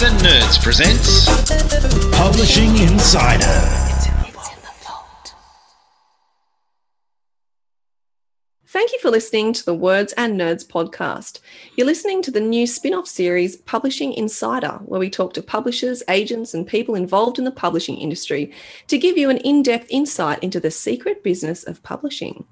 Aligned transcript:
Words 0.00 0.12
and 0.12 0.20
Nerds 0.20 0.62
presents 0.62 1.26
Publishing 2.16 2.76
Insider. 2.76 3.44
Thank 8.68 8.92
you 8.92 9.00
for 9.00 9.10
listening 9.10 9.52
to 9.54 9.64
the 9.64 9.74
Words 9.74 10.12
and 10.12 10.38
Nerds 10.38 10.64
podcast. 10.64 11.40
You're 11.76 11.88
listening 11.88 12.22
to 12.22 12.30
the 12.30 12.40
new 12.40 12.68
spin 12.68 12.94
off 12.94 13.08
series, 13.08 13.56
Publishing 13.56 14.12
Insider, 14.12 14.78
where 14.84 15.00
we 15.00 15.10
talk 15.10 15.34
to 15.34 15.42
publishers, 15.42 16.04
agents, 16.08 16.54
and 16.54 16.64
people 16.64 16.94
involved 16.94 17.40
in 17.40 17.44
the 17.44 17.50
publishing 17.50 17.96
industry 17.96 18.52
to 18.86 18.98
give 18.98 19.18
you 19.18 19.30
an 19.30 19.38
in 19.38 19.64
depth 19.64 19.88
insight 19.90 20.40
into 20.44 20.60
the 20.60 20.70
secret 20.70 21.24
business 21.24 21.64
of 21.64 21.82
publishing. 21.82 22.44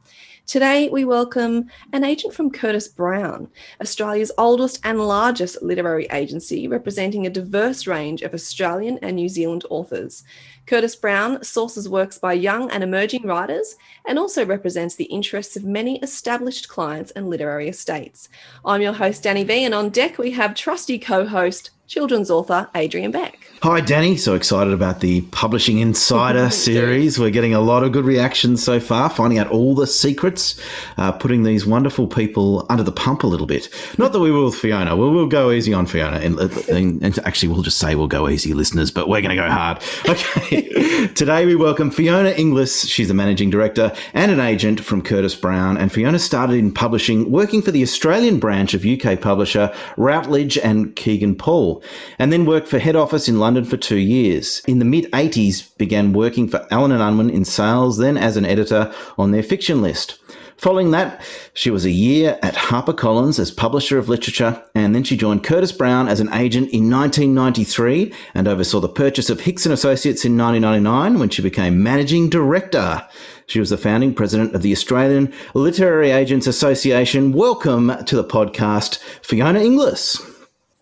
Today, 0.46 0.88
we 0.88 1.04
welcome 1.04 1.68
an 1.93 2.04
agent 2.04 2.32
from 2.32 2.52
Curtis 2.52 2.86
Brown, 2.86 3.48
Australia's 3.80 4.30
oldest 4.39 4.79
and 4.84 5.00
largest 5.00 5.61
literary 5.61 6.07
agency, 6.12 6.68
representing 6.68 7.26
a 7.26 7.30
diverse 7.30 7.88
range 7.88 8.22
of 8.22 8.32
Australian 8.32 9.00
and 9.02 9.16
New 9.16 9.29
Zealand 9.29 9.64
authors. 9.71 10.22
Curtis 10.64 10.94
Brown 10.94 11.43
sources 11.43 11.88
works 11.88 12.16
by 12.18 12.32
young 12.32 12.71
and 12.71 12.85
emerging 12.85 13.24
writers 13.24 13.74
and 14.07 14.21
also 14.21 14.46
represents 14.46 14.94
the 14.94 15.07
interests 15.07 15.57
of 15.57 15.64
many 15.64 15.98
established 15.98 16.68
clients 16.68 17.10
and 17.10 17.29
literary 17.29 17.68
estates. 17.68 18.29
I'm 18.64 18.82
your 18.82 18.93
host, 18.93 19.24
Danny 19.24 19.43
V, 19.43 19.64
and 19.64 19.74
on 19.74 19.90
deck 19.90 20.16
we 20.16 20.30
have 20.30 20.54
trusty 20.54 21.00
co 21.00 21.26
host, 21.26 21.72
children's 21.86 22.31
author 22.31 22.68
Adrian 22.75 23.11
Beck. 23.11 23.39
Hi, 23.63 23.81
Danny. 23.81 24.17
So 24.17 24.35
excited 24.35 24.72
about 24.72 25.00
the 25.00 25.22
Publishing 25.32 25.79
Insider 25.79 26.50
series. 26.50 27.18
We're 27.18 27.31
getting 27.31 27.54
a 27.54 27.61
lot 27.61 27.85
of 27.85 27.93
good 27.93 28.04
reactions 28.04 28.63
so 28.63 28.79
far, 28.79 29.08
finding 29.08 29.39
out 29.39 29.49
all 29.49 29.75
the 29.75 29.86
secrets, 29.86 30.61
uh, 30.99 31.13
putting 31.13 31.43
these 31.43 31.67
wonderful 31.67 32.06
people 32.06 32.67
under 32.69 32.83
the 32.83 32.92
pump 32.92 33.22
a 33.22 33.27
little 33.27 33.47
bit. 33.47 33.69
Not 33.98 34.12
that 34.12 34.20
we 34.20 34.30
will 34.30 34.47
with 34.47 34.56
Fiona. 34.56 34.97
We'll, 34.97 35.12
we'll 35.12 35.27
go 35.27 35.50
easy 35.50 35.72
on 35.72 35.86
Fiona. 35.86 36.19
And, 36.19 36.38
and, 36.38 37.02
and 37.02 37.19
actually, 37.20 37.48
we'll 37.48 37.62
just 37.62 37.78
say 37.78 37.94
we'll 37.94 38.08
go 38.08 38.28
easy, 38.28 38.53
listeners, 38.53 38.91
but 38.91 39.08
we're 39.08 39.22
going 39.22 39.36
to 39.36 39.42
go 39.42 39.50
hard. 39.50 39.82
Okay. 40.16 41.08
Today, 41.14 41.47
we 41.47 41.56
welcome 41.56 41.91
Fiona 41.91 42.30
Inglis. 42.30 42.86
She's 42.86 43.08
the 43.08 43.14
managing 43.14 43.50
director 43.50 43.92
and 44.14 44.30
an 44.30 44.41
agent 44.41 44.80
from 44.80 45.03
Curtis 45.03 45.34
Brown. 45.34 45.77
And 45.77 45.92
Fiona 45.92 46.19
started 46.19 46.56
in 46.56 46.72
publishing, 46.72 47.30
working 47.30 47.60
for 47.60 47.70
the 47.70 47.82
Australian 47.82 48.38
branch 48.38 48.72
of 48.72 48.84
UK 48.84 49.20
publisher 49.20 49.75
Routledge 49.97 50.58
and 50.58 50.94
Kegan 50.97 51.34
Paul, 51.34 51.75
and 52.19 52.32
then 52.32 52.46
worked 52.46 52.69
for 52.69 52.78
head 52.78 52.96
office 52.96 53.28
in 53.28 53.38
London 53.38 53.64
for 53.64 53.77
two 53.77 53.98
years. 53.98 54.62
In 54.66 54.78
the 54.78 54.84
mid 54.84 55.10
80s, 55.12 55.77
began 55.78 56.12
working 56.12 56.48
for 56.48 56.66
Allen 56.70 56.92
and 56.92 57.02
Unwin 57.02 57.30
in 57.30 57.44
sales, 57.44 57.98
then 57.98 58.16
as 58.16 58.36
an 58.36 58.44
editor 58.44 58.92
on 59.19 59.32
their 59.32 59.42
fiction 59.42 59.82
list. 59.82 60.19
Following 60.58 60.91
that, 60.92 61.20
she 61.52 61.70
was 61.70 61.84
a 61.84 61.91
year 61.91 62.38
at 62.42 62.54
HarperCollins 62.54 63.38
as 63.38 63.50
publisher 63.50 63.98
of 63.98 64.08
literature, 64.08 64.62
and 64.74 64.94
then 64.94 65.04
she 65.04 65.14
joined 65.14 65.44
Curtis 65.44 65.70
Brown 65.70 66.08
as 66.08 66.19
an 66.19 66.32
agent 66.32 66.70
in 66.70 66.91
1993 66.91 68.14
and 68.32 68.48
oversaw 68.48 68.80
the 68.80 68.88
purchase 68.88 69.28
of 69.28 69.41
Hicks 69.41 69.66
and 69.66 69.72
Associates 69.74 70.24
in 70.24 70.38
1999 70.38 71.20
when 71.20 71.28
she 71.28 71.42
became 71.42 71.82
managing 71.82 72.30
director. 72.30 73.06
She 73.48 73.60
was 73.60 73.69
the 73.69 73.77
founding 73.77 74.14
president 74.14 74.54
of 74.54 74.62
the 74.62 74.72
Australian 74.72 75.30
Literary 75.52 76.10
Agents 76.10 76.47
Association. 76.47 77.32
Welcome 77.32 77.92
to 78.06 78.16
the 78.16 78.24
podcast, 78.24 78.98
Fiona 79.22 79.60
Inglis. 79.60 80.35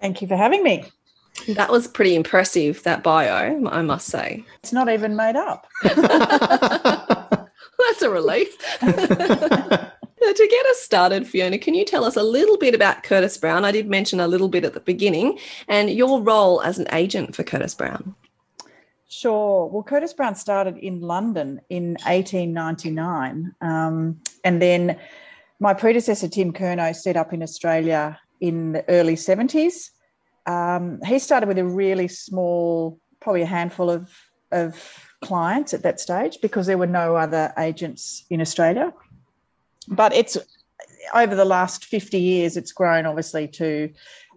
Thank 0.04 0.20
you 0.20 0.28
for 0.28 0.36
having 0.36 0.62
me. 0.62 0.84
That 1.48 1.72
was 1.72 1.88
pretty 1.88 2.14
impressive, 2.14 2.82
that 2.82 3.02
bio, 3.02 3.66
I 3.70 3.80
must 3.80 4.08
say. 4.08 4.44
It's 4.62 4.70
not 4.70 4.90
even 4.90 5.16
made 5.16 5.34
up. 5.34 5.66
That's 5.82 5.96
a 8.02 8.10
relief. 8.10 8.54
to 8.80 9.90
get 10.20 10.66
us 10.66 10.82
started, 10.82 11.26
Fiona, 11.26 11.56
can 11.56 11.72
you 11.72 11.86
tell 11.86 12.04
us 12.04 12.16
a 12.16 12.22
little 12.22 12.58
bit 12.58 12.74
about 12.74 13.02
Curtis 13.02 13.38
Brown? 13.38 13.64
I 13.64 13.72
did 13.72 13.88
mention 13.88 14.20
a 14.20 14.28
little 14.28 14.48
bit 14.48 14.66
at 14.66 14.74
the 14.74 14.80
beginning 14.80 15.38
and 15.68 15.88
your 15.88 16.20
role 16.20 16.60
as 16.60 16.78
an 16.78 16.86
agent 16.92 17.34
for 17.34 17.42
Curtis 17.42 17.74
Brown. 17.74 18.14
Sure. 19.08 19.68
Well, 19.68 19.84
Curtis 19.84 20.12
Brown 20.12 20.34
started 20.34 20.76
in 20.76 21.00
London 21.00 21.62
in 21.70 21.96
1899. 22.04 23.54
Um, 23.62 24.20
and 24.44 24.60
then 24.60 24.98
my 25.60 25.72
predecessor, 25.72 26.28
Tim 26.28 26.52
Curnow, 26.52 26.94
set 26.94 27.16
up 27.16 27.32
in 27.32 27.42
Australia 27.42 28.20
in 28.44 28.72
the 28.72 28.84
early 28.90 29.16
70s. 29.16 29.88
Um, 30.44 31.00
he 31.02 31.18
started 31.18 31.46
with 31.46 31.56
a 31.56 31.64
really 31.64 32.08
small, 32.08 33.00
probably 33.20 33.40
a 33.40 33.46
handful 33.46 33.88
of, 33.88 34.10
of 34.52 34.74
clients 35.22 35.72
at 35.72 35.82
that 35.82 35.98
stage 35.98 36.36
because 36.42 36.66
there 36.66 36.76
were 36.76 36.86
no 36.86 37.16
other 37.16 37.54
agents 37.56 38.26
in 38.28 38.42
Australia. 38.42 38.92
But 39.88 40.12
it's 40.12 40.36
over 41.14 41.34
the 41.34 41.46
last 41.46 41.86
50 41.86 42.18
years, 42.20 42.58
it's 42.58 42.72
grown 42.72 43.06
obviously 43.06 43.48
to 43.48 43.90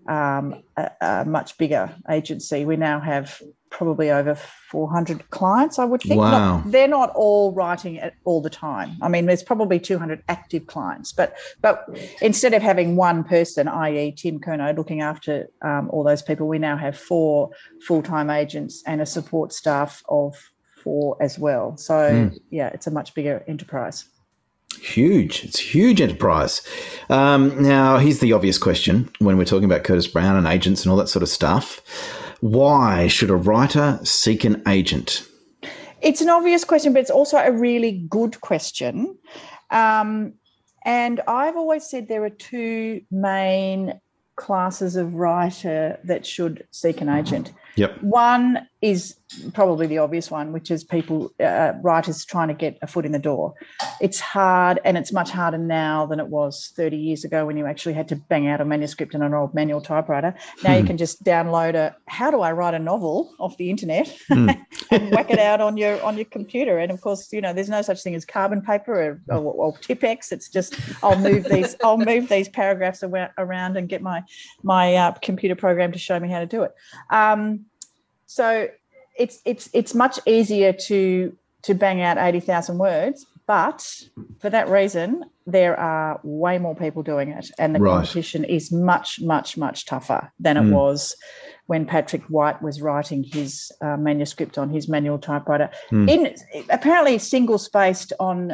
um, 0.07 0.63
a, 0.77 0.89
a, 1.01 1.25
much 1.25 1.57
bigger 1.57 1.93
agency. 2.09 2.63
We 2.63 2.77
now 2.77 3.01
have 3.01 3.41
probably 3.69 4.11
over 4.11 4.35
400 4.35 5.29
clients, 5.29 5.79
I 5.79 5.85
would 5.85 6.01
think. 6.01 6.19
Wow. 6.19 6.57
Not, 6.57 6.71
they're 6.71 6.87
not 6.87 7.11
all 7.15 7.53
writing 7.53 7.95
it 7.95 8.13
all 8.25 8.41
the 8.41 8.49
time. 8.49 8.97
I 9.01 9.07
mean, 9.07 9.25
there's 9.25 9.43
probably 9.43 9.79
200 9.79 10.23
active 10.27 10.67
clients, 10.67 11.11
but 11.11 11.35
but 11.61 11.87
instead 12.21 12.53
of 12.53 12.61
having 12.61 12.95
one 12.95 13.23
person, 13.23 13.67
i.e., 13.67 14.11
Tim 14.11 14.39
Curnow, 14.39 14.75
looking 14.75 15.01
after 15.01 15.47
um, 15.61 15.89
all 15.91 16.03
those 16.03 16.21
people, 16.21 16.47
we 16.47 16.59
now 16.59 16.77
have 16.77 16.97
four 16.97 17.49
full-time 17.81 18.29
agents 18.29 18.83
and 18.85 19.01
a 19.01 19.05
support 19.05 19.53
staff 19.53 20.03
of 20.09 20.35
four 20.83 21.17
as 21.21 21.37
well. 21.37 21.75
So 21.77 21.93
mm. 21.93 22.39
yeah, 22.49 22.67
it's 22.67 22.87
a 22.87 22.91
much 22.91 23.13
bigger 23.13 23.43
enterprise. 23.47 24.05
Huge. 24.79 25.43
It's 25.43 25.59
a 25.59 25.63
huge 25.63 26.01
enterprise. 26.01 26.61
Um, 27.09 27.61
now, 27.61 27.97
here's 27.97 28.19
the 28.19 28.33
obvious 28.33 28.57
question 28.57 29.09
when 29.19 29.37
we're 29.37 29.45
talking 29.45 29.65
about 29.65 29.83
Curtis 29.83 30.07
Brown 30.07 30.35
and 30.35 30.45
agents 30.45 30.83
and 30.83 30.91
all 30.91 30.97
that 30.97 31.09
sort 31.09 31.23
of 31.23 31.29
stuff. 31.29 31.81
Why 32.41 33.07
should 33.07 33.29
a 33.29 33.35
writer 33.35 33.99
seek 34.03 34.43
an 34.43 34.61
agent? 34.67 35.27
It's 36.01 36.21
an 36.21 36.29
obvious 36.29 36.63
question, 36.63 36.93
but 36.93 36.99
it's 36.99 37.09
also 37.09 37.37
a 37.37 37.51
really 37.51 38.05
good 38.09 38.39
question. 38.41 39.17
Um, 39.71 40.33
and 40.85 41.21
I've 41.27 41.57
always 41.57 41.89
said 41.89 42.07
there 42.07 42.23
are 42.23 42.29
two 42.29 43.01
main 43.11 43.99
classes 44.35 44.95
of 44.95 45.15
writer 45.15 45.99
that 46.03 46.25
should 46.25 46.65
seek 46.71 47.01
an 47.01 47.09
agent. 47.09 47.51
Yep. 47.75 48.03
One 48.03 48.67
is 48.81 49.15
probably 49.53 49.87
the 49.87 49.97
obvious 49.97 50.29
one, 50.29 50.53
which 50.53 50.69
is 50.69 50.83
people, 50.83 51.33
uh, 51.43 51.73
writers 51.81 52.23
trying 52.23 52.47
to 52.47 52.53
get 52.53 52.77
a 52.81 52.87
foot 52.87 53.05
in 53.05 53.11
the 53.11 53.19
door. 53.19 53.53
It's 53.99 54.19
hard, 54.19 54.79
and 54.85 54.97
it's 54.97 55.11
much 55.11 55.31
harder 55.31 55.57
now 55.57 56.05
than 56.05 56.19
it 56.19 56.27
was 56.27 56.71
30 56.75 56.95
years 56.95 57.23
ago 57.23 57.45
when 57.45 57.57
you 57.57 57.65
actually 57.65 57.93
had 57.93 58.07
to 58.09 58.15
bang 58.15 58.47
out 58.47 58.61
a 58.61 58.65
manuscript 58.65 59.15
on 59.15 59.21
an 59.21 59.33
old 59.33 59.53
manual 59.53 59.81
typewriter. 59.81 60.35
Now 60.63 60.73
hmm. 60.73 60.79
you 60.79 60.85
can 60.85 60.97
just 60.97 61.23
download 61.23 61.75
a 61.75 61.95
"How 62.07 62.29
do 62.29 62.41
I 62.41 62.51
write 62.51 62.75
a 62.75 62.79
novel?" 62.79 63.33
off 63.39 63.57
the 63.57 63.69
internet 63.69 64.15
hmm. 64.27 64.49
and 64.91 65.11
whack 65.11 65.31
it 65.31 65.39
out 65.39 65.59
on 65.59 65.77
your 65.77 66.01
on 66.03 66.15
your 66.15 66.25
computer. 66.25 66.77
And 66.77 66.91
of 66.91 67.01
course, 67.01 67.33
you 67.33 67.41
know 67.41 67.53
there's 67.53 67.69
no 67.69 67.81
such 67.81 68.03
thing 68.03 68.15
as 68.15 68.25
carbon 68.25 68.61
paper 68.61 68.93
or, 68.93 69.21
or, 69.29 69.53
or 69.53 69.77
Tipp-Ex. 69.79 70.31
It's 70.31 70.49
just 70.49 70.79
I'll 71.03 71.19
move 71.19 71.45
these 71.45 71.75
I'll 71.83 71.97
move 71.97 72.29
these 72.29 72.47
paragraphs 72.47 73.03
around 73.03 73.77
and 73.77 73.89
get 73.89 74.01
my 74.01 74.23
my 74.63 74.95
uh, 74.95 75.11
computer 75.13 75.55
program 75.55 75.91
to 75.91 75.99
show 75.99 76.19
me 76.19 76.29
how 76.29 76.39
to 76.39 76.45
do 76.45 76.63
it. 76.63 76.73
Um, 77.09 77.65
so 78.27 78.67
it's 79.17 79.41
it's 79.45 79.69
it's 79.73 79.95
much 79.95 80.19
easier 80.27 80.71
to 80.73 81.35
to 81.63 81.73
bang 81.73 82.01
out 82.01 82.17
80,000 82.17 82.77
words, 82.77 83.25
but 83.47 84.03
for 84.39 84.49
that 84.49 84.69
reason, 84.69 85.23
there 85.45 85.77
are 85.77 86.19
way 86.23 86.57
more 86.59 86.75
people 86.75 87.01
doing 87.01 87.29
it, 87.29 87.49
and 87.57 87.73
the 87.73 87.79
right. 87.79 87.95
competition 87.95 88.43
is 88.43 88.71
much, 88.71 89.19
much, 89.21 89.57
much 89.57 89.85
tougher 89.85 90.31
than 90.39 90.57
it 90.57 90.63
mm. 90.63 90.71
was 90.71 91.15
when 91.65 91.85
Patrick 91.85 92.23
White 92.23 92.61
was 92.61 92.81
writing 92.81 93.23
his 93.23 93.71
uh, 93.81 93.97
manuscript 93.97 94.57
on 94.57 94.69
his 94.69 94.87
manual 94.87 95.17
typewriter. 95.17 95.69
Mm. 95.91 96.09
In 96.09 96.35
apparently 96.69 97.17
single 97.17 97.57
spaced 97.57 98.13
on 98.19 98.53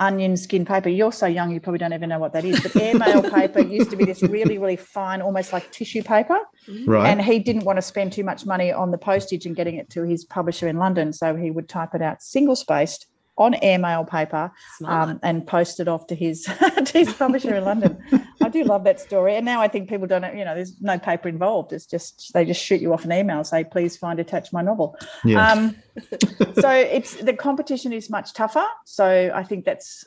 onion 0.00 0.36
skin 0.36 0.64
paper. 0.64 0.88
You're 0.88 1.12
so 1.12 1.26
young, 1.26 1.52
you 1.52 1.60
probably 1.60 1.78
don't 1.78 1.92
even 1.92 2.08
know 2.08 2.18
what 2.18 2.32
that 2.32 2.44
is. 2.44 2.60
But 2.60 2.76
airmail 2.76 3.22
paper 3.30 3.60
used 3.60 3.90
to 3.90 3.96
be 3.96 4.04
this 4.04 4.22
really, 4.22 4.58
really 4.58 4.76
fine, 4.76 5.22
almost 5.22 5.52
like 5.52 5.70
tissue 5.70 6.02
paper. 6.02 6.38
Mm-hmm. 6.68 6.90
Right. 6.90 7.08
And 7.08 7.22
he 7.22 7.38
didn't 7.38 7.64
want 7.64 7.76
to 7.76 7.82
spend 7.82 8.12
too 8.12 8.24
much 8.24 8.46
money 8.46 8.72
on 8.72 8.90
the 8.90 8.98
postage 8.98 9.46
and 9.46 9.54
getting 9.54 9.76
it 9.76 9.90
to 9.90 10.02
his 10.02 10.24
publisher 10.24 10.68
in 10.68 10.78
London. 10.78 11.12
So 11.12 11.36
he 11.36 11.50
would 11.50 11.68
type 11.68 11.94
it 11.94 12.02
out 12.02 12.22
single 12.22 12.56
spaced 12.56 13.06
on 13.36 13.54
airmail 13.62 14.04
paper 14.04 14.52
um, 14.84 15.18
and 15.22 15.46
posted 15.46 15.88
off 15.88 16.06
to 16.06 16.14
his 16.14 16.44
to 16.84 16.90
his 16.92 17.12
publisher 17.12 17.54
in 17.54 17.64
London. 17.64 17.98
I 18.42 18.48
do 18.48 18.64
love 18.64 18.84
that 18.84 19.00
story, 19.00 19.36
and 19.36 19.44
now 19.44 19.60
I 19.60 19.68
think 19.68 19.88
people 19.88 20.06
don't. 20.06 20.36
You 20.36 20.44
know, 20.44 20.54
there's 20.54 20.80
no 20.80 20.98
paper 20.98 21.28
involved. 21.28 21.72
It's 21.72 21.86
just 21.86 22.32
they 22.34 22.44
just 22.44 22.62
shoot 22.62 22.80
you 22.80 22.92
off 22.92 23.04
an 23.04 23.12
email, 23.12 23.42
say 23.44 23.64
please 23.64 23.96
find 23.96 24.20
attached 24.20 24.52
my 24.52 24.62
novel. 24.62 24.96
Yeah. 25.24 25.50
Um, 25.50 25.76
so 26.60 26.70
it's 26.70 27.14
the 27.16 27.34
competition 27.34 27.92
is 27.92 28.10
much 28.10 28.34
tougher. 28.34 28.66
So 28.84 29.32
I 29.34 29.42
think 29.42 29.64
that's 29.64 30.04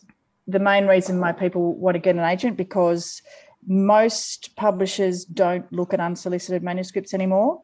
the 0.47 0.59
main 0.59 0.87
reason 0.87 1.19
why 1.19 1.33
people 1.33 1.75
want 1.75 1.95
to 1.95 1.99
get 1.99 2.15
an 2.15 2.23
agent 2.23 2.55
because 2.55 3.21
most 3.67 4.55
publishers 4.55 5.25
don't 5.25 5.71
look 5.73 5.93
at 5.93 5.99
unsolicited 5.99 6.63
manuscripts 6.63 7.13
anymore. 7.13 7.61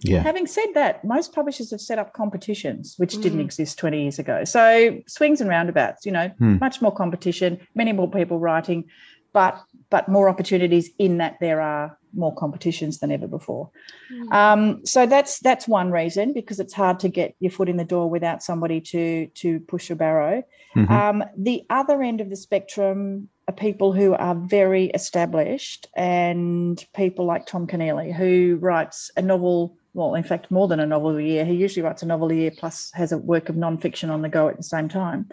Yeah. 0.00 0.22
Having 0.22 0.46
said 0.46 0.68
that, 0.74 1.04
most 1.04 1.32
publishers 1.32 1.70
have 1.72 1.80
set 1.80 1.98
up 1.98 2.12
competitions, 2.12 2.94
which 2.98 3.16
mm. 3.16 3.22
didn't 3.22 3.40
exist 3.40 3.78
20 3.78 4.02
years 4.02 4.18
ago. 4.18 4.44
So 4.44 5.00
swings 5.08 5.40
and 5.40 5.50
roundabouts, 5.50 6.06
you 6.06 6.12
know, 6.12 6.30
mm. 6.40 6.60
much 6.60 6.80
more 6.80 6.94
competition, 6.94 7.58
many 7.74 7.92
more 7.92 8.10
people 8.10 8.38
writing. 8.38 8.84
but 9.32 9.62
but 9.90 10.08
more 10.08 10.28
opportunities 10.28 10.90
in 10.98 11.18
that 11.18 11.38
there 11.40 11.60
are 11.60 11.98
more 12.14 12.34
competitions 12.34 12.98
than 12.98 13.10
ever 13.10 13.26
before. 13.26 13.70
Mm. 14.12 14.32
Um, 14.32 14.86
so 14.86 15.06
that's 15.06 15.38
that's 15.40 15.68
one 15.68 15.90
reason 15.90 16.32
because 16.32 16.60
it's 16.60 16.74
hard 16.74 17.00
to 17.00 17.08
get 17.08 17.34
your 17.40 17.50
foot 17.50 17.68
in 17.68 17.76
the 17.76 17.84
door 17.84 18.10
without 18.10 18.42
somebody 18.42 18.80
to 18.80 19.26
to 19.28 19.60
push 19.60 19.90
a 19.90 19.96
barrow. 19.96 20.42
Mm-hmm. 20.76 20.92
Um, 20.92 21.24
the 21.36 21.64
other 21.70 22.02
end 22.02 22.20
of 22.20 22.30
the 22.30 22.36
spectrum 22.36 23.28
are 23.46 23.54
people 23.54 23.92
who 23.92 24.14
are 24.14 24.34
very 24.34 24.86
established 24.86 25.86
and 25.96 26.84
people 26.94 27.24
like 27.24 27.46
Tom 27.46 27.66
Keneally, 27.66 28.14
who 28.14 28.58
writes 28.60 29.10
a 29.16 29.22
novel. 29.22 29.76
Well, 29.98 30.14
in 30.14 30.22
fact, 30.22 30.52
more 30.52 30.68
than 30.68 30.78
a 30.78 30.86
novel 30.86 31.16
a 31.16 31.20
year. 31.20 31.44
He 31.44 31.54
usually 31.54 31.82
writes 31.82 32.04
a 32.04 32.06
novel 32.06 32.30
a 32.30 32.34
year 32.34 32.52
plus 32.56 32.92
has 32.94 33.10
a 33.10 33.18
work 33.18 33.48
of 33.48 33.56
nonfiction 33.56 34.10
on 34.10 34.22
the 34.22 34.28
go 34.28 34.48
at 34.48 34.56
the 34.56 34.62
same 34.62 34.88
time, 34.88 35.28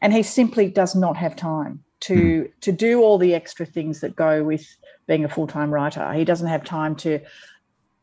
and 0.00 0.10
he 0.10 0.22
simply 0.22 0.70
does 0.70 0.94
not 0.94 1.18
have 1.18 1.36
time 1.36 1.84
to 2.00 2.14
mm. 2.14 2.50
to 2.62 2.72
do 2.72 3.02
all 3.02 3.18
the 3.18 3.34
extra 3.34 3.66
things 3.66 4.00
that 4.00 4.16
go 4.16 4.42
with 4.42 4.66
being 5.06 5.26
a 5.26 5.28
full-time 5.28 5.70
writer. 5.70 6.14
He 6.14 6.24
doesn't 6.24 6.46
have 6.46 6.64
time 6.64 6.96
to, 6.96 7.20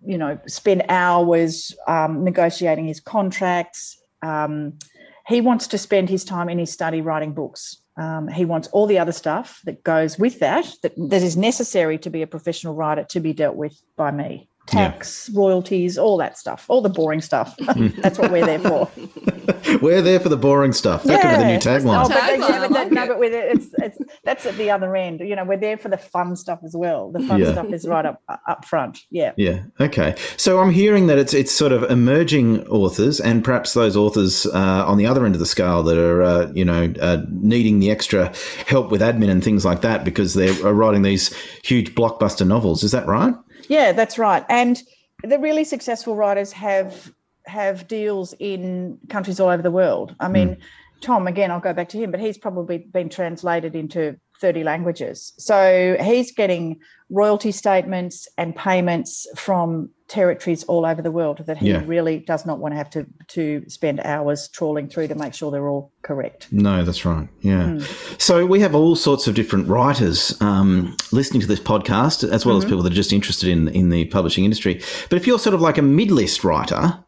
you 0.06 0.20
know, 0.20 0.40
spend 0.46 0.84
hours 0.88 1.76
um, 1.88 2.24
negotiating 2.24 2.86
his 2.86 3.00
contracts. 3.00 3.98
Um, 4.22 4.78
he 5.26 5.42
wants 5.42 5.66
to 5.66 5.80
spend 5.80 6.10
his 6.10 6.24
time 6.24 6.48
in 6.48 6.60
his 6.60 6.72
study 6.72 7.02
writing 7.02 7.34
books. 7.34 7.78
Um, 7.98 8.28
he 8.28 8.46
wants 8.46 8.68
all 8.68 8.86
the 8.86 9.00
other 9.00 9.12
stuff 9.12 9.62
that 9.64 9.84
goes 9.84 10.20
with 10.20 10.38
that, 10.42 10.72
that, 10.84 10.94
that 11.10 11.24
is 11.24 11.36
necessary 11.36 11.98
to 11.98 12.12
be 12.12 12.22
a 12.22 12.28
professional 12.28 12.76
writer 12.76 13.04
to 13.06 13.20
be 13.20 13.34
dealt 13.34 13.56
with 13.56 13.82
by 13.96 14.12
me 14.12 14.48
tax, 14.68 15.30
yeah. 15.32 15.40
royalties, 15.40 15.98
all 15.98 16.18
that 16.18 16.38
stuff, 16.38 16.66
all 16.70 16.82
the 16.82 16.90
boring 16.90 17.22
stuff. 17.22 17.56
That's 17.98 18.18
what 18.18 18.32
we're 18.32 18.46
there 18.46 18.60
for. 18.60 18.90
we're 19.82 20.02
there 20.02 20.20
for 20.20 20.30
the 20.30 20.38
boring 20.38 20.72
stuff. 20.72 21.04
That 21.04 21.14
yeah. 21.14 21.22
could 21.22 21.38
be 21.38 21.44
the 21.44 21.52
new 21.52 21.60
tagline. 21.60 22.06
Oh, 22.06 22.08
but, 22.08 22.18
tagline. 22.18 22.50
Yeah, 22.50 22.68
but 22.70 22.92
no, 22.92 23.08
but 23.08 23.20
with 23.20 23.34
it, 23.34 23.56
it's, 23.56 23.68
it's 23.80 23.98
that's 24.24 24.46
at 24.46 24.56
the 24.56 24.72
other 24.72 24.96
end. 24.96 25.20
You 25.20 25.36
know, 25.36 25.44
we're 25.44 25.58
there 25.58 25.78
for 25.78 25.90
the 25.90 25.98
fun 25.98 26.36
stuff 26.36 26.60
as 26.64 26.76
well. 26.76 27.12
The 27.12 27.20
fun 27.22 27.42
yeah. 27.42 27.52
stuff 27.52 27.72
is 27.74 27.88
right 27.88 28.06
up 28.06 28.22
up 28.48 28.66
front. 28.66 29.00
Yeah. 29.10 29.34
Yeah. 29.38 29.64
Okay. 29.80 30.16
So 30.38 30.62
I'm 30.62 30.72
hearing 30.72 31.08
that 31.08 31.18
it's 31.18 31.34
it's 31.34 31.52
sort 31.52 31.72
of 31.72 31.84
emerging 31.84 32.66
authors 32.68 33.20
and 33.20 33.44
perhaps 33.44 33.74
those 33.74 33.98
authors 33.98 34.46
uh, 34.48 34.86
on 34.88 34.98
the 34.98 35.06
other 35.06 35.26
end 35.26 35.36
of 35.36 35.40
the 35.40 35.46
scale 35.46 35.84
that 35.84 35.98
are 35.98 36.24
uh, 36.24 36.52
you 36.54 36.66
know 36.66 36.94
uh, 37.02 37.24
needing 37.30 37.80
the 37.80 37.92
extra 37.92 38.34
help 38.68 38.92
with 38.92 39.02
admin 39.02 39.30
and 39.30 39.44
things 39.44 39.66
like 39.66 39.82
that 39.82 40.04
because 40.04 40.34
they're 40.34 40.54
writing 40.74 41.02
these 41.02 41.34
huge 41.64 41.94
blockbuster 41.96 42.48
novels. 42.48 42.84
Is 42.84 42.92
that 42.92 43.06
right? 43.08 43.34
Yeah, 43.68 43.92
that's 43.92 44.18
right. 44.18 44.46
And 44.50 44.82
the 45.24 45.40
really 45.40 45.64
successful 45.64 46.16
writers 46.16 46.52
have 46.52 47.12
have 47.46 47.88
deals 47.88 48.34
in 48.40 48.98
countries 49.10 49.40
all 49.40 49.50
over 49.50 49.62
the 49.62 49.72
world. 49.72 50.16
I 50.20 50.30
mean, 50.30 50.56
mm. 50.56 50.60
Tom, 51.02 51.28
again, 51.28 51.52
I'll 51.52 51.60
go 51.60 51.74
back 51.74 51.90
to 51.90 51.98
him, 51.98 52.10
but 52.10 52.22
he's 52.22 52.38
probably 52.38 52.78
been 52.78 53.10
translated 53.10 53.76
into 53.76 54.18
30 54.44 54.66
languages. 54.66 55.32
So 55.38 55.96
he's 56.02 56.34
getting 56.34 56.82
royalty 57.10 57.54
statements 57.54 58.28
and 58.38 58.54
payments 58.54 59.26
from 59.38 59.90
territories 60.10 60.66
all 60.66 60.86
over 60.86 61.02
the 61.02 61.12
world 61.12 61.42
that 61.46 61.58
he 61.58 61.70
yeah. 61.70 61.82
really 61.86 62.20
does 62.20 62.46
not 62.46 62.60
want 62.60 62.74
to 62.74 62.76
have 62.76 62.90
to 62.90 63.06
to 63.30 63.64
spend 63.70 64.02
hours 64.02 64.50
trawling 64.50 64.90
through 64.90 65.08
to 65.08 65.16
make 65.16 65.34
sure 65.34 65.50
they're 65.50 65.70
all 65.70 65.94
correct. 66.02 66.52
No, 66.52 66.84
that's 66.84 67.06
right. 67.06 67.30
Yeah. 67.40 67.64
Mm. 67.64 68.22
So 68.22 68.46
we 68.46 68.60
have 68.60 68.76
all 68.76 68.98
sorts 68.98 69.28
of 69.28 69.34
different 69.34 69.70
writers 69.70 70.40
um, 70.42 70.98
listening 71.14 71.40
to 71.40 71.48
this 71.48 71.62
podcast, 71.62 72.30
as 72.30 72.46
well 72.46 72.58
mm-hmm. 72.58 72.66
as 72.66 72.70
people 72.70 72.84
that 72.84 72.92
are 72.92 72.96
just 72.96 73.14
interested 73.14 73.48
in 73.48 73.70
in 73.70 73.92
the 73.92 74.04
publishing 74.06 74.44
industry. 74.44 74.82
But 75.10 75.16
if 75.16 75.26
you're 75.26 75.40
sort 75.40 75.54
of 75.54 75.62
like 75.62 75.78
a 75.78 75.82
mid 75.82 76.12
list 76.12 76.44
writer, 76.44 77.00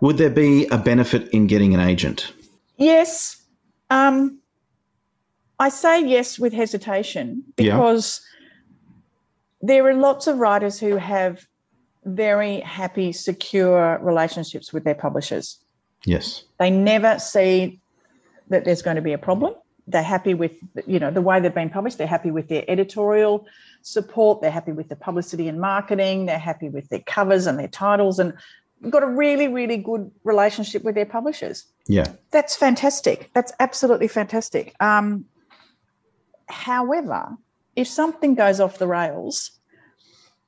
would 0.00 0.16
there 0.16 0.30
be 0.30 0.64
a 0.68 0.78
benefit 0.78 1.28
in 1.28 1.46
getting 1.46 1.74
an 1.74 1.80
agent? 1.80 2.32
Yes. 2.78 3.36
Um, 3.90 4.39
I 5.60 5.68
say 5.68 6.02
yes 6.04 6.38
with 6.38 6.54
hesitation 6.54 7.44
because 7.54 8.22
yeah. 9.60 9.68
there 9.68 9.86
are 9.86 9.94
lots 9.94 10.26
of 10.26 10.38
writers 10.38 10.80
who 10.80 10.96
have 10.96 11.46
very 12.06 12.60
happy, 12.60 13.12
secure 13.12 13.98
relationships 14.00 14.72
with 14.72 14.84
their 14.84 14.94
publishers. 14.94 15.58
Yes. 16.06 16.44
They 16.58 16.70
never 16.70 17.18
see 17.18 17.78
that 18.48 18.64
there's 18.64 18.80
going 18.80 18.96
to 18.96 19.02
be 19.02 19.12
a 19.12 19.18
problem. 19.18 19.54
They're 19.86 20.02
happy 20.02 20.32
with, 20.32 20.52
you 20.86 20.98
know, 20.98 21.10
the 21.10 21.20
way 21.20 21.40
they've 21.40 21.54
been 21.54 21.68
published. 21.68 21.98
They're 21.98 22.06
happy 22.06 22.30
with 22.30 22.48
their 22.48 22.64
editorial 22.66 23.46
support. 23.82 24.40
They're 24.40 24.50
happy 24.50 24.72
with 24.72 24.88
the 24.88 24.96
publicity 24.96 25.46
and 25.46 25.60
marketing. 25.60 26.24
They're 26.24 26.38
happy 26.38 26.70
with 26.70 26.88
their 26.88 27.00
covers 27.00 27.46
and 27.46 27.58
their 27.58 27.68
titles 27.68 28.18
and 28.18 28.32
got 28.88 29.02
a 29.02 29.06
really, 29.06 29.46
really 29.46 29.76
good 29.76 30.10
relationship 30.24 30.84
with 30.84 30.94
their 30.94 31.04
publishers. 31.04 31.66
Yeah. 31.86 32.06
That's 32.30 32.56
fantastic. 32.56 33.30
That's 33.34 33.52
absolutely 33.60 34.08
fantastic. 34.08 34.74
Um, 34.80 35.26
However, 36.50 37.36
if 37.76 37.88
something 37.88 38.34
goes 38.34 38.60
off 38.60 38.78
the 38.78 38.86
rails, 38.86 39.52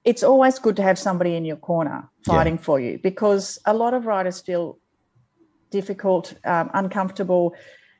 it's 0.04 0.22
always 0.22 0.58
good 0.58 0.76
to 0.76 0.82
have 0.82 0.98
somebody 0.98 1.36
in 1.36 1.44
your 1.44 1.56
corner 1.56 2.08
fighting 2.24 2.56
yeah. 2.56 2.62
for 2.62 2.80
you 2.80 2.98
because 3.02 3.58
a 3.66 3.74
lot 3.74 3.94
of 3.94 4.06
writers 4.06 4.40
feel 4.40 4.78
difficult, 5.70 6.34
um, 6.44 6.70
uncomfortable 6.74 7.54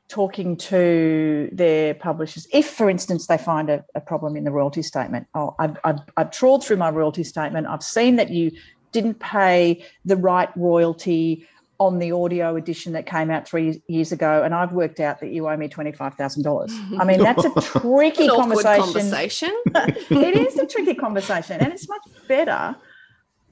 talking 0.08 0.56
to 0.56 1.48
their 1.52 1.94
publishers. 1.94 2.46
If, 2.52 2.68
for 2.68 2.90
instance, 2.90 3.28
they 3.28 3.38
find 3.38 3.70
a, 3.70 3.84
a 3.94 4.00
problem 4.00 4.36
in 4.36 4.44
the 4.44 4.50
royalty 4.50 4.82
statement, 4.82 5.26
oh, 5.34 5.54
I've, 5.58 5.78
I've, 5.84 6.00
I've 6.16 6.30
trawled 6.30 6.64
through 6.64 6.76
my 6.76 6.90
royalty 6.90 7.24
statement, 7.24 7.66
I've 7.66 7.82
seen 7.82 8.16
that 8.16 8.30
you 8.30 8.50
didn't 8.90 9.20
pay 9.20 9.84
the 10.04 10.16
right 10.16 10.50
royalty 10.56 11.46
on 11.86 11.98
the 11.98 12.12
audio 12.12 12.56
edition 12.56 12.92
that 12.92 13.06
came 13.06 13.30
out 13.30 13.46
three 13.46 13.82
years 13.88 14.12
ago, 14.12 14.42
and 14.42 14.54
I've 14.54 14.72
worked 14.72 15.00
out 15.00 15.20
that 15.20 15.30
you 15.30 15.48
owe 15.48 15.56
me 15.56 15.68
twenty 15.68 15.92
five 15.92 16.14
thousand 16.14 16.44
dollars. 16.44 16.72
I 16.98 17.04
mean, 17.04 17.20
that's 17.20 17.44
a 17.44 17.50
tricky 17.80 18.28
conversation. 18.28 18.82
conversation. 18.82 19.50
it 19.74 20.36
is 20.36 20.58
a 20.58 20.66
tricky 20.66 20.94
conversation, 20.94 21.60
and 21.60 21.72
it's 21.72 21.88
much 21.88 22.02
better 22.28 22.76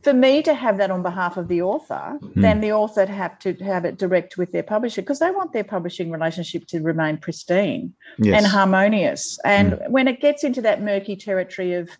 for 0.02 0.12
me 0.14 0.42
to 0.42 0.54
have 0.54 0.78
that 0.78 0.90
on 0.90 1.02
behalf 1.02 1.36
of 1.36 1.48
the 1.48 1.60
author 1.60 2.18
mm. 2.20 2.34
than 2.34 2.60
the 2.60 2.72
author 2.72 3.04
to 3.04 3.12
have 3.12 3.38
to 3.40 3.52
have 3.56 3.84
it 3.84 3.98
direct 3.98 4.38
with 4.38 4.52
their 4.52 4.62
publisher 4.62 5.02
because 5.02 5.18
they 5.18 5.30
want 5.30 5.52
their 5.52 5.64
publishing 5.64 6.10
relationship 6.10 6.66
to 6.66 6.80
remain 6.80 7.18
pristine 7.18 7.92
yes. 8.18 8.38
and 8.38 8.46
harmonious. 8.46 9.38
And 9.44 9.72
mm. 9.72 9.90
when 9.90 10.08
it 10.08 10.20
gets 10.20 10.44
into 10.44 10.62
that 10.62 10.82
murky 10.82 11.16
territory 11.16 11.74
of 11.74 11.90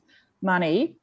money 0.41 0.97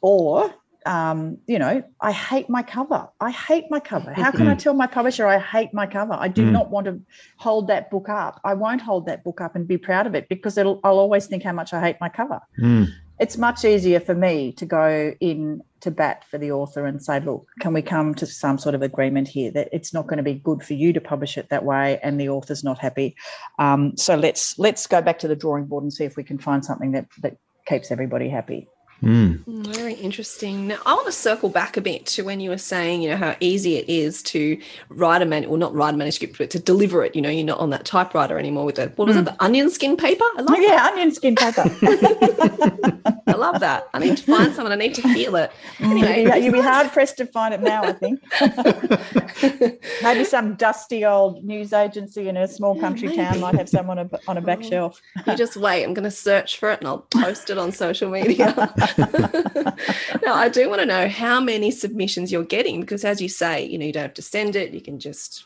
or 0.00 0.54
um, 0.86 1.38
you 1.46 1.58
know, 1.58 1.82
I 2.00 2.12
hate 2.12 2.48
my 2.48 2.62
cover. 2.62 3.08
I 3.20 3.30
hate 3.30 3.64
my 3.70 3.80
cover. 3.80 4.12
How 4.12 4.30
can 4.30 4.46
I 4.46 4.54
mm. 4.54 4.58
tell 4.58 4.74
my 4.74 4.86
publisher 4.86 5.26
I 5.26 5.38
hate 5.38 5.74
my 5.74 5.86
cover? 5.86 6.14
I 6.14 6.28
do 6.28 6.46
mm. 6.46 6.52
not 6.52 6.70
want 6.70 6.86
to 6.86 7.00
hold 7.38 7.68
that 7.68 7.90
book 7.90 8.08
up. 8.08 8.40
I 8.44 8.54
won't 8.54 8.80
hold 8.80 9.06
that 9.06 9.24
book 9.24 9.40
up 9.40 9.56
and 9.56 9.66
be 9.66 9.78
proud 9.78 10.06
of 10.06 10.14
it 10.14 10.28
because 10.28 10.56
I'll 10.56 10.80
always 10.84 11.26
think 11.26 11.42
how 11.42 11.52
much 11.52 11.72
I 11.72 11.80
hate 11.80 11.96
my 12.00 12.08
cover. 12.08 12.40
Mm. 12.60 12.88
It's 13.18 13.36
much 13.36 13.64
easier 13.64 13.98
for 13.98 14.14
me 14.14 14.52
to 14.52 14.66
go 14.66 15.14
in 15.20 15.62
to 15.80 15.90
bat 15.90 16.24
for 16.30 16.38
the 16.38 16.52
author 16.52 16.84
and 16.84 17.02
say, 17.02 17.20
look, 17.20 17.46
can 17.60 17.72
we 17.72 17.82
come 17.82 18.14
to 18.14 18.26
some 18.26 18.58
sort 18.58 18.74
of 18.74 18.82
agreement 18.82 19.28
here 19.28 19.50
that 19.52 19.68
it's 19.72 19.94
not 19.94 20.06
going 20.06 20.18
to 20.18 20.22
be 20.22 20.34
good 20.34 20.62
for 20.62 20.74
you 20.74 20.92
to 20.92 21.00
publish 21.00 21.38
it 21.38 21.48
that 21.48 21.64
way 21.64 21.98
and 22.02 22.20
the 22.20 22.28
author's 22.28 22.62
not 22.62 22.78
happy. 22.78 23.16
Um, 23.58 23.96
so 23.96 24.16
let's 24.16 24.58
let's 24.58 24.86
go 24.86 25.00
back 25.00 25.18
to 25.20 25.28
the 25.28 25.36
drawing 25.36 25.64
board 25.64 25.82
and 25.82 25.92
see 25.92 26.04
if 26.04 26.16
we 26.16 26.24
can 26.24 26.38
find 26.38 26.64
something 26.64 26.92
that 26.92 27.06
that 27.22 27.38
keeps 27.66 27.90
everybody 27.90 28.28
happy. 28.28 28.68
Mm. 29.02 29.44
Very 29.74 29.94
interesting. 29.94 30.68
Now, 30.68 30.78
I 30.86 30.94
want 30.94 31.06
to 31.06 31.12
circle 31.12 31.48
back 31.48 31.76
a 31.76 31.80
bit 31.80 32.06
to 32.06 32.22
when 32.22 32.40
you 32.40 32.50
were 32.50 32.58
saying, 32.58 33.02
you 33.02 33.10
know, 33.10 33.16
how 33.16 33.36
easy 33.40 33.76
it 33.76 33.88
is 33.88 34.22
to 34.24 34.58
write 34.88 35.22
a 35.22 35.26
man, 35.26 35.48
well, 35.48 35.58
not 35.58 35.74
write 35.74 35.94
a 35.94 35.96
manuscript, 35.96 36.38
but 36.38 36.50
to 36.50 36.58
deliver 36.58 37.04
it. 37.04 37.14
You 37.14 37.22
know, 37.22 37.28
you're 37.28 37.44
not 37.44 37.60
on 37.60 37.70
that 37.70 37.84
typewriter 37.84 38.38
anymore 38.38 38.64
with 38.64 38.76
the 38.76 38.88
what 38.96 39.06
was 39.08 39.16
mm. 39.16 39.20
it, 39.20 39.24
the 39.26 39.44
onion 39.44 39.70
skin 39.70 39.96
paper? 39.96 40.24
I 40.36 40.42
love 40.42 40.58
yeah, 40.60 40.68
that. 40.68 40.92
onion 40.92 41.12
skin 41.12 41.34
paper. 41.36 41.62
I 43.28 43.32
love 43.32 43.60
that. 43.60 43.88
I 43.92 43.98
need 43.98 44.16
to 44.16 44.22
find 44.22 44.54
someone. 44.54 44.72
I 44.72 44.76
need 44.76 44.94
to 44.94 45.02
feel 45.02 45.36
it. 45.36 45.50
Mm, 45.78 45.90
anyway, 45.90 46.22
you'd, 46.22 46.44
you'd 46.44 46.52
be 46.52 46.60
hard 46.60 46.90
pressed 46.92 47.18
to 47.18 47.26
find 47.26 47.52
it 47.52 47.60
now. 47.60 47.82
I 47.82 47.92
think 47.92 48.22
maybe 50.02 50.24
some 50.24 50.54
dusty 50.54 51.04
old 51.04 51.44
news 51.44 51.72
agency 51.72 52.28
in 52.28 52.36
a 52.36 52.48
small 52.48 52.78
country 52.78 53.14
yeah, 53.14 53.32
town 53.32 53.40
might 53.40 53.56
have 53.56 53.68
someone 53.68 53.98
on 53.98 54.10
a, 54.12 54.18
on 54.28 54.38
a 54.38 54.40
back 54.40 54.60
oh, 54.62 54.68
shelf. 54.68 55.02
you 55.26 55.36
just 55.36 55.56
wait. 55.56 55.84
I'm 55.84 55.92
going 55.92 56.04
to 56.04 56.10
search 56.10 56.58
for 56.58 56.70
it 56.70 56.78
and 56.78 56.88
I'll 56.88 57.00
post 57.00 57.50
it 57.50 57.58
on 57.58 57.72
social 57.72 58.10
media. 58.10 58.54
now, 60.22 60.34
I 60.34 60.48
do 60.48 60.68
want 60.68 60.80
to 60.80 60.86
know 60.86 61.08
how 61.08 61.40
many 61.40 61.70
submissions 61.70 62.32
you're 62.32 62.44
getting 62.44 62.80
because, 62.80 63.04
as 63.04 63.20
you 63.20 63.28
say, 63.28 63.64
you 63.64 63.78
know, 63.78 63.86
you 63.86 63.92
don't 63.92 64.02
have 64.02 64.14
to 64.14 64.22
send 64.22 64.56
it, 64.56 64.72
you 64.72 64.80
can 64.80 64.98
just 64.98 65.44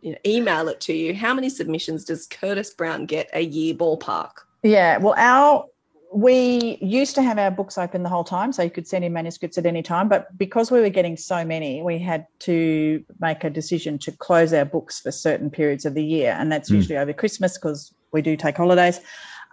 you 0.00 0.12
know, 0.12 0.18
email 0.26 0.68
it 0.68 0.80
to 0.82 0.92
you. 0.92 1.14
How 1.14 1.34
many 1.34 1.48
submissions 1.48 2.04
does 2.04 2.26
Curtis 2.26 2.70
Brown 2.70 3.06
get 3.06 3.30
a 3.32 3.40
year 3.40 3.74
ballpark? 3.74 4.32
Yeah, 4.62 4.98
well, 4.98 5.14
our 5.16 5.66
we 6.14 6.76
used 6.82 7.14
to 7.14 7.22
have 7.22 7.38
our 7.38 7.50
books 7.50 7.78
open 7.78 8.02
the 8.02 8.08
whole 8.08 8.24
time, 8.24 8.52
so 8.52 8.62
you 8.62 8.70
could 8.70 8.86
send 8.86 9.04
in 9.04 9.12
manuscripts 9.14 9.56
at 9.56 9.64
any 9.64 9.82
time. 9.82 10.08
But 10.08 10.36
because 10.36 10.70
we 10.70 10.80
were 10.80 10.90
getting 10.90 11.16
so 11.16 11.44
many, 11.44 11.82
we 11.82 11.98
had 11.98 12.26
to 12.40 13.02
make 13.18 13.44
a 13.44 13.50
decision 13.50 13.98
to 14.00 14.12
close 14.12 14.52
our 14.52 14.66
books 14.66 15.00
for 15.00 15.10
certain 15.10 15.48
periods 15.48 15.86
of 15.86 15.94
the 15.94 16.04
year, 16.04 16.36
and 16.38 16.52
that's 16.52 16.70
mm. 16.70 16.74
usually 16.74 16.98
over 16.98 17.12
Christmas 17.12 17.56
because 17.56 17.94
we 18.12 18.20
do 18.20 18.36
take 18.36 18.58
holidays. 18.58 19.00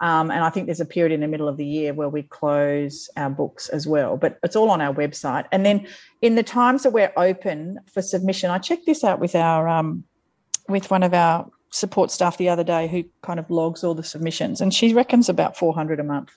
Um, 0.00 0.30
and 0.30 0.42
I 0.42 0.50
think 0.50 0.66
there's 0.66 0.80
a 0.80 0.86
period 0.86 1.12
in 1.12 1.20
the 1.20 1.28
middle 1.28 1.46
of 1.46 1.58
the 1.58 1.64
year 1.64 1.92
where 1.92 2.08
we 2.08 2.22
close 2.22 3.10
our 3.16 3.28
books 3.28 3.68
as 3.68 3.86
well, 3.86 4.16
but 4.16 4.38
it's 4.42 4.56
all 4.56 4.70
on 4.70 4.80
our 4.80 4.94
website. 4.94 5.44
And 5.52 5.66
then 5.66 5.86
in 6.22 6.36
the 6.36 6.42
times 6.42 6.84
that 6.84 6.92
we're 6.92 7.12
open 7.16 7.78
for 7.92 8.00
submission, 8.00 8.50
I 8.50 8.58
checked 8.58 8.86
this 8.86 9.04
out 9.04 9.20
with 9.20 9.34
our 9.34 9.68
um, 9.68 10.04
with 10.68 10.90
one 10.90 11.02
of 11.02 11.12
our 11.12 11.50
support 11.70 12.10
staff 12.10 12.38
the 12.38 12.48
other 12.48 12.64
day 12.64 12.88
who 12.88 13.04
kind 13.22 13.38
of 13.38 13.50
logs 13.50 13.84
all 13.84 13.94
the 13.94 14.02
submissions, 14.02 14.60
and 14.60 14.72
she 14.72 14.94
reckons 14.94 15.28
about 15.28 15.56
400 15.56 16.00
a 16.00 16.04
month. 16.04 16.30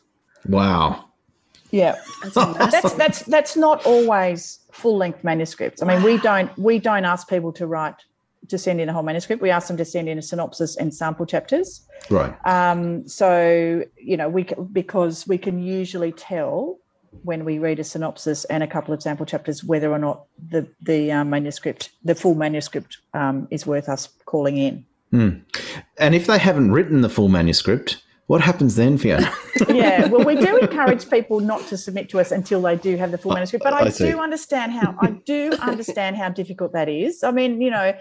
Wow. 0.48 1.06
Yeah, 1.72 1.96
That's 2.22 2.36
that's 2.36 2.94
that's 2.94 3.20
that's 3.24 3.58
not 3.58 3.84
always 3.84 4.60
full 4.72 4.96
length 4.96 5.24
manuscripts. 5.24 5.82
I 5.82 5.88
mean, 5.88 6.04
we 6.04 6.20
don't 6.20 6.56
we 6.56 6.78
don't 6.78 7.04
ask 7.04 7.28
people 7.28 7.52
to 7.54 7.66
write 7.66 7.96
to 8.50 8.58
send 8.58 8.82
in 8.82 8.90
a 8.90 8.94
whole 8.94 9.04
manuscript. 9.04 9.42
We 9.42 9.50
ask 9.50 9.68
them 9.68 9.78
to 9.78 9.86
send 9.86 10.10
in 10.10 10.18
a 10.18 10.22
synopsis 10.22 10.76
and 10.78 10.94
sample 10.94 11.26
chapters. 11.26 11.86
Right. 12.10 12.34
Um, 12.46 13.08
so 13.08 13.84
you 13.98 14.18
know, 14.18 14.30
we 14.30 14.48
because 14.72 15.28
we 15.28 15.38
can 15.38 15.62
usually 15.62 16.12
tell 16.12 16.80
when 17.24 17.46
we 17.46 17.60
read 17.60 17.80
a 17.80 17.84
synopsis 17.84 18.44
and 18.46 18.64
a 18.64 18.68
couple 18.68 18.94
of 18.94 19.02
sample 19.02 19.26
chapters 19.26 19.64
whether 19.64 19.92
or 19.92 20.00
not 20.00 20.26
the 20.50 20.68
the 20.82 21.12
um, 21.12 21.30
manuscript, 21.30 21.92
the 22.04 22.16
full 22.16 22.36
manuscript, 22.36 22.98
um, 23.14 23.48
is 23.52 23.66
worth 23.66 23.90
us 23.90 24.10
calling 24.26 24.58
in. 24.58 24.86
And 26.00 26.16
if 26.16 26.26
they 26.26 26.40
haven't 26.40 26.72
written 26.72 27.02
the 27.02 27.10
full 27.10 27.30
manuscript, 27.30 28.02
what 28.28 28.42
happens 28.42 28.76
then, 28.76 28.98
Fiona? 28.98 29.32
yeah, 29.70 30.08
well, 30.08 30.26
we 30.26 30.36
do 30.36 30.58
encourage 30.58 31.10
people 31.10 31.40
not 31.40 31.62
to 31.68 31.78
submit 31.78 32.10
to 32.10 32.20
us 32.20 32.32
until 32.32 32.62
they 32.62 32.76
do 32.76 32.96
have 32.96 33.12
the 33.12 33.18
full 33.18 33.34
manuscript. 33.34 33.64
But 33.64 33.74
I, 33.74 33.82
I 33.82 33.90
do 33.90 34.20
understand 34.20 34.72
how 34.72 34.96
I 35.02 35.12
do 35.26 35.52
understand 35.62 36.16
how 36.16 36.30
difficult 36.30 36.74
that 36.74 36.90
is. 36.90 37.24
I 37.24 37.32
mean, 37.32 37.62
you 37.62 37.70
know, 37.70 37.94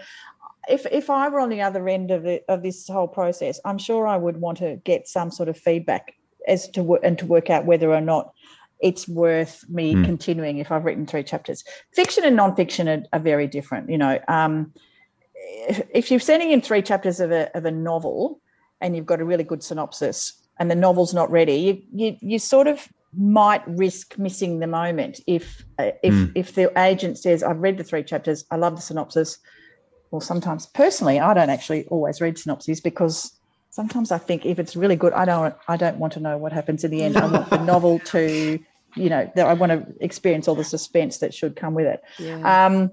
if 0.69 0.85
if 0.91 1.09
I 1.09 1.29
were 1.29 1.39
on 1.39 1.49
the 1.49 1.61
other 1.61 1.87
end 1.89 2.11
of 2.11 2.25
it 2.25 2.45
of 2.47 2.63
this 2.63 2.87
whole 2.87 3.07
process, 3.07 3.59
I'm 3.65 3.77
sure 3.77 4.07
I 4.07 4.17
would 4.17 4.37
want 4.37 4.57
to 4.59 4.77
get 4.83 5.07
some 5.07 5.31
sort 5.31 5.49
of 5.49 5.57
feedback 5.57 6.13
as 6.47 6.69
to 6.71 6.95
and 7.03 7.17
to 7.19 7.25
work 7.25 7.49
out 7.49 7.65
whether 7.65 7.91
or 7.93 8.01
not 8.01 8.33
it's 8.81 9.07
worth 9.07 9.63
me 9.69 9.93
Hmm. 9.93 10.03
continuing 10.03 10.57
if 10.57 10.71
I've 10.71 10.85
written 10.85 11.05
three 11.05 11.23
chapters. 11.23 11.63
Fiction 11.93 12.25
and 12.25 12.37
nonfiction 12.37 12.87
are, 12.87 13.05
are 13.13 13.19
very 13.19 13.47
different. 13.47 13.89
You 13.89 13.97
know, 13.97 14.19
um, 14.27 14.73
if, 15.35 15.81
if 15.93 16.11
you're 16.11 16.19
sending 16.19 16.51
in 16.51 16.61
three 16.61 16.81
chapters 16.81 17.19
of 17.19 17.31
a 17.31 17.55
of 17.57 17.65
a 17.65 17.71
novel 17.71 18.41
and 18.81 18.95
you've 18.95 19.05
got 19.05 19.21
a 19.21 19.25
really 19.25 19.43
good 19.45 19.63
synopsis 19.63 20.33
and 20.59 20.69
the 20.69 20.75
novel's 20.75 21.13
not 21.13 21.31
ready, 21.31 21.55
you 21.55 21.81
you, 21.93 22.17
you 22.21 22.39
sort 22.39 22.67
of 22.67 22.87
might 23.15 23.61
risk 23.67 24.17
missing 24.17 24.59
the 24.59 24.67
moment 24.67 25.19
if 25.27 25.63
uh, 25.79 25.91
if 26.01 26.13
Mm. 26.13 26.31
if 26.35 26.55
the 26.55 26.71
agent 26.79 27.17
says 27.17 27.43
I've 27.43 27.59
read 27.59 27.77
the 27.77 27.83
three 27.83 28.03
chapters, 28.03 28.45
I 28.51 28.55
love 28.57 28.75
the 28.75 28.81
synopsis. 28.81 29.37
Well, 30.13 30.21
sometimes 30.21 30.67
personally, 30.67 31.19
I 31.19 31.33
don't 31.33 31.49
actually 31.49 31.87
always 31.87 32.21
read 32.21 32.37
synopses 32.37 32.79
because 32.79 33.33
sometimes 33.71 34.11
I 34.11 34.19
think 34.19 34.45
if 34.45 34.59
it's 34.59 34.75
really 34.75 34.95
good, 34.95 35.11
I 35.13 35.25
don't 35.25 35.55
I 35.67 35.75
don't 35.75 35.97
want 35.97 36.13
to 36.13 36.19
know 36.19 36.37
what 36.37 36.53
happens 36.53 36.83
in 36.83 36.91
the 36.91 37.01
end. 37.01 37.17
I 37.17 37.25
want 37.25 37.49
the 37.49 37.57
novel 37.73 37.97
to, 38.13 38.59
you 38.95 39.09
know, 39.09 39.31
that 39.35 39.47
I 39.47 39.53
want 39.55 39.71
to 39.71 39.87
experience 40.01 40.47
all 40.47 40.53
the 40.53 40.63
suspense 40.63 41.17
that 41.17 41.33
should 41.33 41.55
come 41.55 41.73
with 41.73 41.87
it. 41.87 42.03
Yeah. 42.19 42.65
Um, 42.65 42.91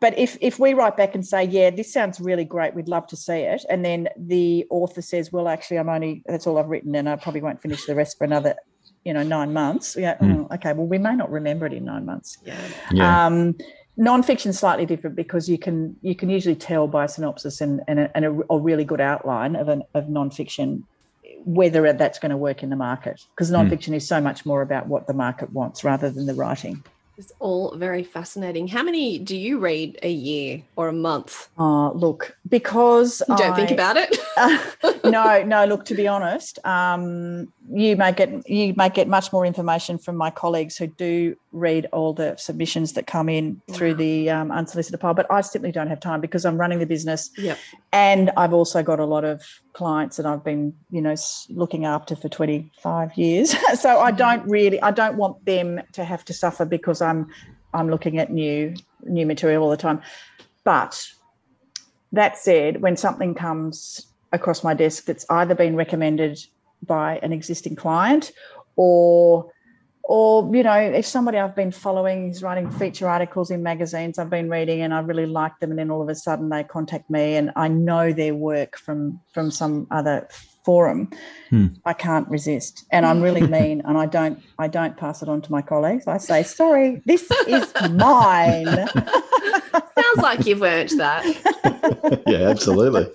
but 0.00 0.16
if 0.16 0.38
if 0.40 0.60
we 0.60 0.72
write 0.74 0.96
back 0.96 1.16
and 1.16 1.26
say, 1.26 1.42
yeah, 1.42 1.70
this 1.70 1.92
sounds 1.92 2.20
really 2.20 2.44
great, 2.44 2.72
we'd 2.76 2.86
love 2.86 3.08
to 3.08 3.16
see 3.16 3.40
it, 3.54 3.64
and 3.68 3.84
then 3.84 4.08
the 4.16 4.64
author 4.70 5.02
says, 5.02 5.32
well, 5.32 5.48
actually, 5.48 5.78
I'm 5.80 5.88
only 5.88 6.22
that's 6.24 6.46
all 6.46 6.56
I've 6.56 6.68
written, 6.68 6.94
and 6.94 7.08
I 7.08 7.16
probably 7.16 7.40
won't 7.42 7.60
finish 7.60 7.84
the 7.84 7.96
rest 7.96 8.16
for 8.16 8.22
another, 8.22 8.54
you 9.04 9.12
know, 9.12 9.24
nine 9.24 9.52
months. 9.52 9.96
Yeah, 9.98 10.16
Mm. 10.18 10.46
oh, 10.48 10.54
okay. 10.54 10.72
Well, 10.72 10.86
we 10.86 10.98
may 10.98 11.16
not 11.16 11.32
remember 11.32 11.66
it 11.66 11.72
in 11.72 11.84
nine 11.84 12.06
months. 12.06 12.38
yeah. 12.44 12.60
Yeah. 12.92 13.26
Um, 13.26 13.56
non-fiction 14.00 14.50
slightly 14.54 14.86
different 14.86 15.14
because 15.14 15.46
you 15.46 15.58
can 15.58 15.94
you 16.00 16.14
can 16.14 16.30
usually 16.30 16.56
tell 16.56 16.88
by 16.88 17.04
a 17.04 17.08
synopsis 17.08 17.60
and 17.60 17.82
and 17.86 18.00
a, 18.00 18.16
and 18.16 18.24
a, 18.24 18.40
a 18.48 18.58
really 18.58 18.84
good 18.84 19.00
outline 19.00 19.54
of 19.54 19.68
an 19.68 19.82
of 19.94 20.08
non-fiction 20.08 20.84
whether 21.44 21.92
that's 21.92 22.18
going 22.18 22.30
to 22.30 22.36
work 22.36 22.62
in 22.62 22.70
the 22.70 22.76
market 22.76 23.24
because 23.34 23.50
non-fiction 23.50 23.92
hmm. 23.92 23.98
is 23.98 24.08
so 24.08 24.20
much 24.20 24.46
more 24.46 24.62
about 24.62 24.86
what 24.86 25.06
the 25.06 25.12
market 25.12 25.52
wants 25.52 25.84
rather 25.84 26.10
than 26.10 26.24
the 26.26 26.34
writing. 26.34 26.82
It's 27.20 27.32
all 27.38 27.76
very 27.76 28.02
fascinating. 28.02 28.66
How 28.66 28.82
many 28.82 29.18
do 29.18 29.36
you 29.36 29.58
read 29.58 29.98
a 30.02 30.10
year 30.10 30.62
or 30.76 30.88
a 30.88 30.92
month? 30.94 31.50
Uh, 31.58 31.90
look, 31.92 32.34
because 32.48 33.22
You 33.28 33.36
don't 33.36 33.54
think 33.54 33.70
about 33.70 33.98
it. 33.98 34.16
no, 35.04 35.42
no. 35.42 35.66
Look, 35.66 35.84
to 35.84 35.94
be 35.94 36.08
honest, 36.08 36.58
um, 36.64 37.52
you 37.70 37.94
may 37.94 38.12
get 38.12 38.48
you 38.48 38.72
may 38.74 38.88
get 38.88 39.06
much 39.06 39.34
more 39.34 39.44
information 39.44 39.98
from 39.98 40.16
my 40.16 40.30
colleagues 40.30 40.78
who 40.78 40.86
do 40.86 41.36
read 41.52 41.88
all 41.92 42.14
the 42.14 42.36
submissions 42.38 42.94
that 42.94 43.06
come 43.06 43.28
in 43.28 43.60
through 43.70 43.96
the 43.96 44.30
um, 44.30 44.50
unsolicited 44.50 44.98
pile. 44.98 45.12
But 45.12 45.30
I 45.30 45.42
simply 45.42 45.72
don't 45.72 45.88
have 45.88 46.00
time 46.00 46.22
because 46.22 46.46
I'm 46.46 46.56
running 46.56 46.78
the 46.78 46.86
business, 46.86 47.28
Yep. 47.36 47.58
and 47.92 48.30
I've 48.38 48.54
also 48.54 48.82
got 48.82 48.98
a 48.98 49.04
lot 49.04 49.26
of 49.26 49.42
clients 49.72 50.16
that 50.16 50.26
I've 50.26 50.44
been, 50.44 50.74
you 50.90 51.00
know, 51.00 51.14
looking 51.48 51.84
after 51.84 52.16
for 52.16 52.28
25 52.28 53.16
years. 53.16 53.50
so 53.80 54.00
I 54.00 54.10
mm-hmm. 54.10 54.16
don't 54.16 54.48
really, 54.48 54.80
I 54.82 54.90
don't 54.90 55.16
want 55.16 55.44
them 55.44 55.80
to 55.92 56.04
have 56.04 56.24
to 56.26 56.32
suffer 56.32 56.64
because 56.64 57.00
I'm, 57.00 57.28
I'm 57.72 57.88
looking 57.88 58.18
at 58.18 58.30
new, 58.30 58.74
new 59.04 59.26
material 59.26 59.62
all 59.62 59.70
the 59.70 59.76
time. 59.76 60.00
But 60.64 61.08
that 62.12 62.38
said, 62.38 62.82
when 62.82 62.96
something 62.96 63.34
comes 63.34 64.06
across 64.32 64.62
my 64.62 64.74
desk 64.74 65.04
that's 65.04 65.26
either 65.30 65.54
been 65.54 65.76
recommended 65.76 66.38
by 66.86 67.18
an 67.18 67.32
existing 67.32 67.76
client 67.76 68.32
or 68.76 69.52
or 70.10 70.52
you 70.52 70.64
know 70.64 70.74
if 70.76 71.06
somebody 71.06 71.38
i've 71.38 71.54
been 71.54 71.70
following 71.70 72.30
is 72.30 72.42
writing 72.42 72.68
feature 72.72 73.08
articles 73.08 73.48
in 73.48 73.62
magazines 73.62 74.18
i've 74.18 74.28
been 74.28 74.50
reading 74.50 74.80
and 74.80 74.92
i 74.92 74.98
really 74.98 75.24
like 75.24 75.56
them 75.60 75.70
and 75.70 75.78
then 75.78 75.88
all 75.88 76.02
of 76.02 76.08
a 76.08 76.16
sudden 76.16 76.48
they 76.48 76.64
contact 76.64 77.08
me 77.08 77.36
and 77.36 77.52
i 77.54 77.68
know 77.68 78.12
their 78.12 78.34
work 78.34 78.76
from 78.76 79.20
from 79.32 79.50
some 79.52 79.86
other 79.92 80.26
forum 80.64 81.08
Hmm. 81.48 81.68
i 81.86 81.92
can't 81.92 82.28
resist. 82.28 82.84
And 82.90 83.06
i'm 83.06 83.22
really 83.22 83.46
mean 83.58 83.82
and 83.84 83.96
i 83.96 84.06
don't 84.06 84.40
i 84.58 84.66
don't 84.66 84.96
pass 84.96 85.22
it 85.22 85.28
on 85.28 85.40
to 85.42 85.52
my 85.52 85.62
colleagues. 85.62 86.06
I 86.08 86.18
say 86.18 86.42
sorry 86.42 87.02
this 87.06 87.30
is 87.46 87.72
mine 87.92 88.66
Sounds 89.72 90.18
like 90.18 90.46
you've 90.46 90.62
earned 90.62 90.90
that. 90.98 92.22
yeah, 92.26 92.48
absolutely. 92.48 93.06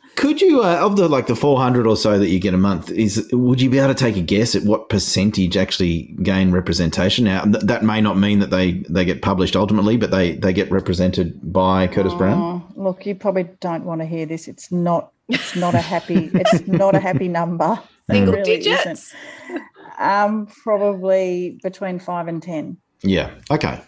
Could 0.16 0.40
you, 0.40 0.62
uh, 0.62 0.78
of 0.80 0.96
the 0.96 1.08
like 1.08 1.26
the 1.26 1.36
four 1.36 1.58
hundred 1.58 1.86
or 1.86 1.96
so 1.96 2.18
that 2.18 2.28
you 2.28 2.38
get 2.38 2.54
a 2.54 2.58
month, 2.58 2.90
is 2.90 3.28
would 3.32 3.60
you 3.60 3.68
be 3.68 3.78
able 3.78 3.92
to 3.92 3.94
take 3.94 4.16
a 4.16 4.22
guess 4.22 4.54
at 4.54 4.62
what 4.62 4.88
percentage 4.88 5.56
actually 5.58 6.14
gain 6.22 6.52
representation? 6.52 7.26
Now, 7.26 7.42
th- 7.44 7.64
that 7.64 7.84
may 7.84 8.00
not 8.00 8.16
mean 8.16 8.38
that 8.38 8.50
they 8.50 8.84
they 8.88 9.04
get 9.04 9.20
published 9.20 9.54
ultimately, 9.56 9.98
but 9.98 10.10
they 10.10 10.36
they 10.36 10.54
get 10.54 10.70
represented 10.70 11.52
by 11.52 11.86
Curtis 11.86 12.14
Brown. 12.14 12.40
Oh, 12.40 12.82
look, 12.82 13.04
you 13.04 13.14
probably 13.14 13.44
don't 13.60 13.84
want 13.84 14.00
to 14.00 14.06
hear 14.06 14.24
this. 14.24 14.48
It's 14.48 14.72
not. 14.72 15.12
It's 15.28 15.54
not 15.54 15.74
a 15.74 15.80
happy. 15.80 16.30
it's 16.32 16.66
not 16.66 16.94
a 16.94 17.00
happy 17.00 17.28
number. 17.28 17.78
Single 18.10 18.34
really 18.34 18.44
digits. 18.58 19.12
isn't. 19.50 19.62
Um, 19.98 20.46
probably 20.62 21.58
between 21.62 21.98
five 21.98 22.28
and 22.28 22.42
ten 22.42 22.76
Yeah. 23.02 23.32
Okay. 23.50 23.80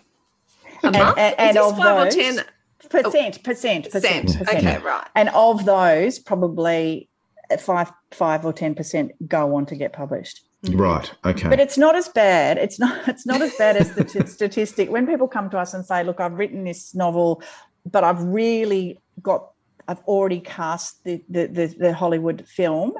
A 0.83 0.91
month? 0.91 1.19
and- 1.19 1.35
and 1.39 1.57
Is 1.57 1.63
of 1.63 1.77
five 1.77 2.13
those- 2.13 2.17
or 2.17 2.21
ten 2.21 2.45
percent. 2.89 3.43
Percent. 3.43 3.43
Percent. 3.45 3.91
percent? 3.93 4.27
percent. 4.39 4.49
Okay, 4.67 4.79
right. 4.79 5.07
And 5.15 5.29
of 5.31 5.65
those, 5.65 6.19
probably 6.19 7.09
five, 7.61 7.93
five 8.13 8.45
or 8.47 8.53
ten 8.53 8.75
percent 8.75 9.13
go 9.29 9.55
on 9.57 9.67
to 9.67 9.77
get 9.77 9.93
published. 9.93 10.45
Right. 10.71 11.11
Okay. 11.25 11.49
But 11.49 11.61
it's 11.61 11.79
not 11.79 11.95
as 11.97 12.09
bad. 12.09 12.59
It's 12.59 12.79
not. 12.81 13.07
It's 13.09 13.27
not 13.27 13.41
as 13.43 13.55
bad 13.57 13.77
as 13.77 13.95
the 13.95 14.05
t- 14.05 14.27
statistic. 14.27 14.91
When 14.91 15.07
people 15.07 15.29
come 15.29 15.51
to 15.51 15.59
us 15.59 15.73
and 15.75 15.85
say, 15.87 16.03
"Look, 16.03 16.19
I've 16.21 16.33
written 16.35 16.65
this 16.65 16.95
novel, 16.95 17.43
but 17.91 18.05
I've 18.05 18.23
really 18.23 19.01
got." 19.23 19.51
I've 19.91 20.01
already 20.01 20.41
cast 20.41 21.03
the, 21.05 21.25
the, 21.31 21.47
the, 21.47 21.67
the 21.79 21.93
Hollywood 21.95 22.47
film 22.47 22.93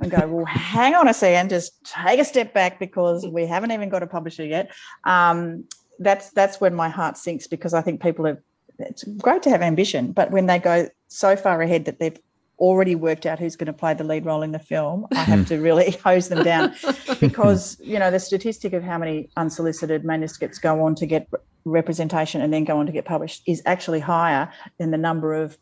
and 0.00 0.10
go, 0.10 0.26
well, 0.26 0.44
hang 0.74 0.94
on 0.94 1.08
a 1.08 1.14
second, 1.14 1.48
just 1.48 1.72
take 1.86 2.20
a 2.20 2.24
step 2.26 2.52
back 2.52 2.78
because 2.78 3.26
we 3.26 3.46
haven't 3.46 3.70
even 3.72 3.88
got 3.88 4.02
a 4.02 4.06
publisher 4.06 4.44
yet. 4.44 4.70
Um, 5.04 5.64
that's 5.98 6.30
that's 6.32 6.60
when 6.60 6.74
my 6.74 6.88
heart 6.88 7.16
sinks 7.16 7.46
because 7.46 7.74
I 7.74 7.82
think 7.82 8.02
people 8.02 8.26
are 8.26 8.42
it's 8.78 9.04
great 9.18 9.42
to 9.44 9.50
have 9.50 9.62
ambition, 9.62 10.12
but 10.12 10.30
when 10.32 10.46
they 10.46 10.58
go 10.58 10.88
so 11.08 11.36
far 11.36 11.62
ahead 11.62 11.84
that 11.84 12.00
they've 12.00 12.18
already 12.58 12.94
worked 12.94 13.26
out 13.26 13.38
who's 13.38 13.56
going 13.56 13.66
to 13.66 13.72
play 13.72 13.94
the 13.94 14.04
lead 14.04 14.24
role 14.24 14.42
in 14.42 14.52
the 14.52 14.58
film, 14.58 15.06
I 15.12 15.22
have 15.24 15.46
to 15.48 15.58
really 15.68 15.92
hose 16.04 16.28
them 16.28 16.42
down 16.44 16.74
because 17.20 17.76
you 17.80 17.98
know 17.98 18.10
the 18.10 18.18
statistic 18.20 18.72
of 18.72 18.82
how 18.82 18.98
many 18.98 19.30
unsolicited 19.36 20.04
manuscripts 20.04 20.58
go 20.58 20.84
on 20.84 20.94
to 20.96 21.06
get 21.06 21.28
representation 21.64 22.40
and 22.40 22.52
then 22.52 22.64
go 22.64 22.78
on 22.78 22.86
to 22.86 22.92
get 22.92 23.04
published 23.04 23.42
is 23.46 23.62
actually 23.64 24.00
higher 24.00 24.50
than 24.78 24.90
the 24.90 24.98
number 24.98 25.34
of 25.34 25.56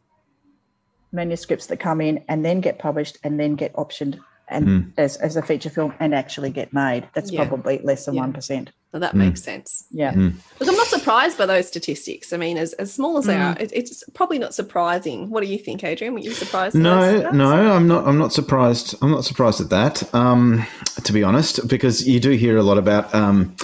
manuscripts 1.12 1.66
that 1.66 1.78
come 1.78 2.00
in 2.00 2.24
and 2.28 2.44
then 2.44 2.60
get 2.60 2.78
published 2.78 3.18
and 3.22 3.38
then 3.38 3.54
get 3.56 3.72
optioned 3.74 4.18
and 4.48 4.66
Mm. 4.66 4.92
as, 4.98 5.16
as 5.18 5.36
a 5.36 5.42
feature 5.42 5.70
film 5.70 5.94
and 6.00 6.14
actually 6.14 6.50
get 6.50 6.72
made. 6.72 7.08
That's 7.14 7.30
Yeah. 7.30 7.46
probably 7.46 7.78
less 7.82 8.06
than 8.06 8.14
Yeah. 8.14 8.22
one 8.22 8.32
percent. 8.32 8.70
Well, 8.92 9.00
that 9.00 9.14
Mm. 9.14 9.18
makes 9.18 9.42
sense. 9.42 9.84
Yeah. 9.90 10.12
Mm. 10.12 10.34
Look, 10.60 10.68
I'm 10.68 10.76
not 10.76 10.86
surprised 10.86 11.38
by 11.38 11.46
those 11.46 11.66
statistics. 11.66 12.32
I 12.32 12.36
mean, 12.36 12.58
as, 12.58 12.74
as 12.74 12.92
small 12.92 13.16
as 13.16 13.24
they 13.24 13.34
Mm. 13.36 13.56
are, 13.56 13.62
it, 13.62 13.72
it's 13.74 14.04
probably 14.12 14.38
not 14.38 14.54
surprising. 14.54 15.30
What 15.30 15.42
do 15.42 15.48
you 15.48 15.58
think, 15.58 15.82
Adrian? 15.82 16.12
Were 16.12 16.20
you 16.20 16.32
surprised? 16.32 16.74
No, 16.74 17.22
those 17.22 17.32
no, 17.32 17.48
I'm 17.50 17.88
not. 17.88 18.06
I'm 18.06 18.18
not 18.18 18.32
surprised. 18.34 18.94
I'm 19.00 19.10
not 19.10 19.24
surprised 19.24 19.60
at 19.62 19.70
that. 19.70 20.14
Um, 20.14 20.66
to 21.04 21.12
be 21.12 21.22
honest, 21.22 21.66
because 21.68 22.06
you 22.06 22.20
do 22.20 22.30
hear 22.32 22.58
a 22.58 22.62
lot 22.62 22.76
about 22.76 23.14
um, 23.14 23.54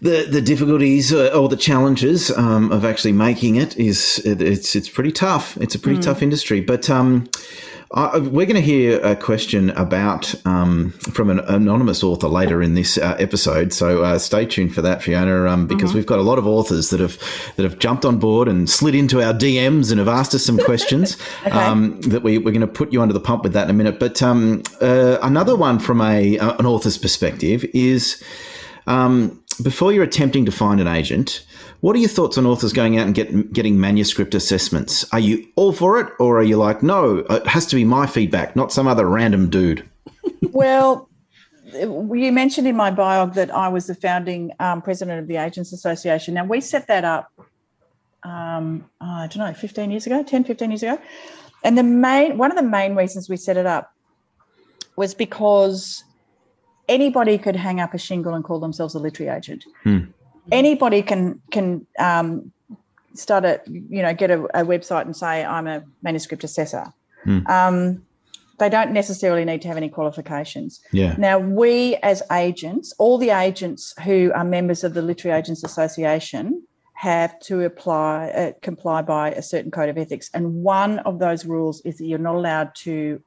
the 0.00 0.26
the 0.30 0.40
difficulties 0.40 1.12
uh, 1.12 1.28
or 1.38 1.48
the 1.50 1.56
challenges 1.56 2.30
um, 2.30 2.72
of 2.72 2.84
actually 2.86 3.12
making 3.12 3.56
it. 3.56 3.76
Is 3.76 4.20
it, 4.24 4.40
it's 4.40 4.74
it's 4.74 4.88
pretty 4.88 5.12
tough. 5.12 5.58
It's 5.60 5.74
a 5.74 5.78
pretty 5.78 6.00
tough 6.00 6.22
industry. 6.22 6.62
But 6.62 6.88
um, 6.88 7.28
Uh, 7.92 8.20
we're 8.20 8.46
going 8.46 8.56
to 8.56 8.60
hear 8.60 9.00
a 9.04 9.14
question 9.14 9.70
about 9.70 10.34
um, 10.44 10.90
from 11.12 11.30
an 11.30 11.38
anonymous 11.40 12.02
author 12.02 12.26
later 12.26 12.60
in 12.60 12.74
this 12.74 12.98
uh, 12.98 13.16
episode, 13.20 13.72
so 13.72 14.02
uh, 14.02 14.18
stay 14.18 14.44
tuned 14.44 14.74
for 14.74 14.82
that, 14.82 15.02
Fiona, 15.02 15.48
um, 15.48 15.68
because 15.68 15.90
mm-hmm. 15.90 15.98
we've 15.98 16.06
got 16.06 16.18
a 16.18 16.22
lot 16.22 16.36
of 16.36 16.46
authors 16.48 16.90
that 16.90 16.98
have 16.98 17.16
that 17.54 17.62
have 17.62 17.78
jumped 17.78 18.04
on 18.04 18.18
board 18.18 18.48
and 18.48 18.68
slid 18.68 18.96
into 18.96 19.22
our 19.22 19.32
DMs 19.32 19.92
and 19.92 20.00
have 20.00 20.08
asked 20.08 20.34
us 20.34 20.44
some 20.44 20.58
questions. 20.58 21.16
okay. 21.46 21.50
um, 21.50 22.00
that 22.02 22.22
we, 22.22 22.38
we're 22.38 22.50
going 22.50 22.60
to 22.60 22.66
put 22.66 22.92
you 22.92 23.00
under 23.00 23.14
the 23.14 23.20
pump 23.20 23.44
with 23.44 23.52
that 23.52 23.64
in 23.64 23.70
a 23.70 23.74
minute. 23.74 24.00
But 24.00 24.20
um, 24.20 24.64
uh, 24.80 25.18
another 25.22 25.54
one 25.54 25.78
from 25.78 26.00
a 26.00 26.38
an 26.38 26.66
author's 26.66 26.98
perspective 26.98 27.64
is 27.72 28.20
um, 28.88 29.40
before 29.62 29.92
you're 29.92 30.04
attempting 30.04 30.44
to 30.44 30.52
find 30.52 30.80
an 30.80 30.88
agent 30.88 31.46
what 31.86 31.94
are 31.94 32.00
your 32.00 32.08
thoughts 32.08 32.36
on 32.36 32.46
authors 32.46 32.72
going 32.72 32.98
out 32.98 33.06
and 33.06 33.14
get, 33.14 33.52
getting 33.52 33.78
manuscript 33.78 34.34
assessments? 34.34 35.06
Are 35.12 35.20
you 35.20 35.46
all 35.54 35.72
for 35.72 36.00
it, 36.00 36.12
or 36.18 36.36
are 36.40 36.42
you 36.42 36.56
like, 36.56 36.82
no, 36.82 37.18
it 37.18 37.46
has 37.46 37.64
to 37.66 37.76
be 37.76 37.84
my 37.84 38.08
feedback, 38.08 38.56
not 38.56 38.72
some 38.72 38.88
other 38.88 39.06
random 39.08 39.48
dude? 39.48 39.88
well, 40.50 41.08
you 41.72 42.32
mentioned 42.32 42.66
in 42.66 42.74
my 42.74 42.90
biog 42.90 43.34
that 43.34 43.54
I 43.54 43.68
was 43.68 43.86
the 43.86 43.94
founding 43.94 44.50
um, 44.58 44.82
president 44.82 45.20
of 45.20 45.28
the 45.28 45.36
Agents 45.36 45.72
Association. 45.72 46.34
Now, 46.34 46.44
we 46.44 46.60
set 46.60 46.88
that 46.88 47.04
up, 47.04 47.30
um, 48.24 48.84
I 49.00 49.28
don't 49.28 49.46
know, 49.46 49.54
15 49.54 49.88
years 49.92 50.06
ago, 50.06 50.24
10, 50.24 50.42
15 50.42 50.70
years 50.72 50.82
ago. 50.82 51.00
And 51.62 51.78
the 51.78 51.84
main 51.84 52.36
one 52.36 52.50
of 52.50 52.56
the 52.56 52.68
main 52.68 52.96
reasons 52.96 53.28
we 53.28 53.36
set 53.36 53.56
it 53.56 53.66
up 53.66 53.94
was 54.96 55.14
because 55.14 56.02
anybody 56.88 57.38
could 57.38 57.54
hang 57.54 57.78
up 57.78 57.94
a 57.94 57.98
shingle 57.98 58.34
and 58.34 58.42
call 58.42 58.58
themselves 58.58 58.96
a 58.96 58.98
literary 58.98 59.36
agent. 59.36 59.64
Hmm 59.84 60.06
anybody 60.52 61.02
can 61.02 61.40
can 61.50 61.86
um, 61.98 62.52
start 63.14 63.44
a 63.44 63.60
you 63.66 64.02
know 64.02 64.14
get 64.14 64.30
a, 64.30 64.44
a, 64.60 64.64
website 64.64 65.02
and 65.02 65.16
say 65.16 65.44
I'm 65.44 65.66
a 65.66 65.84
manuscript 66.02 66.44
assessor. 66.44 66.92
Mm. 67.24 67.48
Um, 67.48 68.02
they 68.58 68.68
don't 68.70 68.92
necessarily 68.92 69.44
need 69.44 69.60
to 69.62 69.68
have 69.68 69.76
any 69.76 69.88
qualifications. 69.88 70.80
Yeah. 70.90 71.14
Now 71.18 71.38
we 71.38 71.96
as 71.96 72.22
agents, 72.32 72.94
all 72.98 73.18
the 73.18 73.30
agents 73.30 73.92
who 74.04 74.32
are 74.34 74.44
members 74.44 74.82
of 74.82 74.94
the 74.94 75.02
Literary 75.02 75.38
Agents 75.38 75.62
Association 75.62 76.62
have 76.94 77.38
to 77.40 77.62
apply 77.64 78.28
uh, 78.28 78.52
comply 78.62 79.02
by 79.02 79.32
a 79.32 79.42
certain 79.42 79.70
code 79.70 79.90
of 79.90 79.98
ethics, 79.98 80.30
and 80.32 80.62
one 80.62 81.00
of 81.00 81.18
those 81.18 81.44
rules 81.44 81.80
is 81.82 81.98
that 81.98 82.06
you're 82.06 82.18
not 82.18 82.36
allowed 82.36 82.74
to 82.74 83.20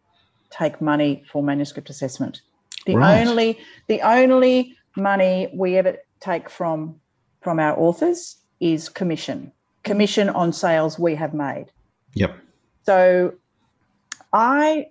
take 0.49 0.81
money 0.81 1.23
for 1.31 1.43
manuscript 1.43 1.89
assessment. 1.89 2.41
The 2.87 2.95
right. 2.95 3.27
only 3.27 3.59
the 3.87 4.01
only 4.01 4.75
money 4.95 5.49
we 5.53 5.77
ever 5.77 5.97
take 6.19 6.49
from 6.49 6.99
from 7.41 7.59
our 7.59 7.77
authors 7.79 8.37
is 8.59 8.89
commission, 8.89 9.51
commission 9.83 10.29
on 10.29 10.51
sales 10.53 10.99
we 10.99 11.15
have 11.15 11.33
made. 11.33 11.67
Yep. 12.15 12.37
So 12.85 13.33
I 14.33 14.87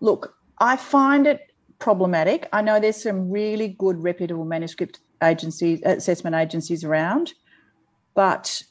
look, 0.00 0.34
I 0.58 0.76
find 0.76 1.26
it 1.26 1.52
problematic. 1.78 2.48
I 2.52 2.62
know 2.62 2.80
there's 2.80 3.02
some 3.02 3.30
really 3.30 3.68
good 3.68 4.02
reputable 4.02 4.44
manuscript 4.44 5.00
agencies, 5.22 5.80
assessment 5.84 6.36
agencies 6.36 6.84
around, 6.84 7.34
but 8.14 8.62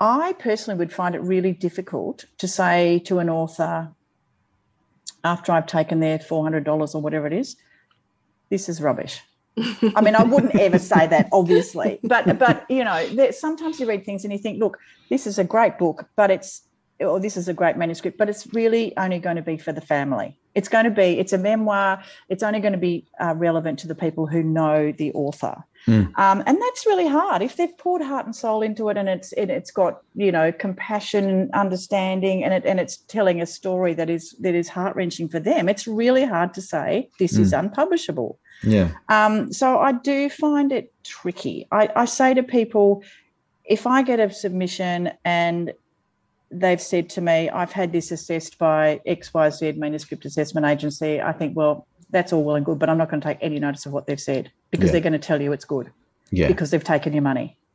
I 0.00 0.32
personally 0.34 0.78
would 0.78 0.92
find 0.92 1.14
it 1.14 1.22
really 1.22 1.52
difficult 1.52 2.24
to 2.38 2.48
say 2.48 2.98
to 3.00 3.18
an 3.18 3.30
author 3.30 3.92
after 5.24 5.52
I've 5.52 5.66
taken 5.66 6.00
their 6.00 6.18
$400 6.18 6.94
or 6.94 7.00
whatever 7.00 7.26
it 7.26 7.32
is, 7.32 7.56
this 8.50 8.68
is 8.68 8.82
rubbish. 8.82 9.20
I 9.58 10.00
mean, 10.00 10.14
I 10.14 10.22
wouldn't 10.22 10.54
ever 10.54 10.78
say 10.78 11.06
that, 11.06 11.28
obviously, 11.32 12.00
but 12.04 12.38
but 12.38 12.64
you 12.70 12.84
know, 12.84 13.06
there, 13.08 13.32
sometimes 13.32 13.78
you 13.78 13.86
read 13.86 14.04
things 14.04 14.24
and 14.24 14.32
you 14.32 14.38
think, 14.38 14.58
look, 14.58 14.78
this 15.10 15.26
is 15.26 15.38
a 15.38 15.44
great 15.44 15.78
book, 15.78 16.08
but 16.16 16.30
it's 16.30 16.62
or 17.02 17.20
this 17.20 17.36
is 17.36 17.48
a 17.48 17.54
great 17.54 17.76
manuscript, 17.76 18.18
but 18.18 18.28
it's 18.28 18.46
really 18.52 18.96
only 18.96 19.18
going 19.18 19.36
to 19.36 19.42
be 19.42 19.56
for 19.56 19.72
the 19.72 19.80
family. 19.80 20.38
It's 20.54 20.68
going 20.68 20.84
to 20.84 20.90
be, 20.90 21.18
it's 21.18 21.32
a 21.32 21.38
memoir. 21.38 22.02
It's 22.28 22.42
only 22.42 22.60
going 22.60 22.72
to 22.72 22.78
be 22.78 23.06
uh, 23.20 23.34
relevant 23.36 23.78
to 23.80 23.88
the 23.88 23.94
people 23.94 24.26
who 24.26 24.42
know 24.42 24.92
the 24.92 25.12
author, 25.12 25.64
mm. 25.86 26.06
um, 26.18 26.42
and 26.46 26.60
that's 26.60 26.86
really 26.86 27.08
hard. 27.08 27.40
If 27.42 27.56
they've 27.56 27.76
poured 27.78 28.02
heart 28.02 28.26
and 28.26 28.36
soul 28.36 28.62
into 28.62 28.88
it, 28.90 28.96
and 28.96 29.08
it's 29.08 29.32
it, 29.32 29.48
it's 29.48 29.70
got 29.70 30.02
you 30.14 30.30
know 30.30 30.52
compassion, 30.52 31.48
understanding, 31.54 32.44
and 32.44 32.52
it 32.52 32.64
and 32.66 32.78
it's 32.78 32.98
telling 32.98 33.40
a 33.40 33.46
story 33.46 33.94
that 33.94 34.10
is 34.10 34.36
that 34.40 34.54
is 34.54 34.68
heart 34.68 34.94
wrenching 34.94 35.28
for 35.28 35.40
them. 35.40 35.68
It's 35.68 35.86
really 35.86 36.24
hard 36.24 36.52
to 36.54 36.62
say 36.62 37.08
this 37.18 37.38
mm. 37.38 37.40
is 37.40 37.52
unpublishable. 37.52 38.38
Yeah. 38.62 38.90
Um, 39.08 39.52
so 39.52 39.78
I 39.78 39.92
do 39.92 40.28
find 40.28 40.72
it 40.72 40.92
tricky. 41.04 41.66
I, 41.72 41.88
I 41.96 42.04
say 42.04 42.34
to 42.34 42.42
people, 42.42 43.02
if 43.64 43.86
I 43.86 44.02
get 44.02 44.20
a 44.20 44.30
submission 44.32 45.12
and 45.24 45.72
they've 46.52 46.80
said 46.80 47.08
to 47.10 47.20
me, 47.20 47.48
I've 47.50 47.72
had 47.72 47.92
this 47.92 48.10
assessed 48.10 48.58
by 48.58 49.00
XYZ 49.06 49.76
manuscript 49.76 50.24
assessment 50.24 50.66
agency, 50.66 51.20
I 51.20 51.32
think, 51.32 51.56
well, 51.56 51.86
that's 52.10 52.32
all 52.32 52.44
well 52.44 52.56
and 52.56 52.64
good, 52.64 52.78
but 52.78 52.88
I'm 52.88 52.98
not 52.98 53.10
going 53.10 53.20
to 53.20 53.26
take 53.26 53.38
any 53.40 53.58
notice 53.58 53.86
of 53.86 53.92
what 53.92 54.06
they've 54.06 54.20
said 54.20 54.52
because 54.70 54.86
yeah. 54.86 54.92
they're 54.92 55.00
going 55.00 55.14
to 55.14 55.18
tell 55.18 55.40
you 55.40 55.52
it's 55.52 55.64
good. 55.64 55.90
Yeah. 56.30 56.48
Because 56.48 56.70
they've 56.70 56.84
taken 56.84 57.12
your 57.12 57.22
money. 57.22 57.56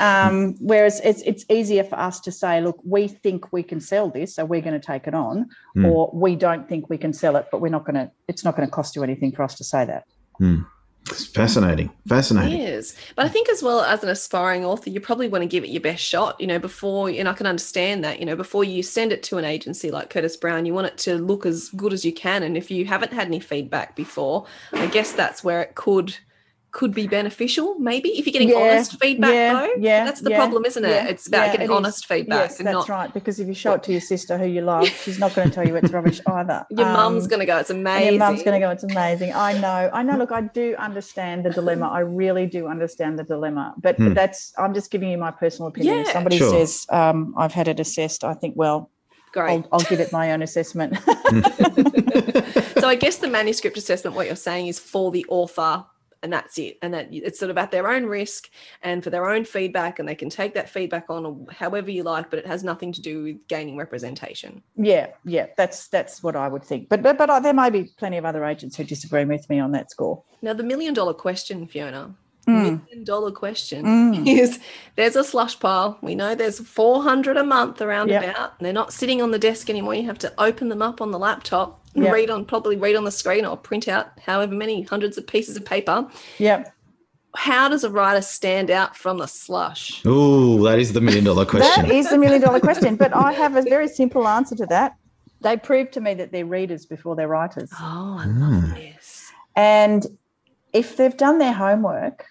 um, 0.00 0.56
whereas 0.60 1.00
it's 1.04 1.22
it's 1.22 1.44
easier 1.48 1.84
for 1.84 1.96
us 1.96 2.18
to 2.20 2.32
say, 2.32 2.60
look, 2.60 2.80
we 2.84 3.06
think 3.06 3.52
we 3.52 3.62
can 3.62 3.80
sell 3.80 4.08
this, 4.08 4.34
so 4.34 4.44
we're 4.44 4.60
going 4.60 4.78
to 4.78 4.84
take 4.84 5.06
it 5.06 5.14
on, 5.14 5.48
mm. 5.76 5.86
or 5.86 6.10
we 6.12 6.34
don't 6.34 6.68
think 6.68 6.90
we 6.90 6.98
can 6.98 7.12
sell 7.12 7.36
it, 7.36 7.46
but 7.52 7.60
we're 7.60 7.68
not 7.68 7.84
going 7.84 7.94
to. 7.94 8.10
It's 8.26 8.44
not 8.44 8.56
going 8.56 8.66
to 8.66 8.72
cost 8.72 8.96
you 8.96 9.04
anything 9.04 9.30
for 9.30 9.44
us 9.44 9.54
to 9.56 9.64
say 9.64 9.84
that. 9.84 10.06
Mm. 10.40 10.66
It's 11.08 11.26
fascinating. 11.26 11.90
Fascinating. 12.08 12.60
It 12.60 12.68
is. 12.68 12.96
But 13.14 13.26
I 13.26 13.28
think 13.28 13.48
as 13.48 13.62
well 13.62 13.80
as 13.80 14.02
an 14.02 14.08
aspiring 14.08 14.64
author, 14.64 14.90
you 14.90 15.00
probably 15.00 15.28
want 15.28 15.42
to 15.42 15.46
give 15.46 15.62
it 15.62 15.70
your 15.70 15.80
best 15.80 16.02
shot, 16.02 16.40
you 16.40 16.46
know, 16.46 16.58
before 16.58 17.08
and 17.08 17.28
I 17.28 17.32
can 17.32 17.46
understand 17.46 18.02
that, 18.04 18.18
you 18.18 18.26
know, 18.26 18.36
before 18.36 18.64
you 18.64 18.82
send 18.82 19.12
it 19.12 19.22
to 19.24 19.38
an 19.38 19.44
agency 19.44 19.90
like 19.90 20.10
Curtis 20.10 20.36
Brown, 20.36 20.66
you 20.66 20.74
want 20.74 20.88
it 20.88 20.98
to 20.98 21.16
look 21.16 21.46
as 21.46 21.68
good 21.70 21.92
as 21.92 22.04
you 22.04 22.12
can. 22.12 22.42
And 22.42 22.56
if 22.56 22.70
you 22.70 22.84
haven't 22.86 23.12
had 23.12 23.28
any 23.28 23.40
feedback 23.40 23.94
before, 23.94 24.46
I 24.72 24.86
guess 24.86 25.12
that's 25.12 25.44
where 25.44 25.62
it 25.62 25.74
could 25.74 26.16
could 26.76 26.92
be 26.92 27.06
beneficial 27.06 27.74
maybe 27.78 28.10
if 28.18 28.26
you're 28.26 28.34
getting 28.34 28.50
yeah, 28.50 28.56
honest 28.56 29.00
feedback 29.00 29.32
yeah, 29.32 29.52
though 29.54 29.72
yeah 29.78 30.04
that's 30.04 30.20
the 30.20 30.28
yeah, 30.28 30.36
problem 30.36 30.62
isn't 30.66 30.84
it 30.84 30.90
yeah, 30.90 31.06
it's 31.06 31.26
about 31.26 31.50
getting 31.50 31.70
honest 31.70 32.00
is. 32.00 32.04
feedback 32.04 32.50
yes, 32.50 32.58
that's 32.58 32.70
not, 32.70 32.88
right 32.90 33.14
because 33.14 33.40
if 33.40 33.48
you 33.48 33.54
show 33.54 33.72
it 33.72 33.82
to 33.82 33.92
your 33.92 34.00
sister 34.02 34.36
who 34.36 34.44
you 34.44 34.60
love 34.60 34.86
she's 35.02 35.18
not 35.18 35.34
going 35.34 35.48
to 35.48 35.54
tell 35.54 35.66
you 35.66 35.74
it's 35.74 35.90
rubbish 35.90 36.20
either 36.26 36.66
your 36.70 36.86
um, 36.86 36.92
mum's 36.92 37.26
going 37.26 37.40
to 37.40 37.46
go 37.46 37.56
it's 37.56 37.70
amazing 37.70 38.16
your 38.16 38.18
mum's 38.18 38.42
going 38.42 38.60
to 38.60 38.66
go 38.66 38.68
it's 38.70 38.84
amazing 38.84 39.32
i 39.32 39.58
know 39.58 39.88
i 39.94 40.02
know 40.02 40.18
look 40.18 40.30
i 40.32 40.42
do 40.42 40.76
understand 40.78 41.46
the 41.46 41.50
dilemma 41.50 41.88
i 41.88 42.00
really 42.00 42.44
do 42.44 42.68
understand 42.68 43.18
the 43.18 43.24
dilemma 43.24 43.72
but, 43.78 43.96
hmm. 43.96 44.08
but 44.08 44.14
that's 44.14 44.52
i'm 44.58 44.74
just 44.74 44.90
giving 44.90 45.08
you 45.08 45.16
my 45.16 45.30
personal 45.30 45.68
opinion 45.68 46.00
if 46.00 46.08
somebody 46.08 46.36
sure. 46.36 46.50
says 46.50 46.84
um, 46.90 47.32
i've 47.38 47.52
had 47.54 47.68
it 47.68 47.80
assessed 47.80 48.22
i 48.22 48.34
think 48.34 48.54
well 48.54 48.90
Great. 49.32 49.50
I'll, 49.50 49.68
I'll 49.72 49.80
give 49.80 50.00
it 50.00 50.12
my 50.12 50.32
own 50.32 50.40
assessment. 50.40 50.96
so 50.96 52.88
I 52.88 52.96
guess 52.98 53.18
the 53.18 53.28
manuscript 53.28 53.76
assessment, 53.76 54.16
what 54.16 54.26
you're 54.26 54.34
saying 54.34 54.68
is 54.68 54.78
for 54.78 55.10
the 55.10 55.26
author 55.28 55.84
and 56.22 56.32
that's 56.32 56.58
it. 56.58 56.78
And 56.82 56.94
that 56.94 57.08
it's 57.10 57.38
sort 57.38 57.50
of 57.50 57.58
at 57.58 57.70
their 57.70 57.88
own 57.88 58.06
risk 58.06 58.50
and 58.82 59.02
for 59.02 59.10
their 59.10 59.28
own 59.28 59.44
feedback 59.44 59.98
and 59.98 60.08
they 60.08 60.14
can 60.14 60.30
take 60.30 60.54
that 60.54 60.68
feedback 60.68 61.06
on 61.08 61.46
however 61.50 61.90
you 61.90 62.02
like 62.02 62.30
but 62.30 62.38
it 62.38 62.46
has 62.46 62.64
nothing 62.64 62.92
to 62.92 63.00
do 63.00 63.22
with 63.22 63.48
gaining 63.48 63.76
representation. 63.76 64.62
Yeah 64.76 65.08
yeah 65.24 65.46
that's 65.56 65.88
that's 65.88 66.22
what 66.22 66.36
i 66.36 66.48
would 66.48 66.64
think. 66.64 66.88
But 66.88 67.02
but, 67.02 67.18
but 67.18 67.40
there 67.40 67.54
may 67.54 67.70
be 67.70 67.84
plenty 67.96 68.16
of 68.16 68.24
other 68.24 68.44
agents 68.44 68.76
who 68.76 68.84
disagree 68.84 69.24
with 69.24 69.48
me 69.48 69.58
on 69.58 69.72
that 69.72 69.90
score. 69.90 70.22
Now 70.42 70.52
the 70.52 70.64
million 70.64 70.94
dollar 70.94 71.14
question 71.14 71.66
fiona. 71.66 72.14
Mm. 72.46 72.86
million 72.86 73.02
dollar 73.02 73.32
question 73.32 73.84
mm. 73.84 74.26
is 74.26 74.60
there's 74.94 75.16
a 75.16 75.24
slush 75.24 75.58
pile. 75.58 75.98
We 76.00 76.14
know 76.14 76.36
there's 76.36 76.60
400 76.60 77.36
a 77.36 77.42
month 77.42 77.82
around 77.82 78.08
yep. 78.08 78.22
about. 78.22 78.58
They're 78.60 78.72
not 78.72 78.92
sitting 78.92 79.20
on 79.20 79.32
the 79.32 79.38
desk 79.38 79.68
anymore. 79.68 79.96
You 79.96 80.06
have 80.06 80.18
to 80.18 80.32
open 80.38 80.68
them 80.68 80.80
up 80.80 81.00
on 81.00 81.10
the 81.10 81.18
laptop 81.18 81.85
yep. 82.04 82.12
read 82.12 82.30
on 82.30 82.44
probably 82.44 82.76
read 82.76 82.96
on 82.96 83.04
the 83.04 83.10
screen 83.10 83.44
or 83.44 83.56
print 83.56 83.88
out 83.88 84.18
however 84.20 84.54
many 84.54 84.82
hundreds 84.82 85.18
of 85.18 85.26
pieces 85.26 85.56
of 85.56 85.64
paper. 85.64 86.08
Yep. 86.38 86.72
How 87.34 87.68
does 87.68 87.84
a 87.84 87.90
writer 87.90 88.22
stand 88.22 88.70
out 88.70 88.96
from 88.96 89.18
the 89.18 89.26
slush? 89.26 90.02
Oh, 90.06 90.62
that 90.64 90.78
is 90.78 90.92
the 90.92 91.00
million 91.00 91.24
dollar 91.24 91.44
question. 91.44 91.86
that 91.86 91.94
is 91.94 92.08
the 92.08 92.18
million 92.18 92.40
dollar 92.40 92.60
question. 92.68 92.96
But 92.96 93.14
I 93.14 93.32
have 93.32 93.56
a 93.56 93.62
very 93.62 93.88
simple 93.88 94.26
answer 94.26 94.56
to 94.56 94.66
that. 94.66 94.96
They 95.42 95.56
prove 95.56 95.90
to 95.92 96.00
me 96.00 96.14
that 96.14 96.32
they're 96.32 96.46
readers 96.46 96.86
before 96.86 97.14
they're 97.14 97.28
writers. 97.28 97.70
Oh, 97.74 98.18
I 98.20 98.26
love 98.26 98.64
mm. 98.64 98.74
this. 98.74 99.30
And 99.54 100.06
if 100.72 100.96
they've 100.96 101.16
done 101.16 101.38
their 101.38 101.52
homework, 101.52 102.26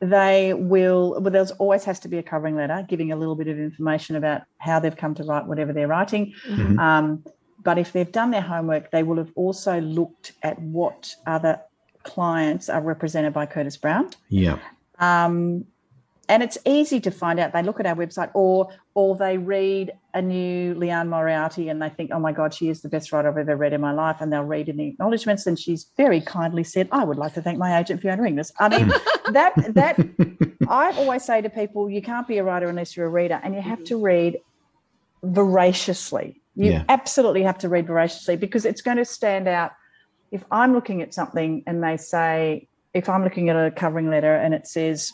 they 0.00 0.54
will 0.54 1.20
well 1.20 1.32
there's 1.32 1.50
always 1.52 1.84
has 1.84 1.98
to 1.98 2.08
be 2.08 2.18
a 2.18 2.22
covering 2.22 2.54
letter 2.54 2.84
giving 2.88 3.10
a 3.10 3.16
little 3.16 3.34
bit 3.34 3.48
of 3.48 3.58
information 3.58 4.14
about 4.14 4.42
how 4.58 4.78
they've 4.78 4.96
come 4.96 5.14
to 5.14 5.24
write 5.24 5.44
whatever 5.46 5.72
they're 5.72 5.88
writing 5.88 6.32
mm-hmm. 6.46 6.78
um, 6.78 7.24
but 7.62 7.78
if 7.78 7.92
they've 7.92 8.10
done 8.10 8.30
their 8.30 8.42
homework, 8.42 8.90
they 8.90 9.02
will 9.02 9.16
have 9.16 9.32
also 9.34 9.80
looked 9.80 10.32
at 10.42 10.60
what 10.60 11.14
other 11.26 11.60
clients 12.02 12.68
are 12.68 12.80
represented 12.80 13.32
by 13.32 13.46
Curtis 13.46 13.76
Brown. 13.76 14.10
Yeah. 14.28 14.58
Um, 14.98 15.66
and 16.28 16.42
it's 16.42 16.58
easy 16.66 17.00
to 17.00 17.10
find 17.10 17.40
out. 17.40 17.52
They 17.52 17.62
look 17.62 17.80
at 17.80 17.86
our 17.86 17.94
website, 17.94 18.30
or 18.34 18.68
or 18.94 19.16
they 19.16 19.38
read 19.38 19.92
a 20.12 20.20
new 20.20 20.74
Liane 20.74 21.08
Moriarty, 21.08 21.70
and 21.70 21.80
they 21.80 21.88
think, 21.88 22.10
"Oh 22.12 22.18
my 22.18 22.32
God, 22.32 22.52
she 22.52 22.68
is 22.68 22.82
the 22.82 22.88
best 22.88 23.12
writer 23.12 23.28
I've 23.28 23.38
ever 23.38 23.56
read 23.56 23.72
in 23.72 23.80
my 23.80 23.92
life." 23.92 24.16
And 24.20 24.30
they'll 24.30 24.42
read 24.44 24.68
in 24.68 24.76
the 24.76 24.88
acknowledgements, 24.88 25.46
and 25.46 25.58
she's 25.58 25.86
very 25.96 26.20
kindly 26.20 26.64
said, 26.64 26.88
"I 26.92 27.02
would 27.04 27.16
like 27.16 27.32
to 27.34 27.42
thank 27.42 27.58
my 27.58 27.78
agent 27.78 28.00
for 28.00 28.08
Fiona 28.14 28.30
this." 28.32 28.52
I 28.58 28.68
mean, 28.68 28.88
that 29.32 29.54
that 29.74 29.98
I 30.68 30.90
always 30.98 31.24
say 31.24 31.40
to 31.40 31.48
people, 31.48 31.88
you 31.88 32.02
can't 32.02 32.28
be 32.28 32.36
a 32.38 32.44
writer 32.44 32.68
unless 32.68 32.94
you're 32.94 33.06
a 33.06 33.10
reader, 33.10 33.40
and 33.42 33.54
you 33.54 33.62
have 33.62 33.82
to 33.84 33.96
read 33.96 34.38
voraciously. 35.22 36.42
You 36.58 36.72
Yeah. 36.72 36.82
absolutely 36.88 37.44
have 37.44 37.58
to 37.58 37.68
read 37.68 37.86
voraciously 37.86 38.36
because 38.36 38.64
it's 38.64 38.82
going 38.82 38.96
to 38.96 39.04
stand 39.04 39.46
out. 39.46 39.70
If 40.32 40.44
I'm 40.50 40.74
looking 40.74 41.00
at 41.02 41.14
something 41.14 41.62
and 41.68 41.82
they 41.82 41.96
say, 41.96 42.66
if 42.92 43.08
I'm 43.08 43.22
looking 43.22 43.48
at 43.48 43.56
a 43.56 43.70
covering 43.70 44.10
letter 44.10 44.34
and 44.34 44.52
it 44.52 44.66
says, 44.66 45.12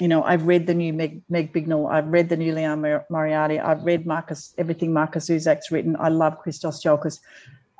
you 0.00 0.06
know, 0.06 0.22
I've 0.22 0.46
read 0.46 0.66
the 0.66 0.74
new 0.74 0.92
Meg, 0.92 1.22
Meg 1.30 1.52
Bignell, 1.54 1.90
I've 1.90 2.08
read 2.08 2.28
the 2.28 2.36
new 2.36 2.52
Liane 2.54 3.00
Moriarty, 3.10 3.58
I've 3.58 3.82
read 3.82 4.06
Markus, 4.06 4.52
everything 4.58 4.92
Markus 4.92 5.28
Zusak's 5.30 5.70
written, 5.70 5.96
I 5.98 6.08
love 6.10 6.38
Christos 6.38 6.82
Tsiolkas. 6.84 7.18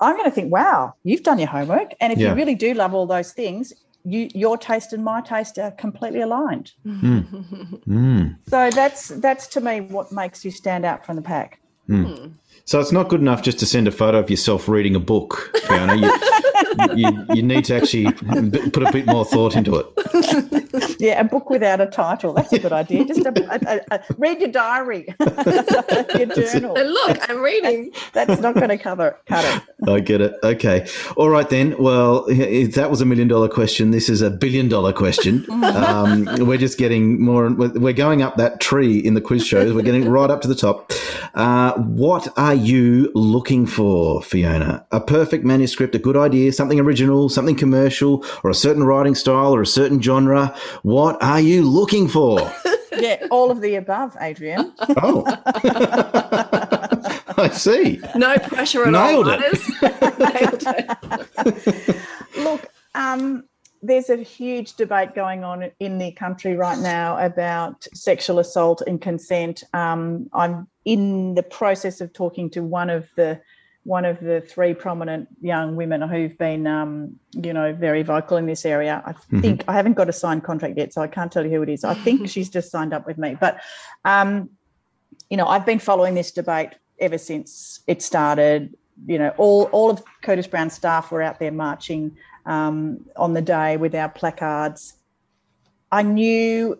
I'm 0.01 0.17
going 0.17 0.25
to 0.25 0.35
think, 0.35 0.51
wow, 0.51 0.95
you've 1.05 1.23
done 1.23 1.39
your 1.39 1.49
homework. 1.49 1.93
And 2.01 2.13
if 2.15 2.19
Yeah. 2.19 2.31
you 2.31 2.35
really 2.35 2.55
do 2.55 2.73
love 2.73 2.95
all 2.95 3.07
those 3.07 3.33
things, 3.33 3.75
you, 4.05 4.29
your 4.35 4.57
taste 4.57 4.95
and 4.95 5.05
my 5.05 5.21
taste 5.21 5.59
are 5.59 5.71
completely 5.73 6.23
aligned. 6.23 6.73
Mm. 6.87 8.37
So 8.49 8.71
that's 8.71 9.09
that's 9.09 9.47
to 9.49 9.61
me 9.61 9.81
what 9.81 10.11
makes 10.11 10.45
you 10.45 10.51
stand 10.51 10.85
out 10.85 11.05
from 11.07 11.17
the 11.17 11.23
pack. 11.23 11.59
Hmm. 11.87 12.05
Hmm. 12.05 12.27
So 12.71 12.79
it's 12.79 12.93
not 12.93 13.09
good 13.09 13.21
enough 13.21 13.43
just 13.43 13.59
to 13.59 13.67
send 13.67 13.89
a 13.89 13.91
photo 13.91 14.21
of 14.21 14.31
yourself 14.31 14.69
reading 14.69 14.95
a 14.95 15.01
book, 15.01 15.51
Fiona. 15.67 15.97
You, 15.97 16.95
you, 16.95 17.27
you 17.35 17.43
need 17.43 17.65
to 17.65 17.75
actually 17.75 18.13
put 18.71 18.85
a 18.85 18.93
bit 18.93 19.07
more 19.07 19.25
thought 19.25 19.57
into 19.57 19.75
it. 19.75 20.60
Yeah, 21.01 21.21
a 21.21 21.25
book 21.25 21.51
without 21.51 21.81
a 21.81 21.87
title. 21.87 22.33
That's 22.35 22.53
a 22.53 22.59
good 22.59 22.73
idea. 22.73 23.05
Just 23.05 23.21
a, 23.27 23.33
a, 23.53 23.75
a, 23.75 23.97
a- 23.97 24.05
read 24.19 24.41
your 24.41 24.51
diary, 24.51 25.07
your 25.21 26.27
journal. 26.27 26.77
and 26.77 26.91
look, 26.91 27.31
I'm 27.31 27.41
reading. 27.41 27.91
That's 28.13 28.41
not 28.41 28.55
going 28.55 28.69
to 28.69 28.79
cover 28.79 29.19
cut 29.27 29.45
it. 29.45 29.89
I 29.89 30.01
get 30.01 30.21
it. 30.21 30.35
Okay. 30.43 30.87
All 31.17 31.29
right 31.31 31.49
then. 31.49 31.77
Well, 31.79 32.27
if 32.29 32.75
that 32.75 32.91
was 32.91 33.01
a 33.01 33.07
million 33.07 33.29
dollar 33.29 33.49
question, 33.49 33.91
this 33.91 34.09
is 34.09 34.21
a 34.23 34.31
billion 34.31 34.69
dollar 34.69 34.93
question. 34.93 35.47
Um, 35.81 36.25
we're 36.47 36.59
just 36.59 36.79
getting 36.79 37.21
more. 37.23 37.49
We're 37.51 37.93
going 37.93 38.23
up 38.23 38.37
that 38.37 38.61
tree 38.61 38.99
in 38.99 39.15
the 39.15 39.21
quiz 39.21 39.47
shows. 39.47 39.73
We're 39.73 39.83
getting 39.83 40.09
right 40.09 40.31
up 40.31 40.41
to 40.43 40.49
the 40.49 40.55
top. 40.55 40.93
Uh, 41.35 41.73
what 41.75 42.27
are 42.37 42.55
you 42.55 43.11
looking 43.15 43.67
for, 43.67 44.23
Fiona? 44.23 44.85
A 44.91 45.01
perfect 45.01 45.45
manuscript, 45.45 45.95
a 45.95 45.99
good 45.99 46.17
idea, 46.17 46.53
something 46.53 46.81
original, 46.81 47.29
something 47.29 47.55
commercial, 47.57 48.25
or 48.43 48.51
a 48.51 48.55
certain 48.55 48.85
writing 48.85 49.15
style, 49.15 49.55
or 49.55 49.61
a 49.63 49.67
certain 49.67 50.01
genre? 50.03 50.55
What 50.91 51.23
are 51.23 51.41
you 51.41 51.63
looking 51.63 52.09
for? 52.09 52.53
Yeah, 52.99 53.29
all 53.31 53.51
of 53.51 53.63
the 53.63 53.77
above, 53.77 54.15
Adrian. 54.21 54.75
Oh, 55.01 55.25
I 57.39 57.49
see. 57.51 57.99
No 58.15 58.37
pressure 58.37 58.85
at 58.85 58.91
Nailed 58.91 59.29
all. 59.29 59.39
it. 59.41 59.59
Nailed 60.19 60.65
it. 61.87 61.97
Look, 62.37 62.67
um, 62.95 63.45
there's 63.81 64.11
a 64.11 64.17
huge 64.17 64.75
debate 64.75 65.15
going 65.15 65.45
on 65.45 65.71
in 65.79 65.97
the 65.97 66.13
country 66.13 66.57
right 66.57 66.79
now 66.79 67.17
about 67.25 67.87
sexual 67.95 68.39
assault 68.39 68.83
and 68.87 69.01
consent. 69.01 69.65
Um, 69.73 70.29
I'm 70.35 70.67
in 70.85 71.37
the 71.37 71.45
process 71.45 72.03
of 72.03 72.13
talking 72.13 72.51
to 72.51 72.63
one 72.63 72.91
of 72.91 73.09
the 73.17 73.41
one 73.85 74.05
of 74.05 74.21
the 74.21 74.41
three 74.43 74.75
prominent 74.75 75.29
young 75.41 75.75
women 75.75 76.03
who've 76.03 76.37
been, 76.37 76.67
um, 76.67 77.17
you 77.33 77.53
know, 77.53 77.73
very 77.73 78.03
vocal 78.03 78.37
in 78.37 78.47
this 78.47 78.67
area. 78.67 79.03
I 79.07 79.13
think 79.41 79.65
I 79.69 79.73
haven't 79.73 79.95
got 79.95 80.09
a 80.09 80.13
signed 80.13 80.45
contract 80.45 80.77
yet, 80.77 80.93
so 80.93 81.01
I 81.01 81.07
can't 81.07 81.33
tell 81.33 81.45
you 81.45 81.51
who 81.51 81.63
it 81.63 81.69
is. 81.71 81.85
I 81.85 81.95
think 81.95 82.29
she's 82.29 82.51
just 82.51 82.71
signed 82.71 82.93
up 82.93 83.07
with 83.07 83.17
me, 83.17 83.37
but 83.41 83.61
um, 84.05 84.51
you 85.31 85.37
know, 85.37 85.47
I've 85.47 85.65
been 85.65 85.79
following 85.79 86.15
this 86.15 86.31
debate 86.31 86.71
ever 86.99 87.17
since 87.17 87.81
it 87.87 88.03
started. 88.03 88.77
You 89.07 89.19
know, 89.19 89.33
all 89.39 89.65
all 89.73 89.91
of 89.91 90.03
Curtis 90.23 90.47
Brown's 90.47 90.75
staff 90.75 91.11
were 91.11 91.23
out 91.23 91.39
there 91.39 91.53
marching 91.53 92.17
um, 92.45 93.07
on 93.17 93.33
the 93.33 93.43
day 93.43 93.79
with 93.79 93.95
our 93.95 94.11
placards. 94.11 94.95
I 95.91 96.03
knew, 96.03 96.79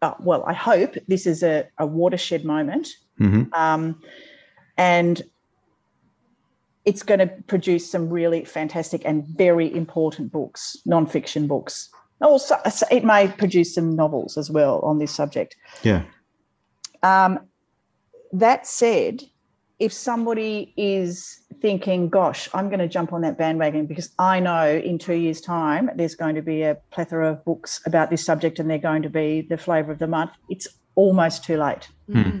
uh, 0.00 0.14
well, 0.20 0.44
I 0.46 0.52
hope 0.52 0.94
this 1.08 1.26
is 1.26 1.42
a, 1.42 1.68
a 1.78 1.86
watershed 1.86 2.44
moment, 2.44 2.88
hmm 3.18 3.44
um, 3.52 4.00
and 4.78 5.22
it's 6.86 7.02
going 7.02 7.18
to 7.18 7.26
produce 7.48 7.90
some 7.90 8.08
really 8.08 8.44
fantastic 8.44 9.02
and 9.04 9.26
very 9.26 9.74
important 9.74 10.32
books, 10.32 10.76
non-fiction 10.86 11.46
books. 11.48 11.90
Also, 12.22 12.56
it 12.90 13.04
may 13.04 13.28
produce 13.28 13.74
some 13.74 13.94
novels 13.94 14.38
as 14.38 14.50
well 14.50 14.80
on 14.80 14.98
this 14.98 15.14
subject. 15.14 15.56
Yeah. 15.82 16.04
Um, 17.02 17.40
that 18.32 18.66
said, 18.66 19.22
if 19.78 19.92
somebody 19.92 20.72
is 20.76 21.40
thinking, 21.60 22.08
gosh, 22.08 22.48
I'm 22.54 22.68
going 22.68 22.78
to 22.78 22.88
jump 22.88 23.12
on 23.12 23.20
that 23.22 23.36
bandwagon 23.36 23.86
because 23.86 24.10
I 24.18 24.40
know 24.40 24.70
in 24.70 24.98
two 24.98 25.14
years' 25.14 25.40
time 25.40 25.90
there's 25.96 26.14
going 26.14 26.36
to 26.36 26.42
be 26.42 26.62
a 26.62 26.78
plethora 26.90 27.32
of 27.32 27.44
books 27.44 27.80
about 27.84 28.10
this 28.10 28.24
subject 28.24 28.58
and 28.58 28.70
they're 28.70 28.78
going 28.78 29.02
to 29.02 29.10
be 29.10 29.42
the 29.42 29.58
flavour 29.58 29.92
of 29.92 29.98
the 29.98 30.06
month, 30.06 30.30
it's 30.48 30.68
almost 30.94 31.44
too 31.44 31.58
late. 31.58 31.88
Hmm. 32.10 32.40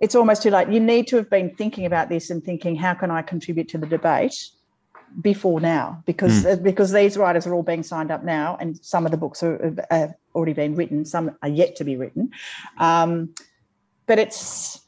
It's 0.00 0.14
almost 0.14 0.42
too 0.42 0.50
late. 0.50 0.68
You 0.68 0.80
need 0.80 1.06
to 1.08 1.16
have 1.16 1.28
been 1.28 1.54
thinking 1.54 1.84
about 1.86 2.08
this 2.08 2.30
and 2.30 2.42
thinking, 2.42 2.76
how 2.76 2.94
can 2.94 3.10
I 3.10 3.22
contribute 3.22 3.68
to 3.70 3.78
the 3.78 3.86
debate 3.86 4.50
before 5.20 5.60
now? 5.60 6.02
Because 6.06 6.46
uh, 6.46 6.56
because 6.56 6.92
these 6.92 7.16
writers 7.16 7.46
are 7.46 7.54
all 7.54 7.62
being 7.62 7.82
signed 7.82 8.10
up 8.10 8.22
now, 8.22 8.56
and 8.60 8.78
some 8.84 9.04
of 9.04 9.10
the 9.10 9.16
books 9.16 9.42
are, 9.42 9.74
have 9.90 10.14
already 10.34 10.52
been 10.52 10.74
written, 10.76 11.04
some 11.04 11.36
are 11.42 11.48
yet 11.48 11.76
to 11.76 11.84
be 11.84 11.96
written. 11.96 12.30
Um, 12.78 13.34
but 14.06 14.18
it's 14.18 14.80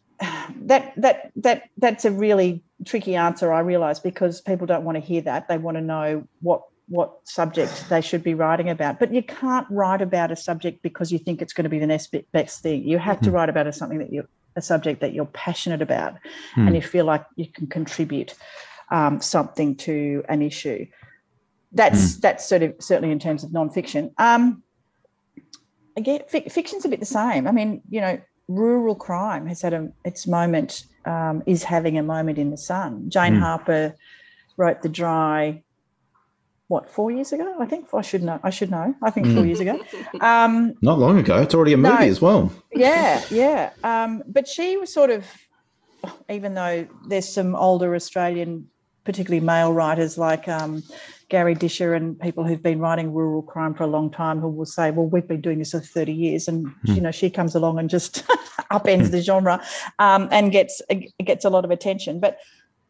that 0.62 0.92
that 0.96 1.33
that 1.37 1.70
that's 1.79 2.05
a 2.05 2.11
really 2.11 2.62
tricky 2.85 3.16
answer 3.16 3.53
i 3.53 3.61
realize 3.61 4.01
because 4.01 4.40
people 4.40 4.66
don't 4.66 4.85
want 4.85 4.96
to 4.96 5.01
hear 5.01 5.23
that 5.23 5.49
they 5.49 5.59
want 5.59 5.77
to 5.77 5.81
know 5.81 6.27
what 6.40 6.62
what 6.88 7.20
subject 7.25 7.88
they 7.88 8.01
should 8.01 8.23
be 8.23 8.35
writing 8.35 8.68
about 8.68 8.99
but 8.99 9.14
you 9.14 9.23
can't 9.23 9.66
write 9.70 10.03
about 10.03 10.31
a 10.31 10.37
subject 10.37 10.83
because 10.83 11.12
you 11.12 11.18
think 11.18 11.40
it's 11.40 11.53
going 11.53 11.64
to 11.64 11.70
be 11.70 11.79
the 11.79 11.87
next 11.87 12.14
best 12.33 12.62
thing 12.62 12.83
you 12.83 12.99
have 12.99 13.20
to 13.20 13.31
write 13.31 13.49
about 13.49 13.66
a 13.66 13.73
something 13.73 13.99
that 13.99 14.12
you 14.12 14.27
a 14.57 14.63
subject 14.63 15.01
that 15.01 15.13
you're 15.13 15.27
passionate 15.27 15.83
about 15.83 16.15
and 16.57 16.75
you 16.75 16.83
feel 16.83 17.05
like 17.05 17.25
you 17.37 17.47
can 17.47 17.67
contribute 17.67 18.35
um, 18.91 19.21
something 19.21 19.77
to 19.77 20.25
an 20.29 20.43
issue. 20.43 20.87
That's 21.73 22.17
that's 22.17 22.49
sort 22.49 22.63
of 22.63 22.75
certainly 22.81 23.13
in 23.13 23.21
terms 23.21 23.45
of 23.45 23.51
nonfiction. 23.51 24.13
Um, 24.19 24.63
again 25.97 26.23
fic- 26.33 26.51
fiction's 26.51 26.85
a 26.85 26.89
bit 26.89 27.01
the 27.01 27.07
same. 27.07 27.47
I 27.47 27.53
mean 27.53 27.83
you 27.89 28.01
know 28.01 28.21
rural 28.49 28.97
crime 28.97 29.47
has 29.47 29.63
had 29.63 29.73
a, 29.73 29.89
its 30.05 30.27
moment, 30.27 30.85
um, 31.05 31.43
is 31.47 31.63
having 31.63 31.97
a 31.97 32.03
moment 32.03 32.39
in 32.39 32.51
the 32.51 32.57
sun. 32.57 33.09
Jane 33.09 33.37
Harper 33.37 33.95
wrote 34.57 34.83
The 34.83 34.89
Dry, 34.89 35.63
what, 36.70 36.88
four 36.88 37.11
years 37.11 37.33
ago? 37.33 37.56
I 37.59 37.66
think 37.66 37.88
I 37.92 38.00
should 38.00 38.22
know. 38.22 38.38
I 38.44 38.50
should 38.50 38.70
know. 38.70 38.94
I 39.02 39.11
think 39.11 39.26
four 39.35 39.44
years 39.44 39.59
ago. 39.59 39.80
Um, 40.20 40.74
Not 40.83 41.00
long 41.00 41.18
ago. 41.18 41.37
It's 41.42 41.52
already 41.52 41.72
a 41.72 41.76
movie 41.76 42.04
No. 42.06 42.11
as 42.11 42.20
well. 42.20 42.52
yeah, 42.72 43.20
yeah. 43.28 43.70
Um, 43.83 44.22
but 44.28 44.46
she 44.46 44.76
was 44.76 44.92
sort 44.92 45.11
of, 45.11 45.26
even 46.28 46.54
though 46.54 46.87
there's 47.09 47.28
some 47.28 47.56
older 47.56 47.96
Australian, 47.96 48.68
particularly 49.02 49.44
male 49.44 49.72
writers 49.72 50.16
like 50.16 50.46
um, 50.46 50.85
Garry 51.28 51.54
Disher 51.54 51.92
and 51.92 52.18
people 52.20 52.44
who've 52.44 52.62
been 52.62 52.78
writing 52.78 53.12
rural 53.12 53.42
crime 53.42 53.74
for 53.74 53.83
a 53.83 53.88
long 53.88 54.09
time 54.09 54.38
who 54.38 54.48
will 54.48 54.64
say, 54.64 54.92
well, 54.92 55.06
we've 55.06 55.26
been 55.26 55.40
doing 55.40 55.59
this 55.59 55.72
for 55.72 55.80
30 55.80 56.12
years. 56.12 56.46
And, 56.46 56.72
you 56.85 57.00
know, 57.00 57.11
she 57.11 57.30
comes 57.30 57.56
along 57.56 57.80
and 57.80 57.90
just 57.90 58.24
upends 58.70 59.11
the 59.11 59.20
genre 59.22 59.61
um, 59.98 60.28
and 60.30 60.52
gets 60.52 60.80
gets 61.24 61.44
a 61.44 61.50
lot 61.50 61.64
of 61.64 61.72
attention. 61.72 62.20
But 62.20 62.38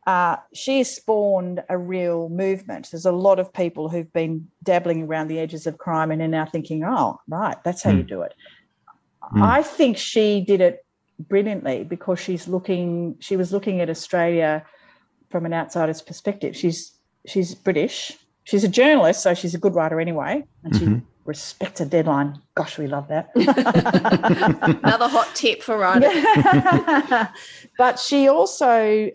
uh, 0.06 0.36
she 0.54 0.78
has 0.78 0.94
spawned 0.94 1.62
a 1.68 1.76
real 1.76 2.28
movement. 2.28 2.90
There's 2.90 3.06
a 3.06 3.12
lot 3.12 3.38
of 3.38 3.52
people 3.52 3.88
who've 3.88 4.12
been 4.12 4.48
dabbling 4.62 5.02
around 5.04 5.28
the 5.28 5.38
edges 5.38 5.66
of 5.66 5.78
crime 5.78 6.10
and 6.10 6.22
are 6.22 6.28
now 6.28 6.46
thinking, 6.46 6.84
oh, 6.84 7.20
right, 7.28 7.56
that's 7.64 7.82
how 7.82 7.90
you 7.90 8.02
hmm. 8.02 8.08
do 8.08 8.22
it. 8.22 8.34
Hmm. 9.22 9.42
I 9.42 9.62
think 9.62 9.98
she 9.98 10.40
did 10.40 10.60
it 10.60 10.84
brilliantly 11.18 11.84
because 11.84 12.18
she's 12.18 12.48
looking, 12.48 13.16
she 13.20 13.36
was 13.36 13.52
looking 13.52 13.80
at 13.80 13.90
Australia 13.90 14.64
from 15.30 15.46
an 15.46 15.52
outsider's 15.52 16.02
perspective. 16.02 16.56
She's 16.56 16.92
she's 17.26 17.54
British. 17.54 18.16
She's 18.44 18.64
a 18.64 18.68
journalist, 18.68 19.22
so 19.22 19.34
she's 19.34 19.54
a 19.54 19.58
good 19.58 19.74
writer 19.74 20.00
anyway, 20.00 20.44
and 20.64 20.74
she 20.74 20.84
mm-hmm. 20.84 20.98
respects 21.24 21.80
a 21.80 21.86
deadline. 21.86 22.40
Gosh, 22.54 22.78
we 22.78 22.86
love 22.86 23.06
that. 23.08 23.30
Another 24.82 25.08
hot 25.08 25.28
tip 25.34 25.62
for 25.62 25.76
writing. 25.76 26.10
but 27.78 27.98
she 27.98 28.28
also, 28.28 29.10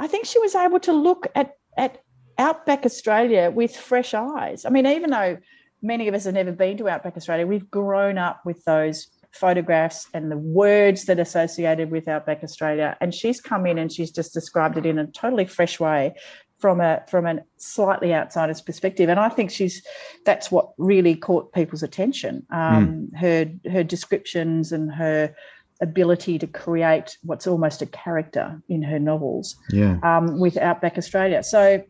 I 0.00 0.06
think 0.06 0.26
she 0.26 0.38
was 0.38 0.54
able 0.54 0.80
to 0.80 0.92
look 0.92 1.26
at 1.34 1.52
at 1.76 2.02
outback 2.38 2.84
Australia 2.84 3.50
with 3.50 3.76
fresh 3.76 4.14
eyes. 4.14 4.64
I 4.64 4.70
mean, 4.70 4.86
even 4.86 5.10
though 5.10 5.38
many 5.82 6.08
of 6.08 6.14
us 6.14 6.24
have 6.24 6.34
never 6.34 6.52
been 6.52 6.76
to 6.78 6.88
outback 6.88 7.16
Australia, 7.16 7.46
we've 7.46 7.70
grown 7.70 8.18
up 8.18 8.40
with 8.44 8.64
those 8.64 9.08
photographs 9.32 10.06
and 10.14 10.30
the 10.30 10.38
words 10.38 11.04
that 11.04 11.18
are 11.18 11.22
associated 11.22 11.90
with 11.90 12.08
outback 12.08 12.42
Australia. 12.44 12.96
And 13.00 13.12
she's 13.12 13.40
come 13.40 13.66
in 13.66 13.78
and 13.78 13.92
she's 13.92 14.10
just 14.10 14.32
described 14.32 14.78
it 14.78 14.86
in 14.86 14.98
a 14.98 15.06
totally 15.08 15.44
fresh 15.44 15.80
way 15.80 16.14
from 16.58 16.80
a 16.80 17.02
from 17.08 17.26
a 17.26 17.40
slightly 17.56 18.14
outsider's 18.14 18.60
perspective. 18.60 19.08
And 19.10 19.20
I 19.20 19.28
think 19.28 19.50
she's 19.50 19.82
that's 20.24 20.50
what 20.50 20.70
really 20.78 21.16
caught 21.16 21.52
people's 21.52 21.82
attention. 21.82 22.46
Um, 22.50 23.10
Her 23.14 23.50
her 23.70 23.82
descriptions 23.82 24.72
and 24.72 24.92
her 24.92 25.34
ability 25.80 26.38
to 26.38 26.46
create 26.46 27.18
what's 27.22 27.46
almost 27.46 27.82
a 27.82 27.86
character 27.86 28.60
in 28.68 28.82
her 28.82 28.98
novels 28.98 29.56
Yeah. 29.70 29.98
um, 30.02 30.38
with 30.38 30.56
Outback 30.56 30.96
Australia. 30.98 31.42
So 31.42 31.82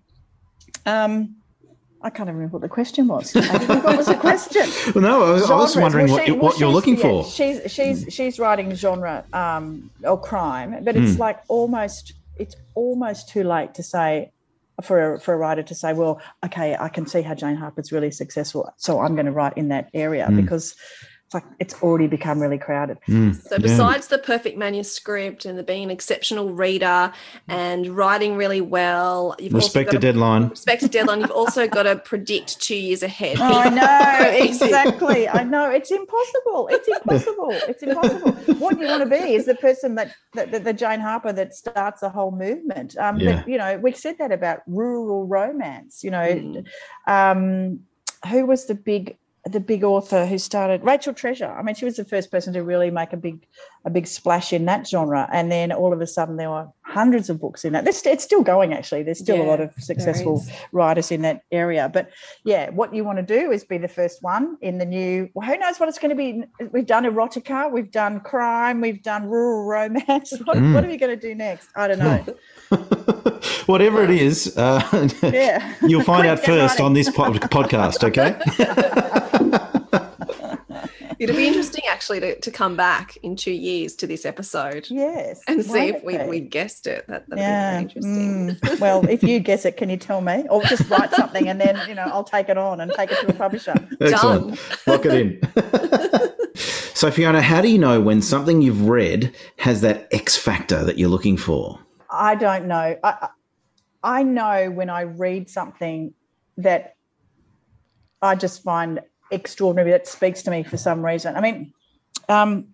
um, 0.87 1.37
I 2.05 2.11
can't 2.11 2.29
even 2.29 2.37
remember 2.37 2.59
what 2.59 2.63
the 2.63 2.69
question 2.69 3.09
was. 3.09 3.35
what 3.35 3.97
was 3.97 4.07
the 4.07 4.15
question? 4.15 4.63
Well, 4.95 5.03
no, 5.03 5.25
I 5.25 5.31
was, 5.33 5.51
I 5.51 5.57
was 5.57 5.77
wondering 5.77 6.09
well, 6.09 6.25
she, 6.25 6.33
what, 6.33 6.43
what 6.43 6.61
you're 6.61 6.71
looking 6.71 6.97
yeah, 6.97 7.03
for. 7.03 7.25
She's 7.25 7.73
she's 7.73 8.07
she's 8.11 8.39
writing 8.39 8.75
genre 8.75 9.25
um, 9.33 9.91
or 10.03 10.21
crime, 10.21 10.85
but 10.85 10.97
it's 10.97 11.15
mm. 11.15 11.19
like 11.19 11.41
almost 11.49 12.13
it's 12.37 12.57
almost 12.75 13.31
too 13.31 13.43
late 13.43 13.73
to 13.75 13.83
say 13.83 14.31
for 14.83 15.15
a, 15.15 15.21
for 15.21 15.33
a 15.33 15.37
writer 15.37 15.63
to 15.63 15.75
say, 15.75 15.95
well, 15.95 16.21
okay, 16.45 16.77
I 16.79 16.89
can 16.89 17.07
see 17.07 17.23
how 17.23 17.35
Jane 17.35 17.57
Harper's 17.57 17.91
really 17.93 18.11
successful, 18.11 18.71
so 18.77 19.01
I'm 19.01 19.15
going 19.15 19.27
to 19.27 19.33
write 19.33 19.57
in 19.57 19.69
that 19.69 19.89
area 19.95 20.27
mm. 20.29 20.37
because 20.37 20.75
like 21.35 21.45
it's 21.59 21.75
already 21.83 22.07
become 22.07 22.41
really 22.41 22.59
crowded. 22.59 22.99
Mm, 23.09 23.41
so 23.41 23.59
besides 23.59 24.09
yeah. 24.11 24.17
the 24.17 24.23
perfect 24.23 24.57
manuscript 24.57 25.45
and 25.45 25.59
the 25.59 25.63
being 25.63 25.85
an 25.85 25.91
exceptional 25.91 26.53
reader 26.53 27.13
and 27.49 27.89
writing 27.89 28.37
really 28.37 28.61
well, 28.61 29.35
you've 29.39 29.53
respect 29.53 29.93
a 29.93 29.99
deadline. 29.99 30.49
Respect 30.49 30.83
a 30.85 30.89
deadline. 30.89 31.21
You've 31.21 31.31
also 31.31 31.67
got 31.67 31.85
to 31.85 31.97
predict 31.97 32.61
two 32.61 32.77
years 32.77 33.03
ahead. 33.03 33.39
Oh, 33.41 33.45
I 33.45 33.69
know 33.71 34.45
exactly. 34.45 35.29
I 35.29 35.43
know 35.43 35.71
it's 35.71 35.91
impossible. 35.91 36.69
It's 36.71 36.89
impossible. 36.89 37.51
It's 37.51 37.83
impossible. 37.83 38.55
what 38.55 38.79
you 38.79 38.87
want 38.87 39.03
to 39.03 39.11
be 39.11 39.35
is 39.35 39.47
the 39.47 39.57
person 39.57 39.95
that, 39.97 40.15
that, 40.35 40.53
that 40.53 40.65
the 40.65 40.73
Jane 40.73 41.01
Harper 41.01 41.33
that 41.33 41.55
starts 41.55 42.03
a 42.03 42.09
whole 42.09 42.31
movement. 42.31 42.97
Um, 42.97 43.19
yeah. 43.19 43.37
But 43.37 43.49
you 43.49 43.59
know, 43.59 43.79
we 43.79 43.93
said 43.93 44.19
that 44.19 44.33
about 44.33 44.63
rural 44.67 45.27
romance. 45.27 46.05
You 46.05 46.11
know, 46.11 46.27
mm. 46.27 46.67
um, 47.07 47.81
who 48.29 48.47
was 48.47 48.67
the 48.67 48.75
big 48.75 49.17
the 49.45 49.61
big 49.61 49.85
author 49.85 50.25
who 50.25 50.39
started 50.39 50.83
Rachel 50.83 51.13
Treasure. 51.13 51.51
I 51.51 51.63
mean, 51.63 51.75
she 51.75 51.85
was 51.85 51.97
the 51.97 52.05
first 52.05 52.31
person 52.31 52.55
to 52.55 52.63
really 52.63 52.91
make 52.91 53.13
a 53.13 53.17
big 53.17 53.47
a 53.85 53.91
big 53.91 54.07
splash 54.07 54.53
in 54.53 54.65
that 54.67 54.87
genre, 54.87 55.29
and 55.33 55.53
then 55.53 55.71
all 55.73 55.93
of 55.93 56.01
a 56.01 56.07
sudden 56.07 56.37
there 56.37 56.51
were 56.51 56.69
hundreds 56.95 57.29
of 57.29 57.41
books 57.41 57.65
in 57.65 57.73
that. 57.73 57.87
It's, 57.87 58.07
it's 58.07 58.23
still 58.23 58.43
going 58.43 58.73
actually. 58.73 59.03
There's 59.03 59.19
still 59.19 59.39
yeah, 59.39 59.45
a 59.45 59.49
lot 59.53 59.61
of 59.61 59.73
successful 59.79 60.45
writers 60.71 61.11
in 61.11 61.23
that 61.23 61.43
area. 61.51 61.91
But 61.93 62.11
yeah, 62.45 62.71
what 62.71 62.95
you 62.95 63.05
want 63.05 63.19
to 63.19 63.25
do 63.25 63.51
is 63.51 63.65
be 63.65 63.79
the 63.79 63.89
first 63.89 64.23
one 64.23 64.57
in 64.61 64.79
the 64.79 64.85
new. 64.85 65.29
Well, 65.35 65.47
who 65.47 65.59
knows 65.59 65.79
what 65.81 65.89
it's 65.89 65.99
going 65.99 66.11
to 66.11 66.17
be? 66.17 66.45
We've 66.73 66.87
done 66.87 67.05
erotica, 67.05 67.71
we've 67.71 67.91
done 67.91 68.21
crime, 68.21 68.81
we've 68.81 69.03
done 69.03 69.29
rural 69.29 69.65
romance. 69.65 70.33
What, 70.45 70.59
mm. 70.59 70.75
what 70.75 70.85
are 70.85 70.89
we 70.89 70.99
going 70.99 71.19
to 71.19 71.29
do 71.29 71.35
next? 71.35 71.71
I 71.75 71.89
don't 71.89 71.99
know. 71.99 72.23
Whatever 73.67 74.05
it 74.05 74.11
is, 74.11 74.57
uh, 74.59 75.09
yeah. 75.23 75.75
you'll 75.83 76.03
find 76.03 76.27
out 76.27 76.41
first 76.41 76.81
on 76.81 76.93
this 76.93 77.09
podcast. 77.09 78.05
Okay. 78.05 79.41
It'll 81.25 81.37
be 81.37 81.47
interesting 81.47 81.83
actually 81.89 82.21
to, 82.21 82.41
to 82.41 82.51
come 82.51 82.77
back 82.77 83.17
in 83.23 83.37
two 83.37 83.53
years 83.53 83.95
to 83.97 84.07
this 84.07 84.25
episode. 84.25 84.87
Yes. 84.91 85.41
And 85.49 85.65
see 85.65 85.89
if 85.89 86.05
we, 86.05 86.19
we 86.25 86.41
guessed 86.41 86.87
it. 86.87 87.07
That, 87.09 87.29
that'd 87.29 87.43
yeah. 87.43 87.79
be 87.79 87.83
interesting. 87.83 88.49
Mm. 88.51 88.81
well, 88.81 89.09
if 89.09 89.23
you 89.23 89.41
guess 89.41 89.65
it, 89.65 89.77
can 89.77 89.91
you 89.91 89.97
tell 89.97 90.21
me? 90.21 90.45
Or 90.51 90.63
just 90.65 90.89
write 90.91 91.11
something 91.13 91.49
and 91.49 91.61
then, 91.61 91.81
you 91.89 91.95
know, 91.95 92.03
I'll 92.03 92.25
take 92.25 92.49
it 92.49 92.59
on 92.59 92.81
and 92.81 92.93
take 92.93 93.11
it 93.11 93.21
to 93.21 93.29
a 93.29 93.33
publisher. 93.33 93.75
Excellent. 94.01 94.57
Done. 94.57 94.59
Lock 94.87 95.07
it 95.07 95.15
in. 95.15 96.55
so, 96.95 97.11
Fiona, 97.11 97.41
how 97.41 97.61
do 97.61 97.69
you 97.69 97.79
know 97.79 98.01
when 98.01 98.23
something 98.23 98.63
you've 98.63 98.89
read 98.89 99.35
has 99.57 99.81
that 99.81 100.09
X 100.13 100.37
factor 100.37 100.85
that 100.85 100.99
you're 100.99 101.09
looking 101.09 101.37
for? 101.37 101.79
I 102.11 102.35
don't 102.35 102.67
know. 102.67 102.97
I, 103.03 103.29
I 104.03 104.23
know 104.23 104.71
when 104.71 104.91
I 104.91 105.03
read 105.03 105.49
something 105.49 106.13
that 106.59 106.97
I 108.21 108.35
just 108.35 108.63
find 108.63 109.01
extraordinary 109.35 109.91
that 109.91 110.07
speaks 110.07 110.43
to 110.43 110.51
me 110.51 110.63
for 110.63 110.77
some 110.77 111.05
reason. 111.05 111.37
I 111.37 111.41
mean, 111.41 111.73
um, 112.29 112.69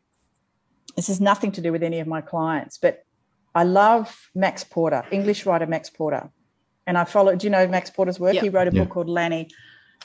this 0.97 1.09
has 1.09 1.21
nothing 1.21 1.53
to 1.53 1.61
do 1.61 1.73
with 1.73 1.83
any 1.83 2.01
of 2.01 2.07
my 2.07 2.21
clients, 2.21 2.79
but 2.79 3.05
I 3.55 3.65
love 3.65 4.31
Max 4.35 4.65
Porter, 4.65 5.05
English 5.11 5.47
writer 5.47 5.67
Max 5.67 5.91
Porter. 5.91 6.31
And 6.87 6.97
I 6.99 7.05
followed, 7.05 7.39
do 7.39 7.47
you 7.47 7.51
know 7.51 7.67
Max 7.69 7.91
Porter's 7.91 8.19
work? 8.19 8.35
Yep. 8.35 8.43
He 8.43 8.49
wrote 8.49 8.69
a 8.69 8.73
book 8.73 8.89
called 8.89 9.09
Lanny 9.09 9.49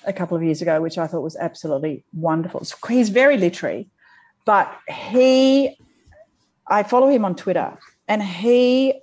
a 0.05 0.13
couple 0.13 0.37
of 0.37 0.43
years 0.43 0.61
ago, 0.61 0.81
which 0.81 0.97
I 0.97 1.07
thought 1.07 1.21
was 1.21 1.35
absolutely 1.35 2.03
wonderful. 2.13 2.63
He's 2.87 3.09
very 3.09 3.37
literary, 3.37 3.89
but 4.45 4.71
he, 4.87 5.77
I 6.67 6.83
follow 6.83 7.07
him 7.07 7.25
on 7.25 7.35
Twitter 7.35 7.77
and 8.07 8.21
he, 8.21 8.93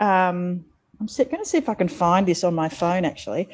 um, 0.00 0.64
I'm 1.00 1.06
going 1.06 1.38
to 1.38 1.44
see 1.44 1.58
if 1.58 1.68
I 1.68 1.74
can 1.74 1.88
find 1.88 2.26
this 2.26 2.44
on 2.44 2.54
my 2.54 2.68
phone 2.68 3.04
actually. 3.04 3.48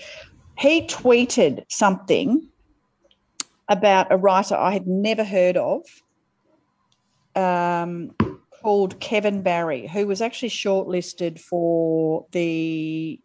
He 0.58 0.86
tweeted 0.86 1.64
something 1.68 2.48
about 3.68 4.10
a 4.10 4.16
writer 4.16 4.54
I 4.54 4.72
had 4.72 4.86
never 4.86 5.24
heard 5.24 5.56
of 5.56 5.82
um, 7.36 8.14
called 8.62 8.98
Kevin 9.00 9.42
Barry, 9.42 9.86
who 9.86 10.06
was 10.06 10.20
actually 10.20 10.50
shortlisted 10.50 11.38
for 11.38 12.26
the 12.32 13.20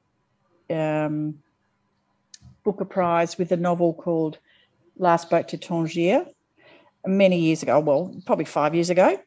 um, 0.70 1.40
Booker 2.64 2.86
Prize 2.86 3.38
with 3.38 3.52
a 3.52 3.58
novel 3.58 3.94
called 3.94 4.38
Last 4.98 5.30
Boat 5.30 5.48
to 5.50 5.58
Tangier 5.58 6.26
many 7.06 7.40
years 7.40 7.64
ago. 7.64 7.80
Well, 7.80 8.16
probably 8.26 8.46
five 8.46 8.76
years 8.76 8.90
ago. 8.90 9.20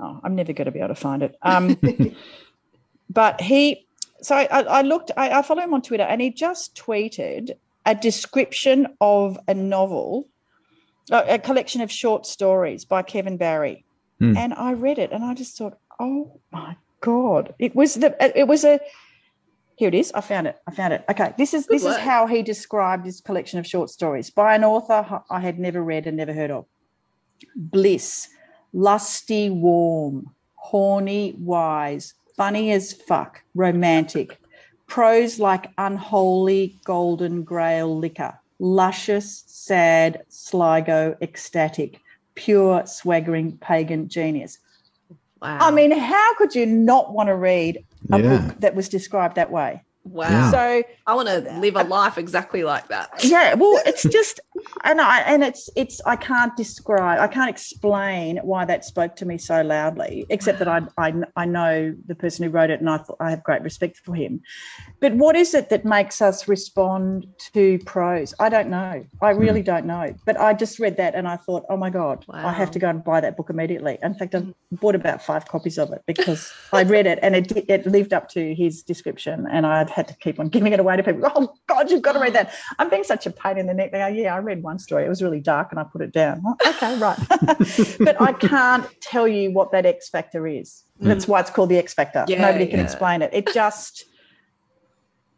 Oh, 0.00 0.20
I'm 0.22 0.34
never 0.34 0.52
going 0.52 0.66
to 0.66 0.72
be 0.72 0.78
able 0.78 0.88
to 0.88 0.94
find 0.94 1.22
it. 1.22 1.36
Um, 1.42 1.76
but 3.10 3.40
he, 3.40 3.86
so 4.20 4.36
I, 4.36 4.44
I 4.44 4.82
looked, 4.82 5.10
I, 5.16 5.38
I 5.38 5.42
follow 5.42 5.62
him 5.62 5.74
on 5.74 5.82
Twitter, 5.82 6.04
and 6.04 6.20
he 6.20 6.30
just 6.30 6.76
tweeted 6.76 7.52
a 7.88 7.94
description 7.94 8.86
of 9.00 9.38
a 9.48 9.54
novel, 9.54 10.28
a 11.10 11.38
collection 11.38 11.80
of 11.80 11.90
short 11.90 12.26
stories 12.26 12.84
by 12.84 13.02
Kevin 13.02 13.38
Barry. 13.38 13.86
Mm. 14.20 14.36
And 14.36 14.54
I 14.54 14.74
read 14.74 14.98
it 14.98 15.10
and 15.10 15.24
I 15.24 15.32
just 15.32 15.56
thought, 15.56 15.78
oh 15.98 16.38
my 16.52 16.76
God. 17.00 17.54
It 17.58 17.74
was 17.74 17.94
the 17.94 18.14
it 18.38 18.46
was 18.46 18.64
a 18.64 18.78
here 19.76 19.88
it 19.88 19.94
is. 19.94 20.12
I 20.12 20.20
found 20.20 20.48
it. 20.48 20.58
I 20.66 20.72
found 20.72 20.92
it. 20.92 21.04
Okay. 21.08 21.32
This 21.38 21.54
is 21.54 21.66
Good 21.66 21.76
this 21.76 21.84
work. 21.84 21.96
is 21.96 22.04
how 22.04 22.26
he 22.26 22.42
described 22.42 23.06
his 23.06 23.22
collection 23.22 23.58
of 23.58 23.66
short 23.66 23.88
stories 23.88 24.28
by 24.28 24.54
an 24.54 24.64
author 24.64 25.22
I 25.30 25.40
had 25.40 25.58
never 25.58 25.82
read 25.82 26.06
and 26.06 26.16
never 26.16 26.34
heard 26.34 26.50
of. 26.50 26.66
Bliss, 27.56 28.28
lusty, 28.74 29.48
warm, 29.48 30.34
horny, 30.56 31.36
wise, 31.38 32.12
funny 32.36 32.72
as 32.72 32.92
fuck, 32.92 33.40
romantic, 33.54 34.38
prose 34.88 35.38
like 35.38 35.70
unholy 35.78 36.76
golden 36.84 37.44
grail 37.44 37.96
liquor, 37.96 38.36
luscious, 38.58 39.44
sad, 39.46 40.22
sligo, 40.28 41.16
ecstatic, 41.22 42.00
pure, 42.34 42.84
swaggering 42.86 43.56
pagan 43.58 44.08
genius. 44.08 44.58
Wow. 45.40 45.58
I 45.60 45.70
mean, 45.70 45.92
how 45.92 46.34
could 46.34 46.54
you 46.54 46.66
not 46.66 47.12
want 47.12 47.28
to 47.28 47.36
read 47.36 47.84
a 48.10 48.20
yeah. 48.20 48.38
book 48.38 48.60
that 48.60 48.74
was 48.74 48.88
described 48.88 49.36
that 49.36 49.52
way? 49.52 49.82
Wow. 50.10 50.28
Yeah. 50.30 50.50
So 50.50 50.82
I 51.06 51.14
want 51.14 51.28
to 51.28 51.40
live 51.58 51.76
a 51.76 51.84
life 51.84 52.18
exactly 52.18 52.62
like 52.62 52.88
that. 52.88 53.10
Yeah. 53.22 53.54
Well, 53.54 53.80
it's 53.84 54.02
just, 54.04 54.40
and 54.84 55.00
I, 55.00 55.20
and 55.20 55.42
it's, 55.42 55.68
it's, 55.76 56.00
I 56.06 56.16
can't 56.16 56.56
describe, 56.56 57.20
I 57.20 57.28
can't 57.28 57.50
explain 57.50 58.38
why 58.38 58.64
that 58.64 58.84
spoke 58.84 59.16
to 59.16 59.26
me 59.26 59.38
so 59.38 59.62
loudly, 59.62 60.26
except 60.30 60.58
that 60.60 60.68
I, 60.68 60.82
I, 60.96 61.14
I 61.36 61.44
know 61.44 61.94
the 62.06 62.14
person 62.14 62.44
who 62.44 62.50
wrote 62.50 62.70
it 62.70 62.80
and 62.80 62.88
I 62.88 62.98
I 63.20 63.30
have 63.30 63.42
great 63.42 63.62
respect 63.62 63.98
for 63.98 64.14
him. 64.14 64.40
But 65.00 65.14
what 65.14 65.36
is 65.36 65.54
it 65.54 65.68
that 65.70 65.84
makes 65.84 66.20
us 66.20 66.48
respond 66.48 67.26
to 67.52 67.78
prose? 67.80 68.34
I 68.38 68.48
don't 68.48 68.68
know. 68.68 69.04
I 69.20 69.32
hmm. 69.32 69.38
really 69.38 69.62
don't 69.62 69.86
know. 69.86 70.14
But 70.24 70.38
I 70.38 70.52
just 70.54 70.78
read 70.78 70.96
that 70.96 71.14
and 71.14 71.26
I 71.26 71.36
thought, 71.36 71.64
oh 71.68 71.76
my 71.76 71.90
God, 71.90 72.24
wow. 72.28 72.46
I 72.46 72.52
have 72.52 72.70
to 72.72 72.78
go 72.78 72.88
and 72.88 73.02
buy 73.02 73.20
that 73.20 73.36
book 73.36 73.50
immediately. 73.50 73.98
In 74.02 74.14
fact, 74.14 74.34
I 74.34 74.44
bought 74.72 74.94
about 74.94 75.22
five 75.22 75.46
copies 75.46 75.78
of 75.78 75.92
it 75.92 76.02
because 76.06 76.52
I 76.72 76.82
read 76.82 77.06
it 77.06 77.18
and 77.22 77.34
it, 77.36 77.52
it 77.68 77.86
lived 77.86 78.12
up 78.12 78.28
to 78.30 78.54
his 78.54 78.82
description 78.82 79.46
and 79.50 79.66
I'd 79.66 79.90
had 79.98 80.08
to 80.08 80.14
keep 80.14 80.38
on 80.38 80.48
giving 80.48 80.72
it 80.72 80.80
away 80.80 80.96
to 80.96 81.02
people. 81.02 81.30
Oh 81.34 81.52
God, 81.66 81.90
you've 81.90 82.02
got 82.02 82.12
to 82.12 82.20
read 82.20 82.32
that. 82.34 82.54
I'm 82.78 82.88
being 82.88 83.04
such 83.04 83.26
a 83.26 83.30
pain 83.30 83.58
in 83.58 83.66
the 83.66 83.74
neck. 83.74 83.92
They 83.92 83.98
go, 83.98 84.06
yeah, 84.06 84.34
I 84.34 84.38
read 84.38 84.62
one 84.62 84.78
story. 84.78 85.04
It 85.04 85.08
was 85.08 85.22
really 85.22 85.40
dark 85.40 85.68
and 85.72 85.78
I 85.78 85.84
put 85.84 86.00
it 86.00 86.12
down. 86.12 86.42
okay, 86.66 86.98
right. 86.98 87.18
but 87.98 88.20
I 88.20 88.32
can't 88.32 88.86
tell 89.00 89.28
you 89.28 89.50
what 89.50 89.72
that 89.72 89.84
X 89.84 90.08
factor 90.08 90.46
is. 90.46 90.84
That's 91.00 91.26
mm. 91.26 91.28
why 91.28 91.40
it's 91.40 91.50
called 91.50 91.68
the 91.68 91.78
X 91.78 91.92
factor. 91.92 92.24
Yeah, 92.28 92.40
Nobody 92.40 92.66
can 92.66 92.78
yeah. 92.78 92.84
explain 92.84 93.22
it. 93.22 93.30
It 93.34 93.52
just 93.52 94.04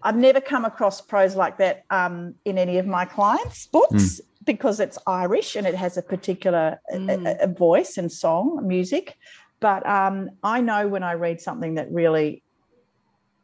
I've 0.03 0.17
never 0.17 0.41
come 0.41 0.65
across 0.65 1.01
prose 1.01 1.37
like 1.37 1.59
that 1.59 1.85
um, 1.91 2.35
in 2.45 2.57
any 2.59 2.79
of 2.79 2.87
my 2.87 3.05
clients' 3.05 3.67
books. 3.67 3.95
Mm. 3.95 4.21
Because 4.43 4.81
it's 4.81 4.99
Irish 5.07 5.55
and 5.55 5.67
it 5.67 5.75
has 5.75 5.99
a 5.99 6.03
particular 6.03 6.81
mm. 6.93 7.27
a, 7.27 7.45
a 7.45 7.47
voice 7.47 7.99
and 7.99 8.11
song, 8.11 8.67
music. 8.67 9.17
But 9.61 9.87
um, 9.87 10.31
I 10.43 10.63
know 10.63 10.89
when 10.89 11.03
I 11.03 11.13
read 11.13 11.43
something 11.43 11.75
that 11.75 11.93
really 11.93 12.43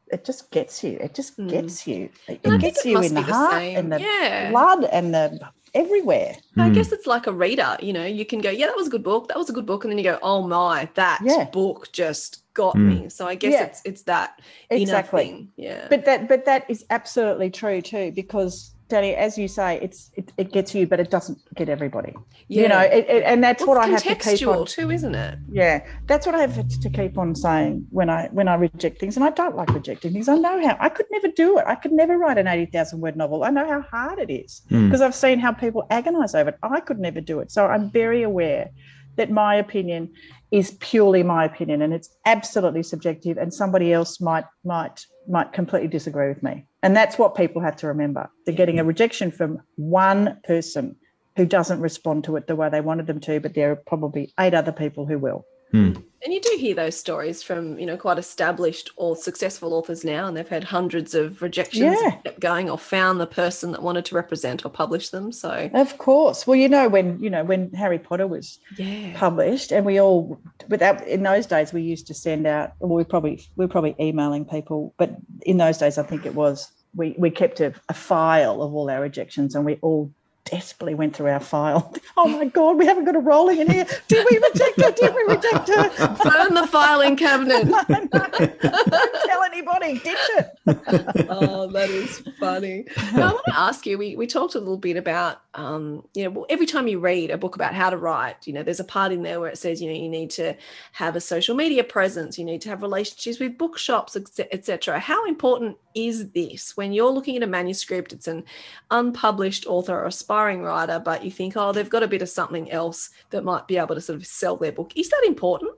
it 0.09 0.25
just 0.25 0.51
gets 0.51 0.85
you. 0.85 0.99
It 1.01 1.15
just 1.15 1.39
mm. 1.39 1.49
gets 1.49 1.87
you. 1.87 2.11
It, 2.29 2.41
it 2.43 2.61
gets 2.61 2.85
it 2.85 2.91
you 2.91 3.03
in 3.03 3.15
the, 3.15 3.23
the 3.23 3.33
heart 3.33 3.53
same. 3.55 3.77
and 3.77 3.93
the 3.93 4.01
yeah. 4.01 4.51
blood 4.51 4.85
and 4.85 5.15
the 5.15 5.51
everywhere. 5.75 6.37
I 6.57 6.71
guess 6.71 6.91
it's 6.91 7.07
like 7.07 7.27
a 7.27 7.33
reader, 7.33 7.77
you 7.81 7.93
know, 7.93 8.07
you 8.07 8.25
can 8.25 8.41
go, 8.41 8.49
yeah, 8.51 8.67
that 8.67 8.77
was 8.77 8.87
a 8.87 8.91
good 8.91 9.03
book. 9.03 9.29
That 9.29 9.37
was 9.37 9.51
a 9.51 9.53
good 9.53 9.67
book. 9.67 9.85
And 9.85 9.91
then 9.91 9.99
you 9.99 10.05
go, 10.05 10.19
oh 10.23 10.47
my, 10.47 10.89
that 10.95 11.21
yeah. 11.23 11.45
book 11.45 11.93
just 11.93 12.43
got 12.55 12.75
mm. 12.77 13.03
me. 13.03 13.09
So 13.11 13.27
I 13.27 13.35
guess 13.35 13.53
yeah. 13.53 13.65
it's 13.65 13.83
it's 13.85 14.03
that 14.03 14.41
exactly. 14.71 15.49
Yeah. 15.57 15.87
But 15.91 16.05
that 16.07 16.29
but 16.29 16.47
that 16.47 16.65
is 16.69 16.87
absolutely 16.91 17.51
true 17.51 17.83
too, 17.83 18.11
because 18.13 18.75
Danny, 18.89 19.15
as 19.17 19.37
you 19.37 19.49
say, 19.49 19.81
it's 19.83 20.13
it, 20.15 20.33
it 20.37 20.53
gets 20.53 20.75
you, 20.75 20.87
but 20.87 21.01
it 21.01 21.11
doesn't 21.11 21.39
get 21.57 21.69
everybody. 21.69 22.15
Yeah. 22.47 22.63
You 22.63 22.69
know, 22.69 22.81
it, 22.81 23.07
it, 23.09 23.23
and 23.25 23.43
that's 23.43 23.67
well, 23.67 23.77
what 23.77 23.85
I 23.85 23.89
have 23.89 24.03
to 24.05 24.15
keep 24.15 24.47
on. 24.47 24.65
too, 24.67 24.91
isn't 24.93 25.15
it? 25.15 25.39
Yeah, 25.51 25.85
that's 26.07 26.25
what 26.25 26.37
I 26.37 26.43
have 26.43 26.69
to 26.69 26.91
keep 26.91 27.19
on 27.19 27.35
saying 27.35 27.87
when 27.91 28.09
I 28.09 28.29
when 28.29 28.47
I 28.47 28.55
reject 28.55 29.01
things, 29.01 29.17
and 29.17 29.25
I 29.25 29.31
don't 29.31 29.57
like 29.57 29.71
rejecting 29.75 30.13
things. 30.13 30.29
I 30.29 30.37
know 30.37 30.65
how 30.65 30.77
I 30.79 30.89
could 30.89 31.07
never 31.11 31.29
do 31.29 31.59
it. 31.59 31.65
I 31.67 31.75
could 31.75 31.93
never 31.93 32.17
write 32.17 32.39
an 32.39 32.47
eighty 32.47 32.71
thousand 32.71 33.01
word 33.01 33.17
novel. 33.17 33.43
I 33.43 33.51
know 33.51 33.67
how 33.67 33.83
hard 33.83 34.21
it 34.21 34.33
is 34.33 34.63
because 34.69 35.01
mm. 35.01 35.05
I've 35.05 35.15
seen 35.15 35.41
how 35.41 35.53
people 35.53 35.87
agonize 35.91 36.35
over 36.35 36.51
it. 36.51 36.59
I 36.63 36.79
could 36.79 37.01
never 37.01 37.21
do 37.21 37.41
it. 37.41 37.51
So 37.51 37.67
I'm 37.67 37.91
very 37.91 38.23
aware 38.23 38.71
that 39.17 39.31
my 39.31 39.57
opinion 39.57 40.13
is 40.51 40.77
purely 40.81 41.23
my 41.23 41.45
opinion, 41.45 41.83
and 41.83 41.93
it's 41.93 42.15
absolutely 42.25 42.83
subjective. 42.83 43.37
And 43.37 43.53
somebody 43.53 43.93
else 43.93 44.21
might 44.21 44.45
might 44.65 45.05
might 45.29 45.53
completely 45.53 45.89
disagree 45.89 46.29
with 46.29 46.43
me. 46.43 46.67
And 46.83 46.97
that's 46.97 47.19
what 47.19 47.35
people 47.35 47.63
have 47.63 47.77
to 47.77 47.89
remember. 47.89 48.31
They're 48.45 48.55
getting 48.55 48.79
a 48.79 48.85
rejection 48.85 49.33
from 49.33 49.61
one 49.77 50.39
person 50.45 50.97
who 51.37 51.45
doesn't 51.45 51.81
respond 51.81 52.25
to 52.25 52.37
it 52.37 52.47
the 52.47 52.57
way 52.57 52.69
they 52.69 52.81
wanted 52.81 53.07
them 53.07 53.21
to, 53.21 53.41
but 53.41 53.55
there 53.55 53.73
are 53.73 53.77
probably 53.77 54.33
eight 54.41 54.55
other 54.55 54.73
people 54.73 55.05
who 55.07 55.19
will. 55.19 55.45
Hmm. 55.71 55.95
And 56.27 56.35
you 56.35 56.41
do 56.41 56.57
hear 56.59 56.75
those 56.75 56.97
stories 56.97 57.43
from, 57.43 57.79
you 57.79 57.87
know, 57.87 57.97
quite 57.97 58.19
established 58.19 58.91
or 58.97 59.15
successful 59.15 59.75
authors 59.75 60.05
now, 60.05 60.27
and 60.27 60.37
they've 60.37 60.49
had 60.49 60.65
hundreds 60.65 61.15
of 61.15 61.41
rejections 61.41 61.97
yeah. 62.03 62.17
kept 62.25 62.41
going 62.41 62.69
or 62.69 62.77
found 62.77 63.21
the 63.21 63.29
person 63.29 63.71
that 63.71 63.83
wanted 63.83 64.05
to 64.07 64.17
represent 64.17 64.65
or 64.65 64.69
publish 64.69 65.11
them. 65.11 65.31
So 65.31 65.71
Of 65.73 65.99
course. 65.99 66.45
Well, 66.45 66.57
you 66.57 66.69
know, 66.69 66.89
when 66.89 67.21
you 67.21 67.31
know, 67.31 67.45
when 67.45 67.71
Harry 67.75 68.01
Potter 68.01 68.27
was 68.27 68.59
yeah. 68.77 69.13
published 69.17 69.71
and 69.71 69.87
we 69.87 70.01
all 70.01 70.41
but 70.69 70.81
that, 70.81 71.07
in 71.07 71.23
those 71.23 71.47
days 71.47 71.73
we 71.73 71.83
used 71.83 72.09
to 72.09 72.15
send 72.15 72.47
out 72.47 72.73
well, 72.81 72.97
we 72.97 73.05
probably 73.05 73.47
we 73.55 73.65
are 73.65 73.69
probably 73.69 73.95
emailing 74.01 74.45
people, 74.45 74.95
but 74.97 75.17
in 75.43 75.59
those 75.59 75.79
days 75.79 75.97
I 75.97 76.03
think 76.03 76.27
it 76.27 76.35
was 76.35 76.73
we, 76.97 77.15
we 77.19 77.31
kept 77.31 77.61
a, 77.61 77.75
a 77.89 77.95
file 77.95 78.63
of 78.63 78.75
all 78.75 78.91
our 78.91 79.03
rejections 79.03 79.55
and 79.55 79.65
we 79.65 79.79
all 79.83 80.11
desperately 80.47 80.95
went 80.95 81.15
through 81.15 81.29
our 81.29 81.41
file. 81.41 81.93
Oh 82.19 82.29
my 82.29 82.47
God, 82.47 82.79
we 82.79 82.87
haven't 82.87 83.05
got 83.05 83.15
a 83.15 83.19
Rowling 83.19 83.59
in 83.59 83.71
here. 83.71 83.87
Did 84.09 84.27
we 84.31 84.39
reject 84.39 84.81
her? 84.81 84.91
Did 84.91 85.15
we 85.15 85.23
reject 85.35 85.69
her? 85.69 86.17
Burn 86.25 86.55
the 86.55 86.67
filing 86.67 87.15
cabinet. 87.15 87.69
Don't 87.89 88.11
tell 88.11 89.43
anybody. 89.43 89.99
Ditch 89.99 90.17
it. 90.39 91.27
oh, 91.29 91.67
that 91.73 91.91
is 91.91 92.23
funny. 92.41 92.87
Now, 93.13 93.29
I 93.29 93.33
want 93.33 93.45
to 93.49 93.59
ask 93.59 93.85
you. 93.85 93.99
We 93.99 94.17
we 94.17 94.27
talked 94.27 94.55
a 94.55 94.59
little 94.59 94.79
bit 94.79 94.97
about, 94.97 95.43
um, 95.57 96.07
you 96.13 96.29
know, 96.29 96.45
every 96.51 96.67
time 96.67 96.87
you 96.87 97.01
read 97.01 97.31
a 97.31 97.39
book 97.39 97.57
about 97.57 97.75
how 97.75 97.89
to 97.89 97.97
write, 97.97 98.47
you 98.47 98.53
know, 98.53 98.63
there's 98.63 98.79
a 98.79 98.85
part 98.85 99.11
in 99.11 99.23
there 99.23 99.41
where 99.41 99.49
it 99.49 99.57
says, 99.57 99.81
you 99.81 99.89
know, 99.89 99.97
you 99.97 100.09
need 100.09 100.31
to 100.33 100.55
have 100.93 101.17
a 101.17 101.21
social 101.21 101.57
media 101.57 101.83
presence, 101.83 102.39
you 102.39 102.45
need 102.45 102.61
to 102.61 102.69
have 102.69 102.83
relationships 102.83 103.41
with 103.41 103.57
bookshops, 103.57 104.17
etc. 104.39 104.99
How 104.99 105.25
important 105.27 105.79
is 105.95 106.31
this 106.33 106.77
when 106.77 106.93
you're 106.93 107.11
looking 107.11 107.37
at 107.37 107.43
a 107.43 107.47
manuscript? 107.47 108.13
It's 108.13 108.29
an 108.29 108.45
unpublished 108.91 109.67
author 109.67 109.99
or 109.99 110.05
aspiring 110.05 110.63
writer, 110.63 111.01
but 111.03 111.25
you 111.25 111.31
think, 111.31 111.55
oh, 111.57 111.73
they've 111.73 111.89
got 111.89 112.03
a 112.03 112.09
bit 112.09 112.21
of 112.21 112.29
something 112.29 112.71
else 112.71 113.09
that 113.31 113.43
might 113.43 113.67
be 113.67 113.79
able 113.79 113.95
to 113.95 114.01
sort 114.03 114.19
of 114.19 114.27
sell 114.27 114.57
their 114.57 114.73
book. 114.73 114.93
Is 114.95 115.09
that 115.09 115.25
important? 115.27 115.73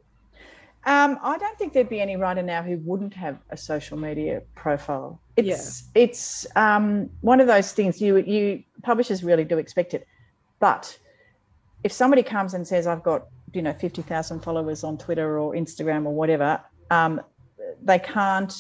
Um, 0.87 1.19
I 1.23 1.39
don't 1.39 1.57
think 1.57 1.73
there'd 1.73 1.89
be 1.89 2.01
any 2.01 2.17
writer 2.17 2.43
now 2.43 2.63
who 2.63 2.79
wouldn't 2.79 3.15
have 3.15 3.39
a 3.51 3.57
social 3.57 3.97
media 3.97 4.43
profile. 4.57 5.21
It's 5.39 5.85
yeah. 5.95 6.03
it's 6.03 6.47
um, 6.57 7.11
one 7.21 7.41
of 7.41 7.47
those 7.47 7.73
things 7.73 8.01
you 8.01 8.17
you 8.17 8.65
publishers 8.83 9.23
really 9.23 9.45
do 9.45 9.59
expect 9.59 9.95
it, 9.95 10.07
but 10.59 10.99
if 11.85 11.93
somebody 11.93 12.25
comes 12.25 12.55
and 12.55 12.67
says 12.67 12.89
I've 12.89 13.05
got 13.05 13.29
you 13.53 13.63
know 13.63 13.73
fifty 13.73 14.03
thousand 14.03 14.41
followers 14.41 14.83
on 14.83 14.99
Twitter 14.99 15.39
or 15.39 15.55
Instagram 15.55 16.07
or 16.07 16.15
whatever, 16.15 16.61
um, 16.91 17.21
they 17.83 18.01
can't 18.01 18.53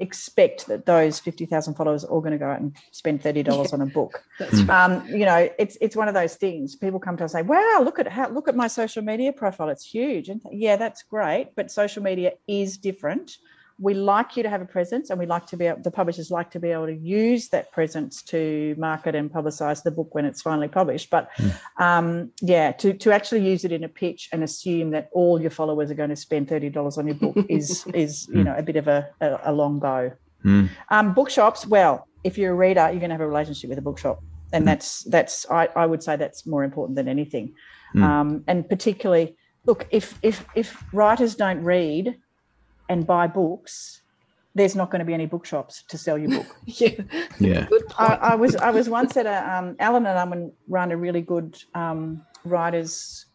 expect 0.00 0.66
that 0.66 0.86
those 0.86 1.20
50,000 1.20 1.74
followers 1.74 2.04
are 2.04 2.08
all 2.08 2.20
going 2.20 2.32
to 2.32 2.38
go 2.38 2.48
out 2.48 2.58
and 2.58 2.74
spend 2.90 3.22
$30 3.22 3.46
yeah, 3.46 3.52
on 3.72 3.82
a 3.82 3.86
book. 3.86 4.24
Um, 4.70 5.06
you 5.06 5.26
know, 5.26 5.50
it's 5.58 5.76
it's 5.80 5.94
one 5.94 6.08
of 6.08 6.14
those 6.14 6.36
things. 6.36 6.74
People 6.74 6.98
come 6.98 7.16
to 7.18 7.24
us 7.24 7.34
and 7.34 7.44
say, 7.44 7.48
wow, 7.48 7.82
look 7.84 7.98
at 7.98 8.08
how 8.08 8.30
look 8.30 8.48
at 8.48 8.56
my 8.56 8.66
social 8.66 9.02
media 9.02 9.32
profile. 9.32 9.68
It's 9.68 9.84
huge. 9.84 10.30
And 10.30 10.40
yeah, 10.50 10.76
that's 10.76 11.02
great. 11.02 11.50
But 11.56 11.70
social 11.70 12.02
media 12.02 12.32
is 12.48 12.78
different 12.78 13.36
we 13.80 13.94
like 13.94 14.36
you 14.36 14.42
to 14.42 14.50
have 14.50 14.60
a 14.60 14.66
presence 14.66 15.08
and 15.08 15.18
we 15.18 15.24
like 15.24 15.46
to 15.46 15.56
be 15.56 15.66
able, 15.66 15.80
the 15.82 15.90
publishers 15.90 16.30
like 16.30 16.50
to 16.50 16.60
be 16.60 16.68
able 16.68 16.86
to 16.86 16.94
use 16.94 17.48
that 17.48 17.72
presence 17.72 18.22
to 18.22 18.74
market 18.78 19.14
and 19.14 19.32
publicize 19.32 19.82
the 19.82 19.90
book 19.90 20.14
when 20.14 20.26
it's 20.26 20.42
finally 20.42 20.68
published 20.68 21.08
but 21.10 21.30
mm. 21.38 21.82
um, 21.82 22.30
yeah 22.42 22.70
to, 22.72 22.92
to 22.92 23.10
actually 23.10 23.40
use 23.40 23.64
it 23.64 23.72
in 23.72 23.82
a 23.82 23.88
pitch 23.88 24.28
and 24.32 24.44
assume 24.44 24.90
that 24.90 25.08
all 25.12 25.40
your 25.40 25.50
followers 25.50 25.90
are 25.90 25.94
going 25.94 26.10
to 26.10 26.16
spend 26.16 26.46
$30 26.46 26.98
on 26.98 27.06
your 27.06 27.16
book 27.16 27.36
is 27.48 27.86
is 27.94 28.28
you 28.28 28.34
hmm. 28.34 28.42
know 28.44 28.54
a 28.56 28.62
bit 28.62 28.76
of 28.76 28.86
a, 28.86 29.08
a, 29.20 29.40
a 29.44 29.52
long 29.52 29.78
bow 29.78 30.12
mm. 30.44 30.68
um, 30.90 31.14
bookshops 31.14 31.66
well 31.66 32.06
if 32.22 32.36
you're 32.36 32.52
a 32.52 32.56
reader 32.56 32.82
you're 32.90 33.00
going 33.00 33.10
to 33.10 33.14
have 33.14 33.20
a 33.20 33.26
relationship 33.26 33.70
with 33.70 33.78
a 33.78 33.82
bookshop 33.82 34.22
and 34.52 34.62
mm. 34.62 34.66
that's 34.66 35.04
that's 35.04 35.50
I, 35.50 35.68
I 35.74 35.86
would 35.86 36.02
say 36.02 36.16
that's 36.16 36.46
more 36.46 36.64
important 36.64 36.96
than 36.96 37.08
anything 37.08 37.54
hmm. 37.92 38.02
um, 38.02 38.44
and 38.46 38.68
particularly 38.68 39.36
look 39.64 39.86
if 39.90 40.18
if 40.22 40.44
if 40.54 40.84
writers 40.92 41.34
don't 41.34 41.62
read 41.62 42.16
and 42.90 43.06
buy 43.06 43.28
books, 43.28 44.02
there's 44.54 44.74
not 44.74 44.90
going 44.90 44.98
to 44.98 45.04
be 45.04 45.14
any 45.14 45.26
bookshops 45.26 45.84
to 45.88 45.96
sell 45.96 46.18
your 46.18 46.30
book. 46.30 46.56
yeah, 46.66 46.90
yeah. 47.38 47.66
I, 47.96 48.14
I, 48.32 48.34
was 48.34 48.56
I 48.56 48.70
was 48.70 48.88
once 48.88 49.16
at 49.16 49.26
a 49.26 49.56
um, 49.56 49.76
Allen 49.78 50.04
and 50.06 50.18
Unwin 50.18 50.52
run 50.68 50.90
a 50.90 50.96
really 50.96 51.22
good 51.22 51.56
um, 51.74 52.22
writers 52.44 53.26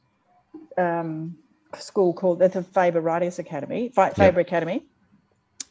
um, 0.78 1.38
school 1.80 2.14
called 2.14 2.40
the 2.40 2.50
Faber 2.62 3.00
Writers 3.00 3.40
Academy, 3.40 3.90
Faber 3.96 4.14
yep. 4.18 4.38
Academy, 4.38 4.86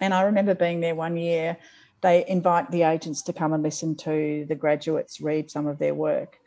and 0.00 0.14
I 0.14 0.22
remember 0.22 0.54
being 0.54 0.80
there 0.80 0.94
one 0.94 1.16
year. 1.16 1.58
They 2.00 2.26
invite 2.26 2.70
the 2.70 2.82
agents 2.82 3.22
to 3.22 3.32
come 3.32 3.52
and 3.54 3.62
listen 3.62 3.96
to 3.96 4.44
the 4.48 4.54
graduates 4.54 5.20
read 5.20 5.50
some 5.50 5.66
of 5.66 5.78
their 5.78 5.94
work. 5.94 6.38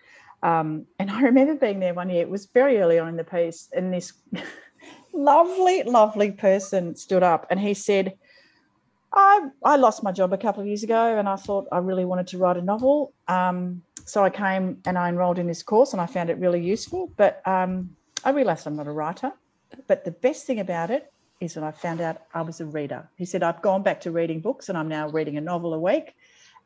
Um, 0.43 0.85
and 0.99 1.09
I 1.09 1.21
remember 1.21 1.55
being 1.55 1.79
there 1.79 1.95
one 1.95 2.09
year. 2.09 2.21
It 2.21 2.29
was 2.29 2.45
very 2.47 2.79
early 2.79 2.99
on 2.99 3.07
in 3.07 3.17
the 3.17 3.23
piece, 3.23 3.69
and 3.73 3.93
this 3.93 4.13
lovely, 5.17 5.83
lovely 5.83 6.31
person 6.31 6.95
stood 6.95 7.23
up 7.23 7.47
and 7.49 7.59
he 7.59 7.73
said, 7.73 8.13
I, 9.11 9.47
I 9.63 9.77
lost 9.77 10.03
my 10.03 10.11
job 10.11 10.31
a 10.31 10.37
couple 10.37 10.61
of 10.61 10.67
years 10.67 10.83
ago 10.83 11.17
and 11.17 11.27
I 11.27 11.35
thought 11.35 11.67
I 11.71 11.79
really 11.79 12.05
wanted 12.05 12.27
to 12.27 12.37
write 12.37 12.57
a 12.57 12.61
novel. 12.61 13.13
Um, 13.27 13.81
so 14.05 14.23
I 14.23 14.29
came 14.29 14.77
and 14.85 14.97
I 14.97 15.09
enrolled 15.09 15.39
in 15.39 15.47
this 15.47 15.63
course 15.63 15.93
and 15.93 16.01
I 16.01 16.05
found 16.05 16.29
it 16.29 16.37
really 16.37 16.61
useful. 16.61 17.11
But 17.17 17.41
um, 17.47 17.89
I 18.23 18.29
realized 18.29 18.67
I'm 18.67 18.75
not 18.75 18.87
a 18.87 18.91
writer. 18.91 19.31
But 19.87 20.05
the 20.05 20.11
best 20.11 20.45
thing 20.45 20.59
about 20.59 20.91
it 20.91 21.11
is 21.41 21.53
that 21.55 21.63
I 21.63 21.71
found 21.71 21.99
out 21.99 22.21
I 22.33 22.41
was 22.41 22.61
a 22.61 22.65
reader. 22.65 23.09
He 23.15 23.25
said, 23.25 23.43
I've 23.43 23.61
gone 23.61 23.83
back 23.83 24.01
to 24.01 24.11
reading 24.11 24.39
books 24.39 24.69
and 24.69 24.77
I'm 24.77 24.87
now 24.87 25.09
reading 25.09 25.37
a 25.37 25.41
novel 25.41 25.73
a 25.73 25.79
week. 25.79 26.15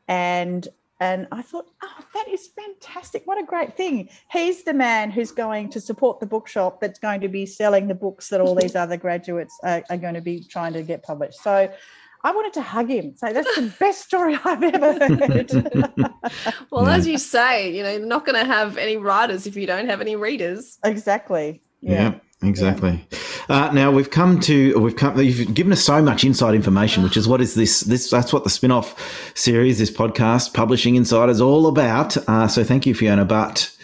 And 0.08 0.68
and 1.02 1.26
I 1.32 1.42
thought, 1.42 1.66
oh, 1.82 2.04
that 2.14 2.28
is 2.28 2.50
fantastic. 2.54 3.22
What 3.24 3.36
a 3.36 3.42
great 3.42 3.76
thing. 3.76 4.08
He's 4.30 4.62
the 4.62 4.72
man 4.72 5.10
who's 5.10 5.32
going 5.32 5.68
to 5.70 5.80
support 5.80 6.20
the 6.20 6.26
bookshop 6.26 6.80
that's 6.80 7.00
going 7.00 7.20
to 7.22 7.28
be 7.28 7.44
selling 7.44 7.88
the 7.88 7.94
books 7.96 8.28
that 8.28 8.40
all 8.40 8.54
these 8.54 8.76
other 8.82 8.96
graduates 8.96 9.58
are, 9.64 9.82
are 9.90 9.96
going 9.96 10.14
to 10.14 10.20
be 10.20 10.44
trying 10.48 10.74
to 10.74 10.82
get 10.84 11.02
published. 11.02 11.42
So 11.42 11.68
I 12.22 12.30
wanted 12.30 12.52
to 12.52 12.62
hug 12.62 12.88
him, 12.88 13.16
say 13.16 13.32
that's 13.32 13.52
the 13.56 13.74
best 13.80 14.04
story 14.04 14.38
I've 14.44 14.62
ever 14.62 14.92
heard. 14.92 15.50
well, 16.70 16.86
as 16.86 17.04
you 17.04 17.18
say, 17.18 17.74
you 17.74 17.82
know, 17.82 17.90
you're 17.90 18.06
not 18.06 18.24
going 18.24 18.38
to 18.38 18.46
have 18.46 18.76
any 18.76 18.96
writers 18.96 19.48
if 19.48 19.56
you 19.56 19.66
don't 19.66 19.88
have 19.88 20.00
any 20.00 20.14
readers. 20.14 20.78
Exactly. 20.84 21.62
yeah. 21.80 21.92
yeah 22.12 22.14
exactly. 22.42 23.04
Uh, 23.48 23.70
now 23.72 23.90
we've 23.90 24.10
come 24.10 24.40
to 24.40 24.78
we've 24.78 24.96
come. 24.96 25.18
You've 25.20 25.54
given 25.54 25.72
us 25.72 25.82
so 25.82 26.02
much 26.02 26.24
inside 26.24 26.54
information, 26.54 27.02
which 27.02 27.16
is 27.16 27.28
what 27.28 27.40
is 27.40 27.54
this? 27.54 27.80
This 27.80 28.10
that's 28.10 28.32
what 28.32 28.44
the 28.44 28.50
spin-off 28.50 28.94
series, 29.34 29.78
this 29.78 29.90
podcast, 29.90 30.54
Publishing 30.54 30.96
Insider, 30.96 31.32
is 31.32 31.40
all 31.40 31.66
about. 31.66 32.16
Uh, 32.28 32.48
so 32.48 32.64
thank 32.64 32.86
you, 32.86 32.94
Fiona. 32.94 33.24
But 33.24 33.74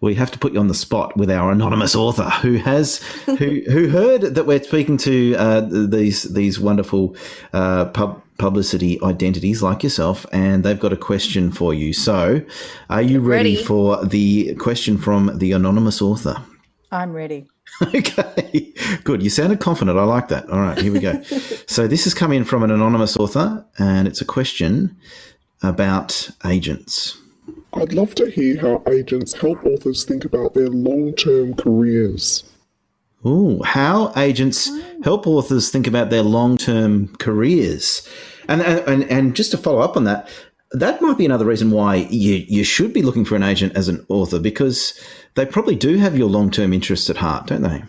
we 0.00 0.14
have 0.14 0.30
to 0.30 0.38
put 0.38 0.52
you 0.52 0.60
on 0.60 0.68
the 0.68 0.74
spot 0.74 1.16
with 1.16 1.30
our 1.30 1.50
anonymous 1.50 1.94
author 1.94 2.28
who 2.28 2.56
has 2.56 2.98
who 3.38 3.62
who 3.70 3.88
heard 3.88 4.22
that 4.22 4.46
we're 4.46 4.62
speaking 4.62 4.96
to 4.98 5.34
uh, 5.36 5.60
these 5.60 6.24
these 6.24 6.60
wonderful 6.60 7.16
uh, 7.52 7.86
pub 7.86 8.22
publicity 8.38 8.98
identities 9.02 9.62
like 9.62 9.82
yourself, 9.82 10.26
and 10.32 10.64
they've 10.64 10.80
got 10.80 10.92
a 10.92 10.96
question 10.96 11.50
for 11.50 11.72
you. 11.72 11.92
So, 11.92 12.42
are 12.90 13.02
you 13.02 13.20
ready, 13.20 13.54
ready 13.54 13.64
for 13.64 14.04
the 14.04 14.54
question 14.56 14.98
from 14.98 15.38
the 15.38 15.52
anonymous 15.52 16.02
author? 16.02 16.42
I'm 16.90 17.12
ready. 17.12 17.48
okay, 17.82 18.72
good. 19.04 19.22
You 19.22 19.30
sounded 19.30 19.60
confident. 19.60 19.98
I 19.98 20.04
like 20.04 20.28
that. 20.28 20.48
All 20.50 20.60
right, 20.60 20.78
here 20.78 20.92
we 20.92 21.00
go. 21.00 21.20
so 21.66 21.86
this 21.86 22.06
is 22.06 22.14
coming 22.14 22.38
in 22.38 22.44
from 22.44 22.62
an 22.62 22.70
anonymous 22.70 23.16
author, 23.16 23.64
and 23.78 24.06
it's 24.06 24.20
a 24.20 24.24
question 24.24 24.96
about 25.62 26.30
agents. 26.44 27.18
I'd 27.74 27.92
love 27.92 28.14
to 28.14 28.30
hear 28.30 28.58
how 28.60 28.82
agents 28.88 29.34
help 29.34 29.64
authors 29.66 30.04
think 30.04 30.24
about 30.24 30.54
their 30.54 30.68
long-term 30.68 31.54
careers. 31.54 32.44
Ooh, 33.26 33.60
how 33.64 34.12
agents 34.16 34.70
help 35.02 35.26
authors 35.26 35.70
think 35.70 35.86
about 35.86 36.10
their 36.10 36.22
long-term 36.22 37.16
careers. 37.16 38.08
And, 38.48 38.62
and 38.62 39.04
and 39.10 39.34
just 39.34 39.50
to 39.50 39.58
follow 39.58 39.80
up 39.80 39.96
on 39.96 40.04
that, 40.04 40.28
that 40.80 41.00
might 41.00 41.16
be 41.16 41.24
another 41.24 41.46
reason 41.46 41.70
why 41.70 42.06
you 42.10 42.44
you 42.48 42.62
should 42.62 42.92
be 42.92 43.02
looking 43.02 43.24
for 43.24 43.34
an 43.34 43.42
agent 43.42 43.74
as 43.76 43.88
an 43.88 44.04
author 44.08 44.38
because 44.38 44.98
they 45.34 45.46
probably 45.46 45.74
do 45.74 45.96
have 45.96 46.16
your 46.16 46.28
long 46.28 46.50
term 46.50 46.72
interests 46.72 47.08
at 47.08 47.16
heart, 47.16 47.46
don't 47.46 47.62
they? 47.62 47.82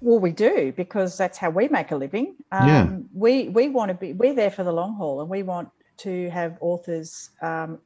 Well, 0.00 0.18
we 0.18 0.30
do 0.30 0.72
because 0.76 1.18
that's 1.18 1.38
how 1.38 1.50
we 1.50 1.68
make 1.68 1.90
a 1.90 1.96
living. 1.96 2.36
Um, 2.52 2.68
yeah. 2.68 2.96
We 3.12 3.48
we 3.48 3.68
want 3.68 3.88
to 3.88 3.94
be 3.94 4.12
we're 4.12 4.34
there 4.34 4.50
for 4.50 4.62
the 4.62 4.72
long 4.72 4.94
haul, 4.94 5.20
and 5.20 5.28
we 5.28 5.42
want 5.42 5.68
to 5.98 6.30
have 6.30 6.58
authors 6.60 7.30
um, 7.42 7.78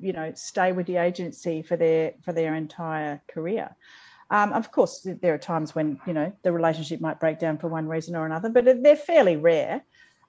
you 0.00 0.12
know 0.12 0.32
stay 0.34 0.72
with 0.72 0.86
the 0.86 0.96
agency 0.96 1.62
for 1.62 1.76
their 1.76 2.14
for 2.24 2.32
their 2.32 2.54
entire 2.54 3.22
career. 3.28 3.76
Um, 4.30 4.52
of 4.52 4.72
course, 4.72 5.06
there 5.22 5.32
are 5.32 5.38
times 5.38 5.74
when 5.74 6.00
you 6.06 6.12
know 6.12 6.32
the 6.42 6.52
relationship 6.52 7.00
might 7.00 7.20
break 7.20 7.38
down 7.38 7.58
for 7.58 7.68
one 7.68 7.86
reason 7.86 8.16
or 8.16 8.26
another, 8.26 8.48
but 8.48 8.82
they're 8.82 8.96
fairly 8.96 9.36
rare. 9.36 9.82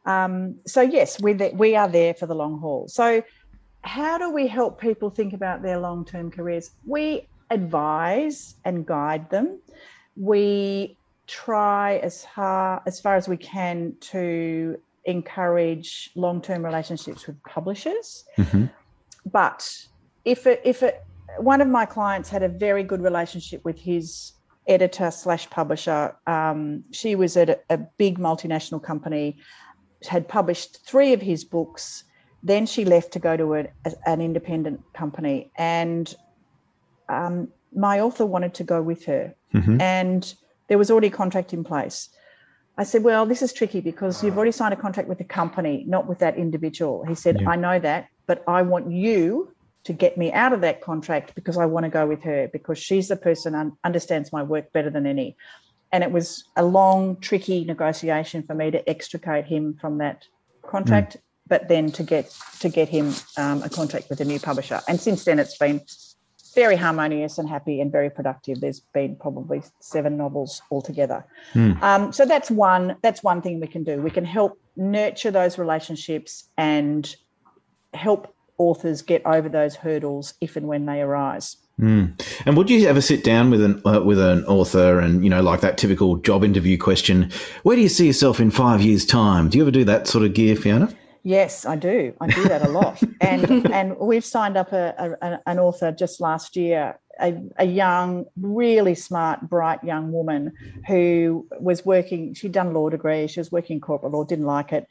Um, 0.06 0.56
so 0.66 0.82
yes, 0.82 1.22
we 1.22 1.34
we 1.34 1.76
are 1.76 1.88
there 1.88 2.14
for 2.14 2.26
the 2.26 2.36
long 2.36 2.60
haul. 2.60 2.88
So 2.88 3.24
how 3.84 4.18
do 4.18 4.30
we 4.30 4.48
help 4.48 4.80
people 4.80 5.10
think 5.10 5.34
about 5.34 5.62
their 5.62 5.80
long 5.80 6.06
term 6.06 6.32
careers? 6.32 6.72
We 6.86 7.28
advise 7.50 8.56
and 8.66 8.86
guide 8.86 9.30
them. 9.30 9.60
We 10.16 10.98
try 11.28 11.98
as 11.98 12.24
hard 12.24 12.82
as 12.86 13.00
far 13.00 13.16
as 13.16 13.28
we 13.28 13.38
can 13.38 13.96
to 14.02 14.78
encourage 15.06 16.12
long 16.16 16.42
term 16.42 16.64
relationships 16.64 17.28
with 17.28 17.42
publishers. 17.44 18.26
Mm-hmm. 18.38 18.66
But 19.32 19.88
if 20.26 20.48
it, 20.48 20.62
if 20.64 20.84
it, 20.84 21.04
one 21.38 21.62
of 21.62 21.68
my 21.68 21.86
clients 21.86 22.30
had 22.30 22.44
a 22.44 22.50
very 22.50 22.84
good 22.84 23.02
relationship 23.02 23.64
with 23.64 23.80
his 23.80 24.34
editor 24.68 25.12
slash 25.12 25.50
publisher. 25.50 26.16
Um, 26.28 26.84
she 26.92 27.16
was 27.16 27.36
at 27.36 27.50
a, 27.50 27.60
a 27.70 27.78
big 27.78 28.20
multinational 28.20 28.82
company, 28.82 29.38
had 30.08 30.28
published 30.28 30.86
three 30.86 31.12
of 31.12 31.22
his 31.22 31.44
books. 31.44 32.04
Then 32.44 32.66
she 32.66 32.86
left 32.86 33.12
to 33.14 33.20
go 33.20 33.36
to 33.36 33.56
a, 33.56 33.68
an 34.06 34.22
independent 34.22 34.82
company, 34.94 35.52
and 35.58 36.14
um, 37.10 37.50
my 37.76 38.00
author 38.00 38.26
wanted 38.26 38.54
to 38.56 38.64
go 38.64 38.82
with 38.82 39.06
her, 39.06 39.36
mm-hmm. 39.54 39.82
and 39.82 40.34
there 40.68 40.78
was 40.78 40.90
already 40.90 41.08
a 41.08 41.12
contract 41.12 41.54
in 41.54 41.64
place. 41.64 42.10
I 42.78 42.84
said, 42.84 43.04
Well, 43.04 43.26
this 43.26 43.42
is 43.42 43.52
tricky 43.52 43.82
because 43.82 44.24
you've 44.24 44.38
already 44.38 44.54
signed 44.54 44.74
a 44.74 44.78
contract 44.78 45.10
with 45.10 45.18
the 45.18 45.26
company, 45.26 45.84
not 45.86 46.08
with 46.08 46.20
that 46.20 46.38
individual. 46.38 47.04
He 47.06 47.14
said, 47.14 47.42
yeah. 47.42 47.50
I 47.50 47.58
know 47.58 47.78
that, 47.78 48.08
but 48.26 48.42
I 48.48 48.62
want 48.62 48.90
you 48.90 49.52
to 49.84 49.92
get 49.92 50.18
me 50.18 50.32
out 50.32 50.54
of 50.54 50.62
that 50.62 50.80
contract 50.82 51.36
because 51.36 51.58
I 51.58 51.66
want 51.66 51.84
to 51.84 51.90
go 51.90 52.08
with 52.08 52.24
her 52.24 52.48
because 52.54 52.78
she's 52.78 53.10
the 53.10 53.18
person 53.18 53.54
who 53.54 53.78
understands 53.84 54.32
my 54.32 54.44
work 54.44 54.72
better 54.72 54.90
than 54.90 55.06
any. 55.06 55.36
And 55.92 56.04
it 56.04 56.12
was 56.12 56.46
a 56.56 56.64
long, 56.64 57.18
tricky 57.20 57.66
negotiation 57.66 58.44
for 58.44 58.54
me 58.54 58.72
to 58.72 58.88
extricate 58.90 59.46
him 59.46 59.78
from 59.82 59.98
that 59.98 60.24
contract, 60.66 61.18
mm. 61.18 61.22
But 61.50 61.68
then 61.68 61.91
to 61.91 62.04
get 62.04 62.34
to 62.60 62.70
get 62.70 62.88
him 62.88 63.14
um, 63.38 63.62
a 63.64 63.70
contract 63.70 64.10
with 64.10 64.22
a 64.22 64.26
new 64.26 64.39
publisher. 64.39 64.82
And 64.88 65.00
since 65.00 65.26
then, 65.26 65.39
it's 65.39 65.58
been 65.58 65.82
very 66.56 66.76
harmonious 66.76 67.38
and 67.38 67.47
happy 67.47 67.82
and 67.82 67.91
very 67.91 68.10
productive. 68.10 68.62
There's 68.62 68.80
been 68.93 69.16
probably 69.16 69.62
seven 69.80 70.18
novels 70.18 70.62
altogether. 70.72 71.26
Mm. 71.54 71.82
Um, 71.82 72.14
so 72.14 72.26
that's 72.26 72.50
one. 72.50 72.95
That's 73.02 73.24
one 73.24 73.41
thing 73.41 73.60
we 73.60 73.68
can 73.68 73.84
do. 73.84 74.02
We 74.02 74.12
can 74.12 74.26
help 74.26 74.60
nurture 74.76 75.32
those 75.32 75.58
relationships 75.58 76.50
and 76.58 77.14
help 77.93 78.34
authors 78.58 79.02
get 79.02 79.26
over 79.26 79.50
those 79.50 79.76
hurdles 79.76 80.34
if 80.41 80.56
and 80.56 80.68
when 80.68 80.86
they 80.86 81.02
arise. 81.02 81.58
Mm. 81.80 82.22
And 82.45 82.58
would 82.58 82.70
you 82.70 82.88
ever 82.88 83.00
sit 83.00 83.24
down 83.24 83.50
with 83.52 83.64
an 83.64 83.82
uh, 83.86 84.02
with 84.02 84.20
an 84.20 84.43
author 84.45 85.00
and 85.00 85.24
you 85.24 85.30
know 85.30 85.41
like 85.41 85.62
that 85.62 85.78
typical 85.78 86.18
job 86.18 86.43
interview 86.43 86.78
question? 86.78 87.32
Where 87.64 87.76
do 87.76 87.82
you 87.82 87.89
see 87.89 88.08
yourself 88.08 88.39
in 88.39 88.52
five 88.52 88.82
years' 88.82 89.06
time? 89.06 89.50
Do 89.50 89.58
you 89.58 89.64
ever 89.64 89.72
do 89.72 89.86
that 89.86 90.08
sort 90.08 90.26
of 90.26 90.34
gear, 90.34 90.56
Fiona? 90.56 90.93
Yes, 91.24 91.65
I 91.65 91.76
do. 91.76 92.13
I 92.22 92.28
do 92.28 92.43
that 92.45 92.61
a 92.61 92.70
lot, 92.70 93.01
and 93.22 93.72
and 93.72 93.97
we've 93.97 94.24
signed 94.24 94.57
up 94.57 94.72
a, 94.72 95.17
a, 95.22 95.39
an 95.45 95.59
author 95.59 95.91
just 95.91 96.22
last 96.22 96.55
year, 96.55 96.97
a, 97.20 97.36
a 97.57 97.65
young, 97.65 98.26
really 98.39 98.95
smart, 98.95 99.41
bright 99.41 99.84
young 99.84 100.11
woman 100.11 100.53
who 100.88 101.47
was 101.59 101.86
working. 101.86 102.34
She'd 102.34 102.53
done 102.53 102.74
law 102.74 102.89
degree. 102.89 103.28
She 103.28 103.39
was 103.39 103.51
working 103.51 103.76
in 103.76 103.82
corporate 103.82 104.13
law, 104.13 104.24
didn't 104.24 104.45
like 104.45 104.72
it. 104.72 104.88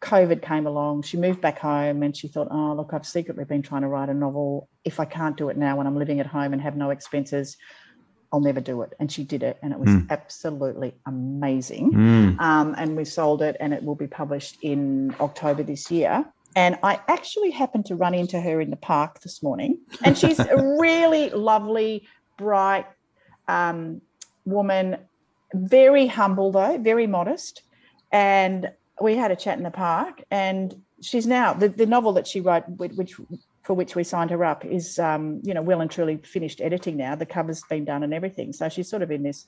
COVID 0.00 0.42
came 0.42 0.66
along. 0.66 1.02
She 1.02 1.16
moved 1.16 1.40
back 1.40 1.58
home, 1.58 2.02
and 2.02 2.16
she 2.16 2.28
thought, 2.28 2.48
"Oh, 2.50 2.74
look, 2.74 2.90
I've 2.92 3.06
secretly 3.06 3.44
been 3.44 3.62
trying 3.62 3.82
to 3.82 3.88
write 3.88 4.08
a 4.08 4.14
novel. 4.14 4.68
If 4.84 5.00
I 5.00 5.04
can't 5.04 5.36
do 5.36 5.48
it 5.48 5.56
now, 5.56 5.76
when 5.76 5.86
I'm 5.86 5.96
living 5.98 6.20
at 6.20 6.26
home 6.26 6.52
and 6.52 6.62
have 6.62 6.76
no 6.76 6.90
expenses, 6.90 7.56
I'll 8.32 8.40
never 8.40 8.60
do 8.60 8.82
it. 8.82 8.92
And 8.98 9.10
she 9.10 9.24
did 9.24 9.42
it, 9.42 9.58
and 9.62 9.72
it 9.72 9.78
was 9.78 9.88
mm. 9.88 10.06
absolutely 10.10 10.94
amazing. 11.06 11.92
Mm. 11.92 12.40
Um, 12.40 12.74
and 12.76 12.96
we 12.96 13.04
sold 13.04 13.42
it, 13.42 13.56
and 13.60 13.72
it 13.72 13.82
will 13.82 13.94
be 13.94 14.06
published 14.06 14.58
in 14.62 15.14
October 15.20 15.62
this 15.62 15.90
year. 15.90 16.24
And 16.54 16.78
I 16.82 17.00
actually 17.08 17.50
happened 17.50 17.86
to 17.86 17.96
run 17.96 18.14
into 18.14 18.40
her 18.40 18.60
in 18.60 18.70
the 18.70 18.76
park 18.76 19.20
this 19.20 19.42
morning, 19.42 19.78
and 20.04 20.16
she's 20.16 20.38
a 20.38 20.56
really 20.80 21.30
lovely, 21.30 22.08
bright 22.38 22.86
um, 23.46 24.00
woman, 24.44 24.96
very 25.54 26.06
humble 26.06 26.50
though, 26.50 26.78
very 26.78 27.06
modest. 27.06 27.62
And 28.10 28.70
we 29.00 29.16
had 29.16 29.30
a 29.30 29.36
chat 29.36 29.58
in 29.58 29.64
the 29.64 29.70
park, 29.70 30.22
and 30.30 30.74
she's 31.02 31.26
now 31.26 31.52
the, 31.52 31.68
the 31.68 31.86
novel 31.86 32.12
that 32.14 32.26
she 32.26 32.40
wrote, 32.40 32.64
which 32.68 33.16
for 33.66 33.74
which 33.74 33.96
we 33.96 34.04
signed 34.04 34.30
her 34.30 34.44
up 34.44 34.64
is, 34.64 34.96
um, 35.00 35.40
you 35.42 35.52
know, 35.52 35.60
well 35.60 35.80
and 35.80 35.90
truly 35.90 36.18
finished 36.18 36.60
editing 36.60 36.96
now. 36.96 37.16
The 37.16 37.26
cover's 37.26 37.62
been 37.68 37.84
done 37.84 38.04
and 38.04 38.14
everything. 38.14 38.52
So 38.52 38.68
she's 38.68 38.88
sort 38.88 39.02
of 39.02 39.10
in 39.10 39.24
this 39.24 39.46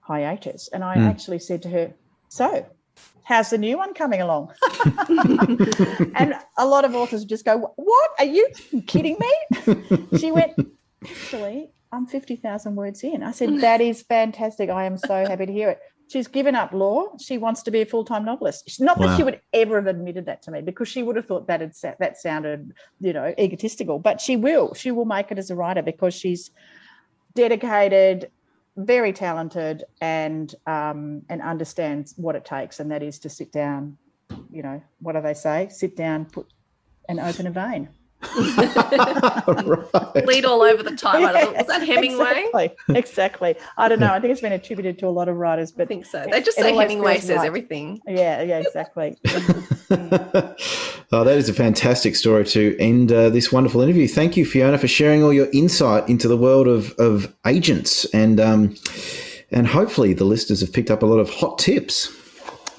hiatus. 0.00 0.68
And 0.68 0.84
I 0.84 0.96
mm. 0.96 1.08
actually 1.08 1.38
said 1.38 1.62
to 1.62 1.70
her, 1.70 1.94
So, 2.28 2.66
how's 3.24 3.48
the 3.48 3.56
new 3.56 3.78
one 3.78 3.94
coming 3.94 4.20
along? 4.20 4.52
and 6.14 6.34
a 6.58 6.66
lot 6.66 6.84
of 6.84 6.94
authors 6.94 7.24
just 7.24 7.46
go, 7.46 7.72
What? 7.76 8.10
Are 8.18 8.26
you 8.26 8.50
kidding 8.86 9.16
me? 9.18 9.78
she 10.18 10.30
went, 10.30 10.52
Actually, 11.02 11.70
I'm 11.90 12.06
50,000 12.06 12.76
words 12.76 13.02
in. 13.02 13.22
I 13.22 13.30
said, 13.30 13.62
That 13.62 13.80
is 13.80 14.02
fantastic. 14.02 14.68
I 14.68 14.84
am 14.84 14.98
so 14.98 15.26
happy 15.26 15.46
to 15.46 15.52
hear 15.52 15.70
it. 15.70 15.80
She's 16.08 16.26
given 16.26 16.54
up 16.54 16.72
law. 16.72 17.16
She 17.18 17.36
wants 17.36 17.62
to 17.64 17.70
be 17.70 17.82
a 17.82 17.86
full 17.86 18.04
time 18.04 18.24
novelist. 18.24 18.80
Not 18.80 18.98
wow. 18.98 19.06
that 19.06 19.16
she 19.16 19.22
would 19.22 19.40
ever 19.52 19.76
have 19.76 19.86
admitted 19.86 20.24
that 20.26 20.40
to 20.42 20.50
me 20.50 20.62
because 20.62 20.88
she 20.88 21.02
would 21.02 21.16
have 21.16 21.26
thought 21.26 21.46
that 21.46 21.60
had, 21.60 21.74
that 22.00 22.16
sounded, 22.16 22.72
you 23.00 23.12
know, 23.12 23.34
egotistical. 23.38 23.98
But 23.98 24.20
she 24.20 24.36
will. 24.36 24.72
She 24.74 24.90
will 24.90 25.04
make 25.04 25.30
it 25.30 25.38
as 25.38 25.50
a 25.50 25.54
writer 25.54 25.82
because 25.82 26.14
she's 26.14 26.50
dedicated, 27.34 28.30
very 28.76 29.12
talented, 29.12 29.84
and 30.00 30.54
um, 30.66 31.22
and 31.28 31.42
understands 31.42 32.14
what 32.16 32.34
it 32.36 32.44
takes, 32.44 32.80
and 32.80 32.90
that 32.90 33.02
is 33.02 33.18
to 33.20 33.28
sit 33.28 33.52
down. 33.52 33.98
You 34.50 34.62
know, 34.62 34.82
what 35.00 35.12
do 35.12 35.20
they 35.20 35.34
say? 35.34 35.68
Sit 35.70 35.94
down, 35.94 36.24
put, 36.24 36.46
and 37.08 37.20
open 37.20 37.46
a 37.46 37.50
vein. 37.50 37.90
Right. 38.22 40.26
Lead 40.26 40.44
all 40.44 40.62
over 40.62 40.82
the 40.82 40.96
time. 40.96 41.22
Yeah, 41.22 41.50
Was 41.50 41.66
that 41.66 41.86
Hemingway? 41.86 42.46
Exactly. 42.54 42.96
exactly. 42.96 43.56
I 43.76 43.88
don't 43.88 44.00
know. 44.00 44.12
I 44.12 44.20
think 44.20 44.32
it's 44.32 44.40
been 44.40 44.52
attributed 44.52 44.98
to 45.00 45.06
a 45.06 45.10
lot 45.10 45.28
of 45.28 45.36
writers, 45.36 45.72
but 45.72 45.84
I 45.84 45.86
think 45.86 46.06
so. 46.06 46.26
They 46.30 46.42
just 46.42 46.58
say 46.58 46.74
Hemingway 46.74 47.20
says 47.20 47.38
right. 47.38 47.46
everything. 47.46 48.00
Yeah, 48.06 48.42
yeah, 48.42 48.58
exactly. 48.58 49.16
oh, 49.28 51.24
that 51.24 51.36
is 51.36 51.48
a 51.48 51.54
fantastic 51.54 52.16
story 52.16 52.44
to 52.46 52.76
end 52.78 53.12
uh, 53.12 53.30
this 53.30 53.52
wonderful 53.52 53.80
interview. 53.80 54.08
Thank 54.08 54.36
you, 54.36 54.44
Fiona, 54.44 54.78
for 54.78 54.88
sharing 54.88 55.22
all 55.22 55.32
your 55.32 55.48
insight 55.52 56.08
into 56.08 56.28
the 56.28 56.36
world 56.36 56.66
of, 56.66 56.92
of 56.98 57.32
agents 57.46 58.04
and 58.06 58.40
um, 58.40 58.74
and 59.50 59.66
hopefully 59.66 60.12
the 60.12 60.24
listeners 60.24 60.60
have 60.60 60.72
picked 60.72 60.90
up 60.90 61.02
a 61.02 61.06
lot 61.06 61.18
of 61.18 61.30
hot 61.30 61.58
tips. 61.58 62.14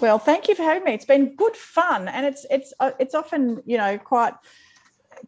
Well, 0.01 0.19
thank 0.19 0.47
you 0.47 0.55
for 0.55 0.63
having 0.63 0.83
me. 0.83 0.93
It's 0.93 1.05
been 1.05 1.35
good 1.35 1.55
fun, 1.55 2.07
and 2.07 2.25
it's 2.25 2.45
it's 2.49 2.73
uh, 2.79 2.91
it's 2.99 3.13
often 3.13 3.61
you 3.65 3.77
know 3.77 3.97
quite 3.97 4.33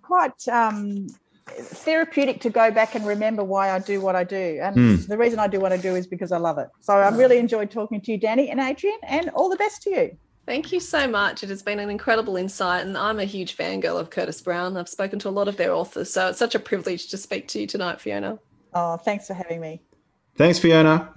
quite 0.01 0.47
um, 0.47 1.07
therapeutic 1.47 2.39
to 2.41 2.49
go 2.49 2.71
back 2.71 2.95
and 2.95 3.05
remember 3.05 3.43
why 3.43 3.71
I 3.71 3.79
do 3.79 4.01
what 4.01 4.15
I 4.15 4.23
do. 4.23 4.59
And 4.61 4.75
mm. 4.75 5.07
the 5.07 5.17
reason 5.17 5.39
I 5.39 5.47
do 5.47 5.59
what 5.59 5.73
I 5.73 5.77
do 5.77 5.95
is 5.95 6.07
because 6.07 6.31
I 6.31 6.37
love 6.37 6.57
it. 6.57 6.69
So 6.79 6.93
I've 6.93 7.17
really 7.17 7.37
enjoyed 7.37 7.71
talking 7.71 8.01
to 8.01 8.11
you, 8.11 8.17
Danny 8.17 8.49
and 8.49 8.59
Adrian, 8.59 8.97
and 9.03 9.29
all 9.29 9.49
the 9.49 9.57
best 9.57 9.81
to 9.83 9.89
you. 9.89 10.17
Thank 10.45 10.71
you 10.71 10.79
so 10.79 11.07
much. 11.07 11.43
It 11.43 11.49
has 11.49 11.61
been 11.61 11.79
an 11.79 11.89
incredible 11.89 12.35
insight, 12.35 12.85
and 12.85 12.97
I'm 12.97 13.19
a 13.19 13.25
huge 13.25 13.55
fangirl 13.55 13.99
of 13.99 14.09
Curtis 14.09 14.41
Brown. 14.41 14.75
I've 14.75 14.89
spoken 14.89 15.19
to 15.19 15.29
a 15.29 15.31
lot 15.31 15.47
of 15.47 15.57
their 15.57 15.71
authors, 15.71 16.11
so 16.11 16.29
it's 16.29 16.39
such 16.39 16.55
a 16.55 16.59
privilege 16.59 17.09
to 17.09 17.17
speak 17.17 17.47
to 17.49 17.61
you 17.61 17.67
tonight, 17.67 18.01
Fiona. 18.01 18.39
Oh, 18.73 18.97
thanks 18.97 19.27
for 19.27 19.33
having 19.33 19.61
me. 19.61 19.81
Thanks, 20.35 20.57
Fiona. 20.57 21.11